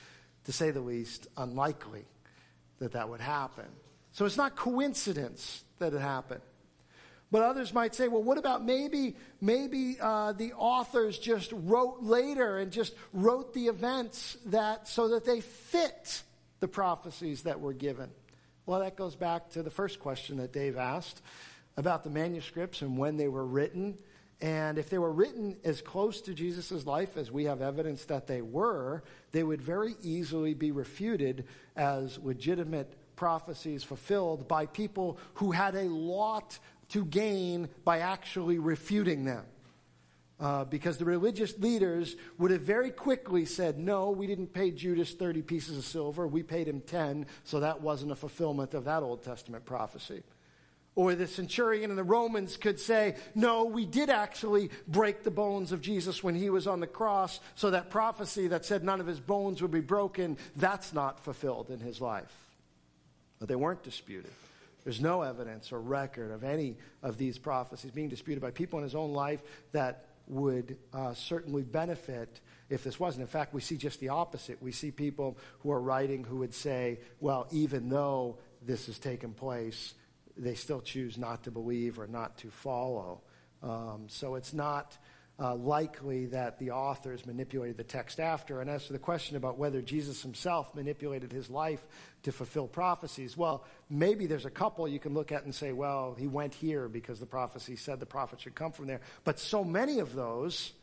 to 0.43 0.51
say 0.51 0.69
the 0.69 0.79
least, 0.79 1.25
unlikely 1.37 2.05
that 2.79 2.93
that 2.93 3.09
would 3.09 3.21
happen. 3.21 3.65
So 4.11 4.25
it's 4.25 4.37
not 4.37 4.55
coincidence 4.55 5.63
that 5.79 5.93
it 5.93 5.99
happened. 5.99 6.41
But 7.31 7.43
others 7.43 7.73
might 7.73 7.93
say, 7.93 8.07
well, 8.07 8.23
what 8.23 8.39
about 8.39 8.65
maybe, 8.65 9.15
maybe 9.39 9.97
uh, 10.01 10.31
the 10.31 10.53
authors 10.53 11.19
just 11.19 11.51
wrote 11.53 12.01
later 12.01 12.57
and 12.57 12.71
just 12.71 12.95
wrote 13.13 13.53
the 13.53 13.67
events 13.67 14.37
that 14.47 14.87
so 14.87 15.09
that 15.09 15.25
they 15.25 15.41
fit 15.41 16.23
the 16.59 16.67
prophecies 16.67 17.43
that 17.43 17.59
were 17.59 17.73
given? 17.73 18.09
Well, 18.65 18.79
that 18.79 18.95
goes 18.95 19.15
back 19.15 19.51
to 19.51 19.63
the 19.63 19.69
first 19.69 19.99
question 19.99 20.37
that 20.37 20.51
Dave 20.53 20.77
asked 20.77 21.21
about 21.77 22.03
the 22.03 22.09
manuscripts 22.09 22.81
and 22.81 22.97
when 22.97 23.17
they 23.17 23.27
were 23.27 23.45
written. 23.45 23.97
And 24.41 24.77
if 24.77 24.89
they 24.89 24.97
were 24.97 25.11
written 25.11 25.57
as 25.65 25.81
close 25.81 26.21
to 26.21 26.33
Jesus' 26.33 26.85
life 26.85 27.17
as 27.17 27.29
we 27.29 27.43
have 27.45 27.61
evidence 27.61 28.05
that 28.05 28.25
they 28.25 28.41
were, 28.41 29.03
they 29.31 29.43
would 29.43 29.61
very 29.61 29.95
easily 30.01 30.53
be 30.53 30.71
refuted 30.71 31.45
as 31.75 32.17
legitimate 32.19 32.93
prophecies 33.17 33.83
fulfilled 33.83 34.47
by 34.47 34.65
people 34.65 35.17
who 35.35 35.51
had 35.51 35.75
a 35.75 35.89
lot 35.89 36.57
to 36.89 37.03
gain 37.03 37.67
by 37.83 37.99
actually 37.99 38.59
refuting 38.59 39.25
them. 39.25 39.45
Uh, 40.39 40.63
because 40.63 40.97
the 40.97 41.03
religious 41.03 41.57
leaders 41.59 42.15
would 42.37 42.49
have 42.49 42.61
very 42.61 42.91
quickly 42.91 43.43
said, 43.43 43.77
No, 43.77 44.11
we 44.11 44.25
didn't 44.25 44.53
pay 44.53 44.71
Judas 44.71 45.13
30 45.13 45.41
pieces 45.41 45.77
of 45.77 45.83
silver. 45.83 46.25
We 46.25 46.43
paid 46.43 46.65
him 46.65 46.79
10, 46.79 47.25
so 47.43 47.59
that 47.59 47.81
wasn't 47.81 48.13
a 48.13 48.15
fulfillment 48.15 48.73
of 48.73 48.85
that 48.85 49.03
Old 49.03 49.21
Testament 49.21 49.65
prophecy. 49.65 50.23
Or 50.95 51.15
the 51.15 51.27
centurion 51.27 51.91
and 51.91 51.97
the 51.97 52.03
Romans 52.03 52.57
could 52.57 52.79
say, 52.79 53.15
no, 53.33 53.65
we 53.65 53.85
did 53.85 54.09
actually 54.09 54.69
break 54.87 55.23
the 55.23 55.31
bones 55.31 55.71
of 55.71 55.81
Jesus 55.81 56.23
when 56.23 56.35
he 56.35 56.49
was 56.49 56.67
on 56.67 56.81
the 56.81 56.87
cross, 56.87 57.39
so 57.55 57.69
that 57.69 57.89
prophecy 57.89 58.47
that 58.47 58.65
said 58.65 58.83
none 58.83 58.99
of 58.99 59.07
his 59.07 59.19
bones 59.19 59.61
would 59.61 59.71
be 59.71 59.79
broken, 59.79 60.37
that's 60.55 60.91
not 60.91 61.23
fulfilled 61.23 61.69
in 61.69 61.79
his 61.79 62.01
life. 62.01 62.33
But 63.39 63.47
they 63.47 63.55
weren't 63.55 63.83
disputed. 63.83 64.31
There's 64.83 64.99
no 64.99 65.21
evidence 65.21 65.71
or 65.71 65.79
record 65.79 66.31
of 66.31 66.43
any 66.43 66.77
of 67.03 67.17
these 67.17 67.37
prophecies 67.37 67.91
being 67.91 68.09
disputed 68.09 68.41
by 68.41 68.51
people 68.51 68.79
in 68.79 68.83
his 68.83 68.95
own 68.95 69.13
life 69.13 69.41
that 69.71 70.05
would 70.27 70.77
uh, 70.93 71.13
certainly 71.13 71.63
benefit 71.63 72.39
if 72.69 72.83
this 72.83 72.99
wasn't. 72.99 73.21
In 73.21 73.27
fact, 73.27 73.53
we 73.53 73.61
see 73.61 73.77
just 73.77 73.99
the 73.99 74.09
opposite. 74.09 74.61
We 74.61 74.71
see 74.71 74.91
people 74.91 75.37
who 75.59 75.71
are 75.71 75.81
writing 75.81 76.23
who 76.23 76.37
would 76.37 76.53
say, 76.53 76.99
well, 77.19 77.47
even 77.51 77.89
though 77.89 78.37
this 78.61 78.85
has 78.85 78.99
taken 78.99 79.33
place, 79.33 79.93
they 80.39 80.55
still 80.55 80.81
choose 80.81 81.17
not 81.17 81.43
to 81.43 81.51
believe 81.51 81.99
or 81.99 82.07
not 82.07 82.37
to 82.39 82.49
follow. 82.49 83.21
Um, 83.61 84.05
so 84.07 84.35
it's 84.35 84.53
not 84.53 84.97
uh, 85.37 85.55
likely 85.55 86.27
that 86.27 86.59
the 86.59 86.71
authors 86.71 87.25
manipulated 87.25 87.77
the 87.77 87.83
text 87.83 88.19
after. 88.19 88.61
And 88.61 88.69
as 88.69 88.87
to 88.87 88.93
the 88.93 88.99
question 88.99 89.37
about 89.37 89.57
whether 89.57 89.81
Jesus 89.81 90.21
himself 90.21 90.73
manipulated 90.75 91.31
his 91.31 91.49
life 91.49 91.85
to 92.23 92.31
fulfill 92.31 92.67
prophecies, 92.67 93.37
well, 93.37 93.65
maybe 93.89 94.25
there's 94.25 94.45
a 94.45 94.49
couple 94.49 94.87
you 94.87 94.99
can 94.99 95.13
look 95.13 95.31
at 95.31 95.43
and 95.43 95.53
say, 95.53 95.71
well, 95.71 96.15
he 96.17 96.27
went 96.27 96.53
here 96.53 96.89
because 96.89 97.19
the 97.19 97.25
prophecy 97.25 97.75
said 97.75 97.99
the 97.99 98.05
prophet 98.05 98.41
should 98.41 98.55
come 98.55 98.71
from 98.71 98.87
there. 98.87 99.01
But 99.23 99.39
so 99.39 99.63
many 99.63 99.99
of 99.99 100.13
those 100.13 100.73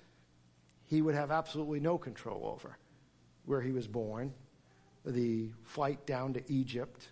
he 0.84 1.02
would 1.02 1.14
have 1.14 1.30
absolutely 1.30 1.80
no 1.80 1.98
control 1.98 2.46
over. 2.46 2.78
Where 3.44 3.60
he 3.60 3.72
was 3.72 3.86
born, 3.86 4.32
the 5.04 5.50
flight 5.64 6.06
down 6.06 6.34
to 6.34 6.42
Egypt, 6.52 7.08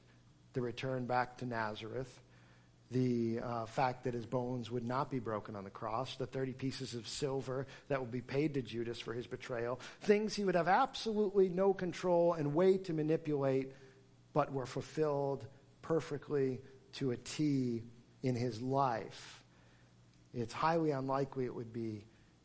the 0.53 0.61
return 0.61 1.07
back 1.07 1.39
to 1.39 1.47
Nazareth, 1.47 2.21
the 2.91 3.41
uh, 3.41 3.67
fact 3.67 4.05
that 4.05 4.15
his 4.15 4.27
bones 4.27 4.71
would 4.71 4.87
not 4.87 5.11
be 5.11 5.19
broken 5.19 5.57
on 5.57 5.65
the 5.65 5.71
cross, 5.71 6.17
the 6.17 6.27
30 6.27 6.53
pieces 6.53 6.95
of 6.95 7.09
silver 7.09 7.67
that 7.89 8.01
would 8.01 8.11
be 8.11 8.21
paid 8.21 8.55
to 8.55 8.63
Judas 8.63 9.01
for 9.01 9.13
his 9.13 9.27
betrayal, 9.27 9.81
things 10.03 10.35
he 10.35 10.45
would 10.45 10.55
have 10.55 10.69
absolutely 10.69 11.49
no 11.49 11.75
control 11.75 12.35
and 12.35 12.55
way 12.55 12.79
to 12.79 12.93
manipulate, 12.93 13.73
but 14.33 14.53
were 14.53 14.67
fulfilled 14.67 15.47
perfectly 15.83 16.61
to 16.93 17.11
a 17.11 17.17
T 17.17 17.83
in 18.23 18.35
his 18.35 18.61
life. 18.61 19.43
It's 20.33 20.53
highly 20.55 20.91
unlikely 20.91 21.45
it 21.45 21.55
would 21.55 21.73
be 21.73 22.05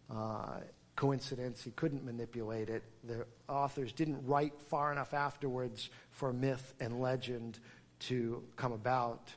uh, 0.10 0.60
coincidence. 0.96 1.64
He 1.64 1.72
couldn't 1.72 2.04
manipulate 2.04 2.70
it. 2.70 2.84
The 3.04 3.26
authors 3.48 3.94
didn't 3.94 4.26
write 4.26 4.62
far 4.64 4.92
enough 4.92 5.14
afterwards 5.14 5.90
for 6.12 6.34
myth 6.34 6.74
and 6.80 7.00
legend 7.00 7.60
to 8.00 8.44
come 8.56 8.74
about. 8.74 9.32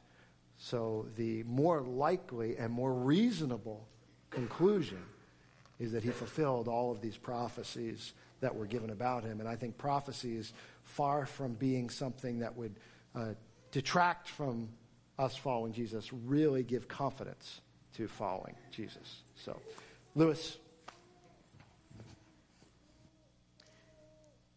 So 0.65 1.07
the 1.17 1.43
more 1.43 1.81
likely 1.81 2.57
and 2.57 2.73
more 2.73 2.95
reasonable 2.95 3.89
conclusion 4.31 5.03
is 5.81 5.91
that 5.91 6.05
he 6.05 6.11
fulfilled 6.11 6.69
all 6.69 6.93
of 6.93 7.01
these 7.01 7.17
prophecies 7.17 8.13
that 8.41 8.55
were 8.55 8.67
given 8.67 8.91
about 8.91 9.25
him. 9.25 9.41
And 9.41 9.49
I 9.49 9.57
think 9.57 9.77
prophecy 9.77 10.37
is 10.37 10.53
far 10.85 11.27
from 11.27 11.55
being 11.55 11.91
something 11.91 12.39
that 12.39 12.57
would 12.57 12.77
uh, 13.13 13.31
detract 13.73 14.29
from 14.29 14.69
us 15.19 15.37
following 15.37 15.73
Jesus, 15.73 16.13
really 16.13 16.63
give 16.63 16.87
confidence 16.87 17.61
to 17.97 18.07
following 18.07 18.55
Jesus. 18.71 19.23
So, 19.35 19.61
Lewis. 20.15 20.59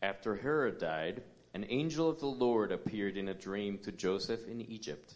After 0.04 0.36
Herod 0.36 0.78
died, 0.78 1.24
an 1.56 1.66
angel 1.68 2.12
of 2.12 2.20
the 2.20 2.28
Lord 2.28 2.72
appeared 2.72 3.18
in 3.18 3.30
a 3.30 3.34
dream 3.34 3.80
to 3.80 3.92
Joseph 3.92 4.48
in 4.48 4.62
Egypt 4.62 5.16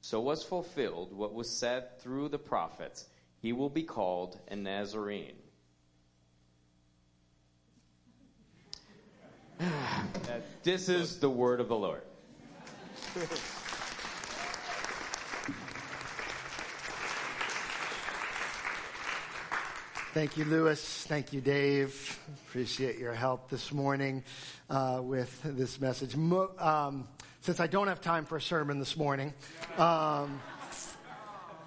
so 0.00 0.20
was 0.20 0.42
fulfilled 0.42 1.12
what 1.12 1.34
was 1.34 1.58
said 1.58 2.00
through 2.00 2.28
the 2.28 2.38
prophets 2.38 3.06
He 3.40 3.52
will 3.52 3.70
be 3.70 3.82
called 3.82 4.38
a 4.48 4.56
Nazarene. 4.56 5.36
this 10.62 10.88
is 10.88 11.18
the 11.20 11.30
word 11.30 11.60
of 11.60 11.68
the 11.68 11.76
Lord. 11.76 12.02
Thank 20.12 20.36
you, 20.36 20.44
Lewis. 20.44 21.04
Thank 21.06 21.32
you, 21.32 21.40
Dave. 21.40 22.18
Appreciate 22.48 22.98
your 22.98 23.14
help 23.14 23.48
this 23.48 23.70
morning 23.70 24.24
uh, 24.68 25.00
with 25.02 25.40
this 25.44 25.80
message. 25.80 26.16
Mo- 26.16 26.50
um, 26.58 27.06
since 27.42 27.58
I 27.58 27.66
don't 27.66 27.88
have 27.88 28.02
time 28.02 28.26
for 28.26 28.36
a 28.36 28.40
sermon 28.40 28.78
this 28.78 28.96
morning, 28.98 29.32
um, 29.78 30.42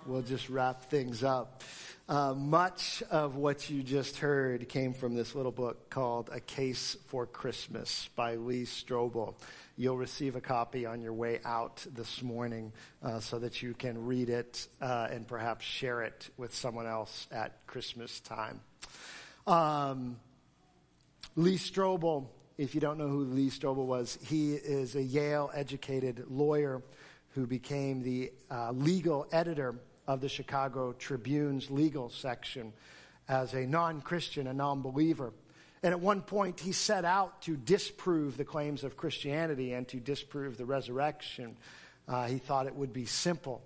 we'll 0.05 0.21
just 0.21 0.49
wrap 0.49 0.83
things 0.83 1.23
up. 1.23 1.63
Uh, 2.07 2.33
much 2.35 3.01
of 3.09 3.37
what 3.37 3.69
you 3.69 3.81
just 3.81 4.17
heard 4.17 4.69
came 4.69 4.93
from 4.93 5.15
this 5.15 5.33
little 5.33 5.51
book 5.51 5.89
called 5.89 6.29
A 6.31 6.39
Case 6.39 6.95
for 7.07 7.25
Christmas 7.25 8.09
by 8.15 8.35
Lee 8.35 8.65
Strobel. 8.65 9.33
You'll 9.75 9.97
receive 9.97 10.35
a 10.35 10.41
copy 10.41 10.85
on 10.85 11.01
your 11.01 11.13
way 11.13 11.39
out 11.43 11.83
this 11.95 12.21
morning 12.21 12.71
uh, 13.01 13.19
so 13.19 13.39
that 13.39 13.63
you 13.63 13.73
can 13.73 14.05
read 14.05 14.29
it 14.29 14.67
uh, 14.79 15.07
and 15.09 15.27
perhaps 15.27 15.65
share 15.65 16.03
it 16.03 16.29
with 16.37 16.53
someone 16.53 16.85
else 16.85 17.25
at 17.31 17.65
Christmas 17.65 18.19
time. 18.19 18.59
Um, 19.47 20.17
Lee 21.35 21.57
Strobel, 21.57 22.27
if 22.57 22.75
you 22.75 22.81
don't 22.81 22.97
know 22.97 23.07
who 23.07 23.23
Lee 23.25 23.49
Strobel 23.49 23.85
was, 23.85 24.17
he 24.21 24.53
is 24.53 24.95
a 24.95 25.01
Yale 25.01 25.49
educated 25.53 26.25
lawyer 26.29 26.81
who 27.29 27.47
became 27.47 28.03
the 28.03 28.31
uh, 28.51 28.71
legal 28.71 29.27
editor 29.31 29.75
of 30.07 30.21
the 30.21 30.29
Chicago 30.29 30.93
Tribune's 30.93 31.71
legal 31.71 32.09
section 32.09 32.73
as 33.27 33.53
a 33.53 33.65
non 33.65 34.01
Christian, 34.01 34.47
a 34.47 34.53
non 34.53 34.81
believer. 34.81 35.33
And 35.81 35.91
at 35.91 35.99
one 35.99 36.21
point, 36.21 36.59
he 36.59 36.71
set 36.71 37.03
out 37.03 37.41
to 37.43 37.57
disprove 37.57 38.37
the 38.37 38.45
claims 38.45 38.83
of 38.83 38.95
Christianity 38.95 39.73
and 39.73 39.87
to 39.89 39.97
disprove 39.97 40.57
the 40.57 40.65
resurrection. 40.65 41.57
Uh, 42.07 42.27
he 42.27 42.37
thought 42.37 42.67
it 42.67 42.75
would 42.75 42.93
be 42.93 43.05
simple. 43.05 43.63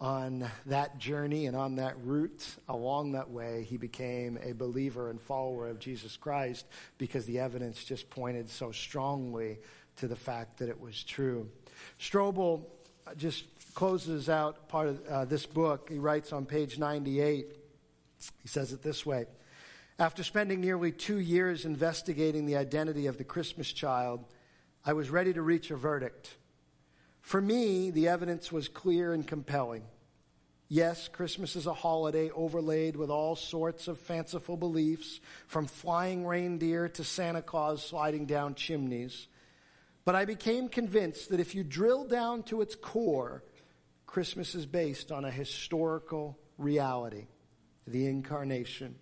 On 0.00 0.48
that 0.64 0.96
journey 0.96 1.44
and 1.44 1.54
on 1.54 1.76
that 1.76 1.94
route, 2.02 2.46
along 2.68 3.12
that 3.12 3.30
way, 3.30 3.66
he 3.68 3.76
became 3.76 4.38
a 4.42 4.52
believer 4.52 5.10
and 5.10 5.20
follower 5.20 5.68
of 5.68 5.78
Jesus 5.78 6.16
Christ 6.16 6.64
because 6.96 7.26
the 7.26 7.38
evidence 7.38 7.84
just 7.84 8.08
pointed 8.08 8.48
so 8.48 8.72
strongly 8.72 9.58
to 9.96 10.08
the 10.08 10.16
fact 10.16 10.58
that 10.58 10.70
it 10.70 10.80
was 10.80 11.04
true. 11.04 11.50
Strobel 11.98 12.64
just 13.16 13.44
closes 13.74 14.28
out 14.28 14.68
part 14.68 14.88
of 14.88 15.06
uh, 15.06 15.24
this 15.26 15.46
book. 15.46 15.90
He 15.90 15.98
writes 15.98 16.32
on 16.32 16.46
page 16.46 16.78
98, 16.78 17.56
he 18.42 18.48
says 18.48 18.72
it 18.72 18.82
this 18.82 19.04
way 19.04 19.26
After 19.98 20.22
spending 20.22 20.60
nearly 20.60 20.92
two 20.92 21.18
years 21.18 21.64
investigating 21.64 22.46
the 22.46 22.56
identity 22.56 23.06
of 23.06 23.18
the 23.18 23.24
Christmas 23.24 23.70
child, 23.72 24.24
I 24.84 24.94
was 24.94 25.10
ready 25.10 25.32
to 25.34 25.42
reach 25.42 25.70
a 25.70 25.76
verdict. 25.76 26.36
For 27.20 27.40
me, 27.40 27.90
the 27.90 28.08
evidence 28.08 28.50
was 28.50 28.68
clear 28.68 29.12
and 29.12 29.26
compelling. 29.26 29.84
Yes, 30.68 31.08
Christmas 31.08 31.56
is 31.56 31.66
a 31.66 31.74
holiday 31.74 32.30
overlaid 32.30 32.94
with 32.94 33.10
all 33.10 33.34
sorts 33.34 33.88
of 33.88 33.98
fanciful 33.98 34.56
beliefs, 34.56 35.20
from 35.48 35.66
flying 35.66 36.24
reindeer 36.24 36.88
to 36.90 37.02
Santa 37.02 37.42
Claus 37.42 37.84
sliding 37.84 38.26
down 38.26 38.54
chimneys. 38.54 39.26
But 40.04 40.14
I 40.14 40.24
became 40.24 40.68
convinced 40.68 41.30
that 41.30 41.40
if 41.40 41.54
you 41.54 41.64
drill 41.64 42.04
down 42.04 42.44
to 42.44 42.62
its 42.62 42.74
core, 42.74 43.42
Christmas 44.06 44.54
is 44.54 44.64
based 44.64 45.12
on 45.12 45.24
a 45.24 45.30
historical 45.30 46.38
reality 46.56 47.26
the 47.86 48.06
incarnation. 48.06 48.94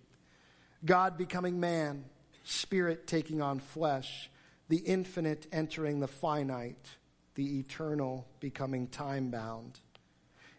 God 0.83 1.17
becoming 1.17 1.59
man, 1.59 2.05
spirit 2.43 3.05
taking 3.05 3.41
on 3.41 3.59
flesh, 3.59 4.31
the 4.69 4.77
infinite 4.77 5.45
entering 5.51 5.99
the 5.99 6.07
finite, 6.07 6.95
the 7.39 7.59
eternal 7.59 8.27
becoming 8.41 8.85
time 8.87 9.31
bound. 9.31 9.79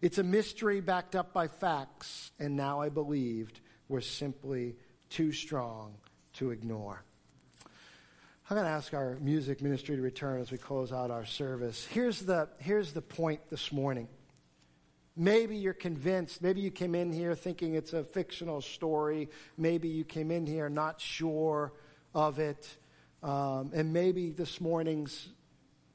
It's 0.01 0.17
a 0.17 0.23
mystery 0.23 0.81
backed 0.81 1.15
up 1.15 1.35
by 1.35 1.47
facts, 1.47 2.31
and 2.39 2.57
now 2.57 2.81
I 2.81 2.89
believed 2.89 3.61
were 3.91 4.01
simply 4.01 4.77
too 5.11 5.31
strong 5.31 5.93
to 6.37 6.53
ignore. 6.53 7.05
I'm 8.49 8.57
going 8.57 8.65
to 8.65 8.73
ask 8.73 8.95
our 8.95 9.19
music 9.21 9.61
ministry 9.61 9.97
to 9.97 10.01
return 10.01 10.41
as 10.41 10.51
we 10.51 10.57
close 10.57 10.91
out 10.91 11.11
our 11.11 11.27
service. 11.27 11.85
Here's 11.85 12.23
the, 12.23 12.49
here's 12.61 12.95
the 12.95 13.03
point 13.03 13.43
this 13.51 13.71
morning. 13.73 14.09
Maybe 15.15 15.57
you're 15.57 15.75
convinced. 15.75 16.41
Maybe 16.41 16.63
you 16.63 16.71
came 16.71 16.95
in 16.95 17.13
here 17.13 17.35
thinking 17.35 17.75
it's 17.75 17.93
a 17.93 18.05
fictional 18.05 18.63
story. 18.63 19.29
Maybe 19.59 19.89
you 19.89 20.05
came 20.05 20.31
in 20.31 20.47
here 20.47 20.71
not 20.71 20.99
sure 20.99 21.75
of 22.15 22.39
it. 22.39 22.75
Um, 23.23 23.73
and 23.75 23.93
maybe 23.93 24.31
this 24.31 24.63
morning's 24.63 25.29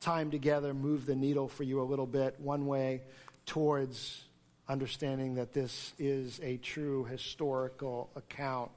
time 0.05 0.29
together 0.29 0.71
move 0.71 1.07
the 1.07 1.15
needle 1.15 1.47
for 1.47 1.63
you 1.63 1.81
a 1.81 1.83
little 1.83 2.05
bit, 2.05 2.39
one 2.39 2.67
way 2.67 3.01
towards 3.47 4.23
understanding 4.67 5.33
that 5.33 5.51
this 5.51 5.93
is 5.97 6.39
a 6.43 6.57
true 6.57 7.05
historical 7.05 8.11
account 8.15 8.69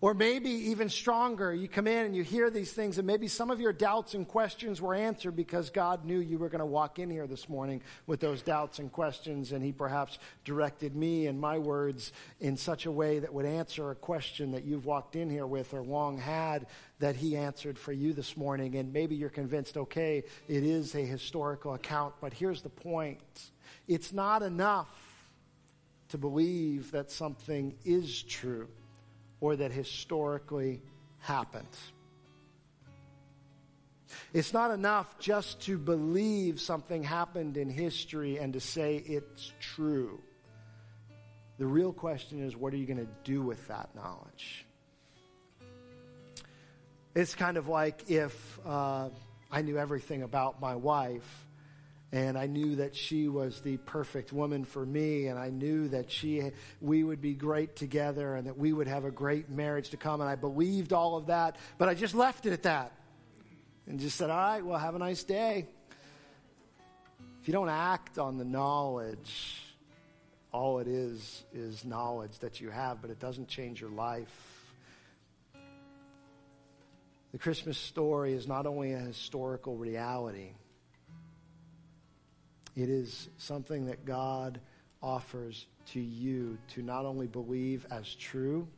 or 0.00 0.14
maybe 0.14 0.50
even 0.50 0.88
stronger, 0.88 1.52
you 1.52 1.66
come 1.66 1.88
in 1.88 2.06
and 2.06 2.14
you 2.14 2.22
hear 2.22 2.50
these 2.50 2.72
things, 2.72 2.98
and 2.98 3.06
maybe 3.06 3.26
some 3.26 3.50
of 3.50 3.60
your 3.60 3.72
doubts 3.72 4.14
and 4.14 4.28
questions 4.28 4.80
were 4.80 4.94
answered 4.94 5.34
because 5.34 5.70
God 5.70 6.04
knew 6.04 6.20
you 6.20 6.38
were 6.38 6.48
going 6.48 6.60
to 6.60 6.66
walk 6.66 7.00
in 7.00 7.10
here 7.10 7.26
this 7.26 7.48
morning 7.48 7.82
with 8.06 8.20
those 8.20 8.40
doubts 8.40 8.78
and 8.78 8.92
questions, 8.92 9.50
and 9.50 9.64
He 9.64 9.72
perhaps 9.72 10.20
directed 10.44 10.94
me 10.94 11.26
and 11.26 11.40
my 11.40 11.58
words 11.58 12.12
in 12.38 12.56
such 12.56 12.86
a 12.86 12.92
way 12.92 13.18
that 13.18 13.34
would 13.34 13.44
answer 13.44 13.90
a 13.90 13.96
question 13.96 14.52
that 14.52 14.64
you've 14.64 14.86
walked 14.86 15.16
in 15.16 15.28
here 15.28 15.48
with 15.48 15.74
or 15.74 15.82
long 15.82 16.16
had 16.16 16.66
that 17.00 17.16
He 17.16 17.36
answered 17.36 17.76
for 17.76 17.92
you 17.92 18.12
this 18.12 18.36
morning. 18.36 18.76
And 18.76 18.92
maybe 18.92 19.16
you're 19.16 19.30
convinced, 19.30 19.76
okay, 19.76 20.22
it 20.46 20.62
is 20.62 20.94
a 20.94 21.04
historical 21.04 21.74
account, 21.74 22.14
but 22.20 22.32
here's 22.32 22.62
the 22.62 22.68
point 22.68 23.18
it's 23.88 24.12
not 24.12 24.42
enough 24.42 24.88
to 26.10 26.18
believe 26.18 26.92
that 26.92 27.10
something 27.10 27.74
is 27.84 28.22
true 28.22 28.68
or 29.40 29.56
that 29.56 29.72
historically 29.72 30.82
happened. 31.18 31.66
It's 34.32 34.52
not 34.52 34.70
enough 34.70 35.18
just 35.18 35.60
to 35.62 35.78
believe 35.78 36.60
something 36.60 37.02
happened 37.02 37.56
in 37.56 37.68
history 37.68 38.38
and 38.38 38.52
to 38.54 38.60
say 38.60 38.96
it's 38.96 39.52
true. 39.60 40.20
The 41.58 41.66
real 41.66 41.92
question 41.92 42.42
is 42.42 42.56
what 42.56 42.72
are 42.72 42.76
you 42.76 42.86
going 42.86 43.04
to 43.04 43.08
do 43.24 43.42
with 43.42 43.66
that 43.68 43.94
knowledge? 43.94 44.64
It's 47.14 47.34
kind 47.34 47.56
of 47.56 47.68
like 47.68 48.10
if 48.10 48.60
uh, 48.64 49.08
I 49.50 49.62
knew 49.62 49.76
everything 49.76 50.22
about 50.22 50.60
my 50.60 50.76
wife 50.76 51.47
and 52.10 52.38
I 52.38 52.46
knew 52.46 52.76
that 52.76 52.96
she 52.96 53.28
was 53.28 53.60
the 53.60 53.76
perfect 53.76 54.32
woman 54.32 54.64
for 54.64 54.84
me, 54.84 55.26
and 55.26 55.38
I 55.38 55.50
knew 55.50 55.88
that 55.88 56.10
she, 56.10 56.52
we 56.80 57.04
would 57.04 57.20
be 57.20 57.34
great 57.34 57.76
together, 57.76 58.34
and 58.34 58.46
that 58.46 58.56
we 58.56 58.72
would 58.72 58.88
have 58.88 59.04
a 59.04 59.10
great 59.10 59.50
marriage 59.50 59.90
to 59.90 59.98
come, 59.98 60.20
and 60.20 60.30
I 60.30 60.34
believed 60.34 60.92
all 60.92 61.16
of 61.16 61.26
that, 61.26 61.56
but 61.76 61.88
I 61.88 61.94
just 61.94 62.14
left 62.14 62.46
it 62.46 62.52
at 62.52 62.62
that, 62.62 62.92
and 63.86 64.00
just 64.00 64.16
said, 64.16 64.30
"All 64.30 64.36
right, 64.36 64.64
well, 64.64 64.78
have 64.78 64.94
a 64.94 64.98
nice 64.98 65.22
day." 65.22 65.66
If 67.40 67.48
you 67.48 67.52
don't 67.52 67.68
act 67.68 68.18
on 68.18 68.38
the 68.38 68.44
knowledge, 68.44 69.62
all 70.52 70.78
it 70.78 70.88
is 70.88 71.44
is 71.52 71.84
knowledge 71.84 72.38
that 72.38 72.60
you 72.60 72.70
have, 72.70 73.02
but 73.02 73.10
it 73.10 73.20
doesn't 73.20 73.48
change 73.48 73.80
your 73.80 73.90
life. 73.90 74.54
The 77.32 77.38
Christmas 77.38 77.76
story 77.76 78.32
is 78.32 78.48
not 78.48 78.66
only 78.66 78.94
a 78.94 78.98
historical 78.98 79.76
reality 79.76 80.52
it 82.78 82.88
is 82.88 83.28
something 83.38 83.86
that 83.86 84.04
God 84.04 84.60
offers 85.02 85.66
to 85.86 86.00
you 86.00 86.56
to 86.74 86.82
not 86.82 87.06
only 87.06 87.26
believe 87.26 87.84
as 87.90 88.14
true, 88.14 88.68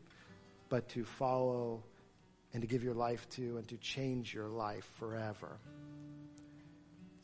but 0.70 0.88
to 0.90 1.04
follow 1.04 1.82
and 2.54 2.62
to 2.62 2.66
give 2.66 2.82
your 2.82 2.94
life 2.94 3.28
to 3.30 3.58
and 3.58 3.68
to 3.68 3.76
change 3.76 4.32
your 4.32 4.48
life 4.48 4.88
forever. 4.98 5.58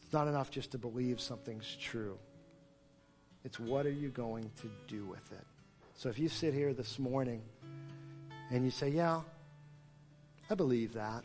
It's 0.02 0.12
not 0.12 0.28
enough 0.28 0.50
just 0.50 0.72
to 0.72 0.78
believe 0.78 1.18
something's 1.18 1.76
true. 1.80 2.18
It's 3.42 3.58
what 3.58 3.86
are 3.86 3.90
you 3.90 4.10
going 4.10 4.50
to 4.60 4.70
do 4.86 5.06
with 5.06 5.32
it? 5.32 5.46
So 5.94 6.10
if 6.10 6.18
you 6.18 6.28
sit 6.28 6.52
here 6.52 6.74
this 6.74 6.98
morning 6.98 7.40
and 8.50 8.66
you 8.66 8.70
say, 8.70 8.90
Yeah, 8.90 9.22
I 10.50 10.54
believe 10.54 10.92
that. 10.92 11.24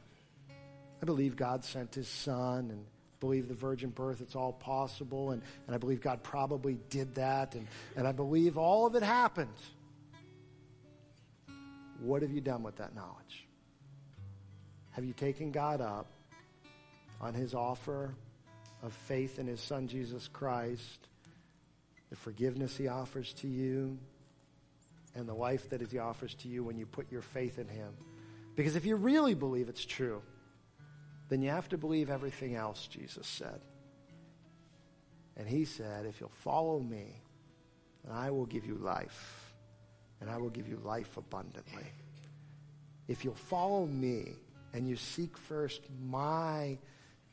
I 1.01 1.05
believe 1.05 1.35
God 1.35 1.65
sent 1.65 1.93
his 1.93 2.07
son 2.07 2.69
and 2.71 2.85
believe 3.21 3.47
the 3.47 3.53
virgin 3.53 3.91
birth, 3.91 4.19
it's 4.19 4.35
all 4.35 4.51
possible, 4.51 5.31
and, 5.31 5.41
and 5.67 5.73
I 5.73 5.77
believe 5.77 6.01
God 6.01 6.23
probably 6.23 6.77
did 6.89 7.15
that, 7.15 7.55
and, 7.55 7.65
and 7.95 8.05
I 8.05 8.11
believe 8.11 8.57
all 8.57 8.85
of 8.85 8.95
it 8.95 9.03
happened. 9.03 9.53
What 12.01 12.23
have 12.23 12.31
you 12.31 12.41
done 12.41 12.63
with 12.63 12.77
that 12.77 12.93
knowledge? 12.93 13.47
Have 14.89 15.05
you 15.05 15.13
taken 15.13 15.51
God 15.51 15.79
up 15.79 16.07
on 17.21 17.33
his 17.33 17.53
offer 17.53 18.13
of 18.83 18.91
faith 18.91 19.39
in 19.39 19.47
his 19.47 19.61
son 19.61 19.87
Jesus 19.87 20.27
Christ, 20.27 21.07
the 22.09 22.15
forgiveness 22.15 22.75
he 22.75 22.87
offers 22.87 23.31
to 23.35 23.47
you, 23.47 23.97
and 25.13 25.29
the 25.29 25.33
life 25.33 25.69
that 25.69 25.81
he 25.81 25.99
offers 25.99 26.33
to 26.35 26.47
you 26.47 26.63
when 26.63 26.77
you 26.77 26.87
put 26.87 27.11
your 27.11 27.21
faith 27.21 27.59
in 27.59 27.67
him? 27.67 27.93
Because 28.55 28.75
if 28.75 28.83
you 28.83 28.95
really 28.95 29.35
believe 29.35 29.69
it's 29.69 29.85
true, 29.85 30.23
then 31.31 31.41
you 31.41 31.49
have 31.49 31.69
to 31.69 31.77
believe 31.77 32.09
everything 32.09 32.55
else 32.55 32.87
Jesus 32.87 33.25
said. 33.25 33.61
And 35.37 35.47
he 35.47 35.63
said, 35.63 36.05
if 36.05 36.19
you'll 36.19 36.29
follow 36.43 36.77
me, 36.77 37.21
then 38.03 38.13
I 38.13 38.31
will 38.31 38.45
give 38.45 38.65
you 38.65 38.75
life, 38.75 39.53
and 40.19 40.29
I 40.29 40.35
will 40.35 40.49
give 40.49 40.67
you 40.67 40.77
life 40.83 41.15
abundantly. 41.15 41.85
If 43.07 43.23
you'll 43.23 43.33
follow 43.33 43.85
me 43.85 44.33
and 44.73 44.85
you 44.85 44.97
seek 44.97 45.37
first 45.37 45.83
my 46.03 46.77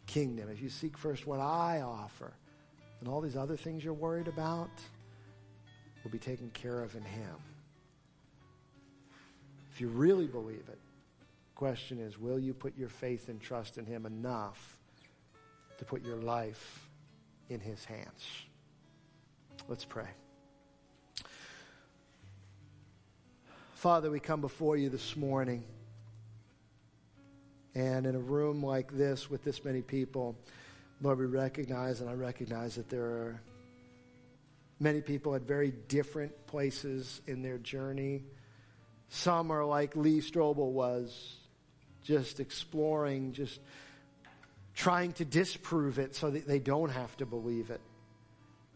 kingdom, 0.06 0.48
if 0.48 0.62
you 0.62 0.68
seek 0.68 0.96
first 0.96 1.26
what 1.26 1.40
I 1.40 1.80
offer, 1.80 2.32
and 3.00 3.08
all 3.08 3.20
these 3.20 3.36
other 3.36 3.56
things 3.56 3.82
you're 3.82 3.92
worried 3.92 4.28
about, 4.28 4.70
will 6.04 6.12
be 6.12 6.18
taken 6.20 6.50
care 6.50 6.84
of 6.84 6.94
in 6.94 7.02
Him. 7.02 7.34
If 9.72 9.80
you 9.80 9.88
really 9.88 10.28
believe 10.28 10.68
it, 10.68 10.78
question 11.58 11.98
is 11.98 12.16
will 12.16 12.38
you 12.38 12.54
put 12.54 12.78
your 12.78 12.88
faith 12.88 13.28
and 13.28 13.40
trust 13.40 13.78
in 13.78 13.84
Him 13.84 14.06
enough 14.06 14.78
to 15.78 15.84
put 15.84 16.04
your 16.04 16.16
life 16.16 16.88
in 17.50 17.58
His 17.58 17.84
hands? 17.84 18.24
Let's 19.66 19.84
pray. 19.84 20.06
Father, 23.74 24.08
we 24.08 24.20
come 24.20 24.40
before 24.40 24.76
you 24.76 24.88
this 24.88 25.16
morning. 25.16 25.64
And 27.74 28.06
in 28.06 28.14
a 28.14 28.20
room 28.20 28.64
like 28.64 28.92
this 28.92 29.28
with 29.28 29.42
this 29.42 29.64
many 29.64 29.82
people, 29.82 30.36
Lord, 31.02 31.18
we 31.18 31.26
recognize, 31.26 32.00
and 32.00 32.08
I 32.08 32.14
recognize 32.14 32.76
that 32.76 32.88
there 32.88 33.04
are 33.04 33.40
many 34.78 35.00
people 35.00 35.34
at 35.34 35.42
very 35.42 35.72
different 35.88 36.46
places 36.46 37.20
in 37.26 37.42
their 37.42 37.58
journey. 37.58 38.22
Some 39.08 39.50
are 39.50 39.64
like 39.64 39.96
Lee 39.96 40.20
Strobel 40.20 40.70
was, 40.70 41.37
just 42.02 42.40
exploring, 42.40 43.32
just 43.32 43.60
trying 44.74 45.12
to 45.14 45.24
disprove 45.24 45.98
it 45.98 46.14
so 46.14 46.30
that 46.30 46.46
they 46.46 46.58
don't 46.58 46.90
have 46.90 47.16
to 47.16 47.26
believe 47.26 47.70
it. 47.70 47.80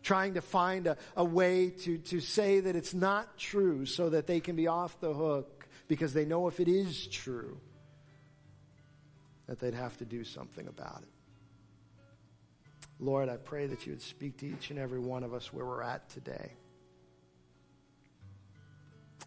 Trying 0.02 0.34
to 0.34 0.40
find 0.40 0.88
a, 0.88 0.96
a 1.16 1.24
way 1.24 1.70
to, 1.70 1.98
to 1.98 2.20
say 2.20 2.60
that 2.60 2.74
it's 2.74 2.92
not 2.92 3.38
true 3.38 3.86
so 3.86 4.10
that 4.10 4.26
they 4.26 4.40
can 4.40 4.56
be 4.56 4.66
off 4.66 4.98
the 5.00 5.14
hook 5.14 5.68
because 5.86 6.12
they 6.12 6.24
know 6.24 6.48
if 6.48 6.58
it 6.58 6.68
is 6.68 7.06
true, 7.06 7.58
that 9.46 9.60
they'd 9.60 9.74
have 9.74 9.96
to 9.98 10.04
do 10.04 10.24
something 10.24 10.66
about 10.66 11.02
it. 11.02 11.08
Lord, 12.98 13.28
I 13.28 13.36
pray 13.36 13.66
that 13.66 13.86
you 13.86 13.92
would 13.92 14.02
speak 14.02 14.38
to 14.38 14.46
each 14.46 14.70
and 14.70 14.78
every 14.78 15.00
one 15.00 15.24
of 15.24 15.34
us 15.34 15.52
where 15.52 15.66
we're 15.66 15.82
at 15.82 16.08
today. 16.08 16.52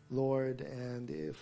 Lord, 0.10 0.62
and 0.62 1.10
if, 1.10 1.38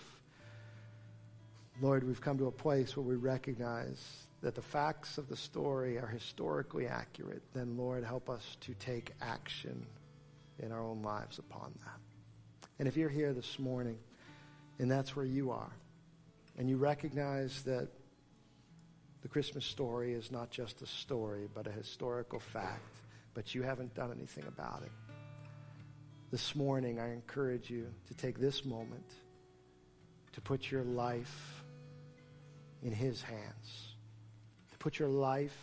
Lord, 1.80 2.04
we've 2.04 2.20
come 2.20 2.38
to 2.38 2.46
a 2.46 2.52
place 2.52 2.96
where 2.96 3.04
we 3.04 3.16
recognize 3.16 4.26
that 4.42 4.54
the 4.54 4.62
facts 4.62 5.18
of 5.18 5.28
the 5.28 5.36
story 5.36 5.98
are 5.98 6.06
historically 6.06 6.86
accurate, 6.86 7.42
then, 7.52 7.76
Lord, 7.76 8.04
help 8.04 8.30
us 8.30 8.56
to 8.60 8.74
take 8.74 9.12
action 9.20 9.84
in 10.60 10.70
our 10.70 10.82
own 10.82 11.02
lives 11.02 11.38
upon 11.38 11.74
that. 11.84 12.68
And 12.78 12.86
if 12.86 12.96
you're 12.96 13.08
here 13.08 13.32
this 13.32 13.58
morning 13.58 13.98
and 14.78 14.90
that's 14.90 15.16
where 15.16 15.24
you 15.24 15.50
are, 15.50 15.72
and 16.56 16.68
you 16.68 16.76
recognize 16.76 17.62
that 17.62 17.88
the 19.22 19.28
Christmas 19.28 19.64
story 19.64 20.12
is 20.12 20.30
not 20.30 20.50
just 20.50 20.82
a 20.82 20.86
story, 20.86 21.48
but 21.52 21.66
a 21.66 21.72
historical 21.72 22.38
fact, 22.38 22.98
but 23.32 23.54
you 23.54 23.62
haven't 23.62 23.94
done 23.94 24.12
anything 24.12 24.44
about 24.46 24.82
it. 24.84 24.92
This 26.30 26.54
morning, 26.54 27.00
I 27.00 27.12
encourage 27.12 27.70
you 27.70 27.92
to 28.06 28.14
take 28.14 28.38
this 28.38 28.64
moment 28.64 29.10
to 30.32 30.40
put 30.40 30.70
your 30.70 30.82
life 30.82 31.63
in 32.84 32.92
His 32.92 33.22
hands, 33.22 33.94
to 34.70 34.78
put 34.78 34.98
your 34.98 35.08
life 35.08 35.58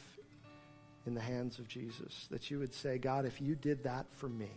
in 1.05 1.13
the 1.13 1.21
hands 1.21 1.57
of 1.59 1.67
Jesus. 1.67 2.27
That 2.29 2.51
you 2.51 2.59
would 2.59 2.73
say, 2.73 2.97
God, 2.97 3.25
if 3.25 3.39
you 3.39 3.55
did 3.55 3.83
that 3.83 4.07
for 4.11 4.27
me, 4.27 4.51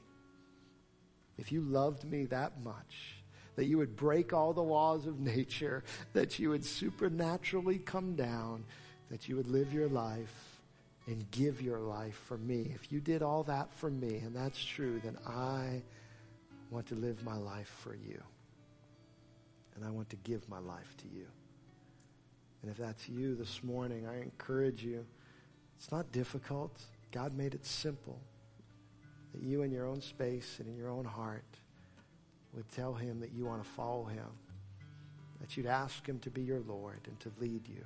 if 1.38 1.52
you 1.52 1.60
loved 1.60 2.04
me 2.04 2.26
that 2.26 2.62
much, 2.62 3.22
that 3.56 3.66
you 3.66 3.78
would 3.78 3.94
break 3.94 4.32
all 4.32 4.52
the 4.52 4.62
laws 4.62 5.06
of 5.06 5.20
nature, 5.20 5.84
that 6.12 6.38
you 6.38 6.50
would 6.50 6.64
supernaturally 6.64 7.78
come 7.78 8.16
down 8.16 8.64
that 9.10 9.28
you 9.28 9.36
would 9.36 9.48
live 9.48 9.72
your 9.72 9.88
life 9.88 10.60
and 11.06 11.30
give 11.30 11.60
your 11.60 11.78
life 11.78 12.20
for 12.26 12.38
me. 12.38 12.72
If 12.74 12.90
you 12.90 13.00
did 13.00 13.22
all 13.22 13.44
that 13.44 13.72
for 13.74 13.90
me, 13.90 14.16
and 14.16 14.34
that's 14.34 14.62
true, 14.62 15.00
then 15.04 15.16
I 15.26 15.82
want 16.70 16.86
to 16.86 16.94
live 16.94 17.22
my 17.22 17.36
life 17.36 17.72
for 17.82 17.94
you. 17.94 18.20
And 19.76 19.84
I 19.84 19.90
want 19.90 20.10
to 20.10 20.16
give 20.16 20.48
my 20.48 20.58
life 20.58 20.96
to 20.98 21.04
you. 21.14 21.26
And 22.64 22.70
if 22.70 22.78
that's 22.78 23.06
you 23.10 23.34
this 23.34 23.62
morning, 23.62 24.06
I 24.08 24.22
encourage 24.22 24.82
you. 24.82 25.04
It's 25.76 25.92
not 25.92 26.10
difficult. 26.12 26.80
God 27.12 27.36
made 27.36 27.52
it 27.52 27.66
simple. 27.66 28.18
That 29.34 29.42
you 29.42 29.60
in 29.64 29.70
your 29.70 29.86
own 29.86 30.00
space 30.00 30.56
and 30.60 30.68
in 30.68 30.74
your 30.74 30.88
own 30.88 31.04
heart 31.04 31.44
would 32.54 32.66
tell 32.70 32.94
him 32.94 33.20
that 33.20 33.32
you 33.32 33.44
want 33.44 33.62
to 33.62 33.68
follow 33.68 34.06
him. 34.06 34.30
That 35.42 35.58
you'd 35.58 35.66
ask 35.66 36.08
him 36.08 36.18
to 36.20 36.30
be 36.30 36.40
your 36.40 36.60
Lord 36.60 37.00
and 37.06 37.20
to 37.20 37.30
lead 37.38 37.68
you 37.68 37.84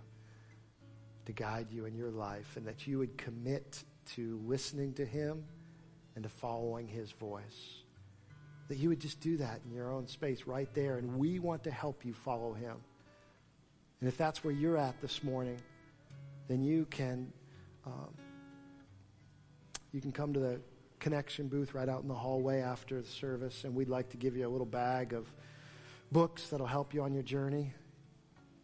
to 1.27 1.33
guide 1.33 1.67
you 1.71 1.85
in 1.85 1.95
your 1.95 2.11
life 2.11 2.57
and 2.57 2.67
that 2.67 2.87
you 2.87 2.99
would 2.99 3.19
commit 3.19 3.85
to 4.15 4.41
listening 4.47 4.95
to 4.95 5.05
him 5.05 5.45
and 6.15 6.23
to 6.23 6.29
following 6.31 6.89
his 6.89 7.11
voice. 7.11 7.83
That 8.69 8.79
you 8.79 8.89
would 8.89 9.01
just 9.01 9.21
do 9.21 9.37
that 9.39 9.61
in 9.67 9.75
your 9.75 9.93
own 9.93 10.07
space 10.07 10.47
right 10.47 10.73
there. 10.73 10.97
And 10.97 11.19
we 11.19 11.39
want 11.39 11.65
to 11.65 11.71
help 11.71 12.07
you 12.07 12.15
follow 12.15 12.55
him. 12.55 12.77
And 14.01 14.09
if 14.09 14.17
that's 14.17 14.45
where 14.45 14.53
you're 14.53 14.77
at 14.77 15.01
this 15.01 15.25
morning, 15.25 15.59
then 16.47 16.63
you 16.63 16.87
can 16.91 17.33
um, 17.87 18.15
you 19.93 20.01
can 20.01 20.13
come 20.13 20.33
to 20.35 20.41
the 20.41 20.61
connection 20.99 21.49
booth 21.49 21.75
right 21.75 21.89
out 21.89 22.03
in 22.03 22.09
the 22.09 22.15
hallway 22.15 22.61
after 22.61 23.01
the 23.01 23.09
service, 23.09 23.65
and 23.65 23.75
we'd 23.75 23.89
like 23.89 24.11
to 24.11 24.17
give 24.17 24.37
you 24.37 24.47
a 24.47 24.51
little 24.51 24.67
bag 24.67 25.13
of 25.13 25.33
books 26.13 26.49
that'll 26.49 26.67
help 26.67 26.93
you 26.93 27.03
on 27.03 27.13
your 27.13 27.23
journey. 27.23 27.73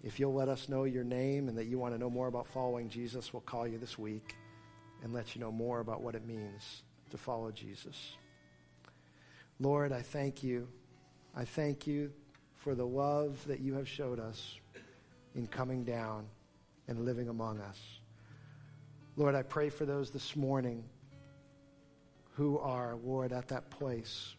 If 0.03 0.21
you'll 0.21 0.35
let 0.35 0.49
us 0.49 0.69
know 0.69 0.85
your 0.85 1.05
name 1.05 1.49
and 1.49 1.57
that 1.57 1.65
you 1.65 1.79
want 1.79 1.95
to 1.95 1.99
know 1.99 2.11
more 2.11 2.29
about 2.29 2.47
following 2.47 2.91
Jesus, 2.91 3.33
we'll 3.33 3.41
call 3.41 3.67
you 3.67 3.79
this 3.79 3.99
week 3.99 4.37
and 5.03 5.15
let 5.15 5.35
you 5.35 5.41
know 5.41 5.51
more 5.51 5.81
about 5.81 6.03
what 6.03 6.15
it 6.15 6.27
means 6.27 6.83
to 7.11 7.17
follow 7.17 7.51
Jesus. 7.51 8.17
Lord, 9.59 9.93
I 9.93 10.03
thank 10.03 10.43
you. 10.43 10.69
I 11.35 11.45
thank 11.45 11.87
you 11.87 12.13
for 12.57 12.75
the 12.75 12.87
love 12.87 13.43
that 13.47 13.61
you 13.61 13.75
have 13.75 13.89
showed 13.89 14.21
us 14.21 14.59
in 15.35 15.47
coming 15.47 15.85
down 15.85 16.27
and 16.89 17.05
living 17.05 17.29
among 17.29 17.61
us. 17.61 17.81
Lord, 19.17 19.35
I 19.35 19.43
pray 19.43 19.69
for 19.69 19.85
those 19.85 20.11
this 20.11 20.35
morning 20.37 20.85
who 22.35 22.59
are, 22.59 22.97
Lord, 23.05 23.33
at 23.33 23.49
that 23.49 23.71
place 23.71 24.35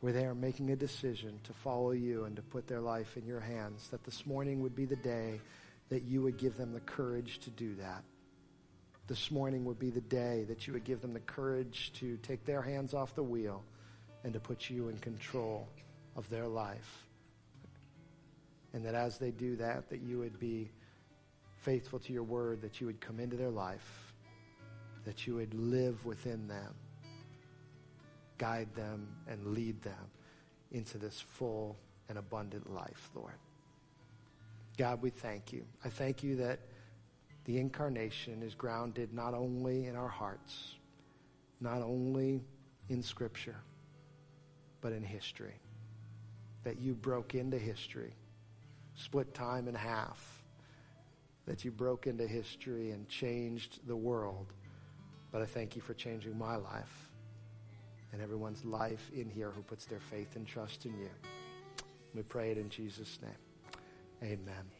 where 0.00 0.12
they 0.12 0.24
are 0.24 0.34
making 0.34 0.70
a 0.70 0.76
decision 0.76 1.40
to 1.44 1.52
follow 1.52 1.90
you 1.90 2.24
and 2.24 2.36
to 2.36 2.42
put 2.42 2.68
their 2.68 2.80
life 2.80 3.16
in 3.16 3.26
your 3.26 3.40
hands, 3.40 3.88
that 3.88 4.04
this 4.04 4.26
morning 4.26 4.60
would 4.60 4.76
be 4.76 4.84
the 4.84 4.96
day 4.96 5.40
that 5.88 6.02
you 6.04 6.22
would 6.22 6.36
give 6.36 6.56
them 6.56 6.72
the 6.72 6.80
courage 6.80 7.38
to 7.40 7.50
do 7.50 7.74
that. 7.76 8.04
This 9.08 9.30
morning 9.30 9.64
would 9.64 9.78
be 9.78 9.90
the 9.90 10.00
day 10.00 10.44
that 10.48 10.66
you 10.66 10.72
would 10.72 10.84
give 10.84 11.00
them 11.00 11.12
the 11.12 11.20
courage 11.20 11.92
to 11.94 12.16
take 12.18 12.44
their 12.44 12.62
hands 12.62 12.92
off 12.92 13.14
the 13.14 13.22
wheel 13.22 13.64
and 14.24 14.32
to 14.32 14.40
put 14.40 14.68
you 14.68 14.88
in 14.88 14.98
control 14.98 15.68
of 16.16 16.28
their 16.28 16.46
life. 16.46 17.05
And 18.76 18.84
that 18.84 18.94
as 18.94 19.18
they 19.18 19.32
do 19.32 19.56
that, 19.56 19.88
that 19.88 20.02
you 20.02 20.18
would 20.18 20.38
be 20.38 20.70
faithful 21.56 21.98
to 21.98 22.12
your 22.12 22.22
word, 22.22 22.60
that 22.62 22.80
you 22.80 22.86
would 22.86 23.00
come 23.00 23.18
into 23.18 23.34
their 23.34 23.50
life, 23.50 24.14
that 25.04 25.26
you 25.26 25.34
would 25.34 25.52
live 25.54 26.04
within 26.06 26.46
them 26.46 26.72
guide 28.38 28.74
them 28.74 29.08
and 29.28 29.54
lead 29.54 29.80
them 29.82 30.10
into 30.72 30.98
this 30.98 31.20
full 31.20 31.76
and 32.08 32.18
abundant 32.18 32.72
life, 32.72 33.10
Lord. 33.14 33.34
God, 34.76 35.00
we 35.00 35.10
thank 35.10 35.52
you. 35.52 35.64
I 35.84 35.88
thank 35.88 36.22
you 36.22 36.36
that 36.36 36.60
the 37.44 37.58
incarnation 37.58 38.42
is 38.42 38.54
grounded 38.54 39.12
not 39.14 39.32
only 39.32 39.86
in 39.86 39.96
our 39.96 40.08
hearts, 40.08 40.74
not 41.60 41.80
only 41.80 42.42
in 42.88 43.02
Scripture, 43.02 43.56
but 44.80 44.92
in 44.92 45.02
history. 45.02 45.54
That 46.64 46.80
you 46.80 46.94
broke 46.94 47.34
into 47.34 47.58
history, 47.58 48.12
split 48.96 49.32
time 49.34 49.68
in 49.68 49.74
half, 49.74 50.42
that 51.46 51.64
you 51.64 51.70
broke 51.70 52.06
into 52.06 52.26
history 52.26 52.90
and 52.90 53.08
changed 53.08 53.86
the 53.86 53.96
world. 53.96 54.52
But 55.30 55.42
I 55.42 55.46
thank 55.46 55.76
you 55.76 55.82
for 55.82 55.94
changing 55.94 56.36
my 56.36 56.56
life 56.56 57.10
and 58.12 58.22
everyone's 58.22 58.64
life 58.64 59.10
in 59.14 59.28
here 59.28 59.50
who 59.50 59.62
puts 59.62 59.84
their 59.84 60.00
faith 60.00 60.36
and 60.36 60.46
trust 60.46 60.86
in 60.86 60.98
you. 60.98 61.10
We 62.14 62.22
pray 62.22 62.50
it 62.50 62.58
in 62.58 62.70
Jesus' 62.70 63.18
name. 63.22 64.32
Amen. 64.32 64.70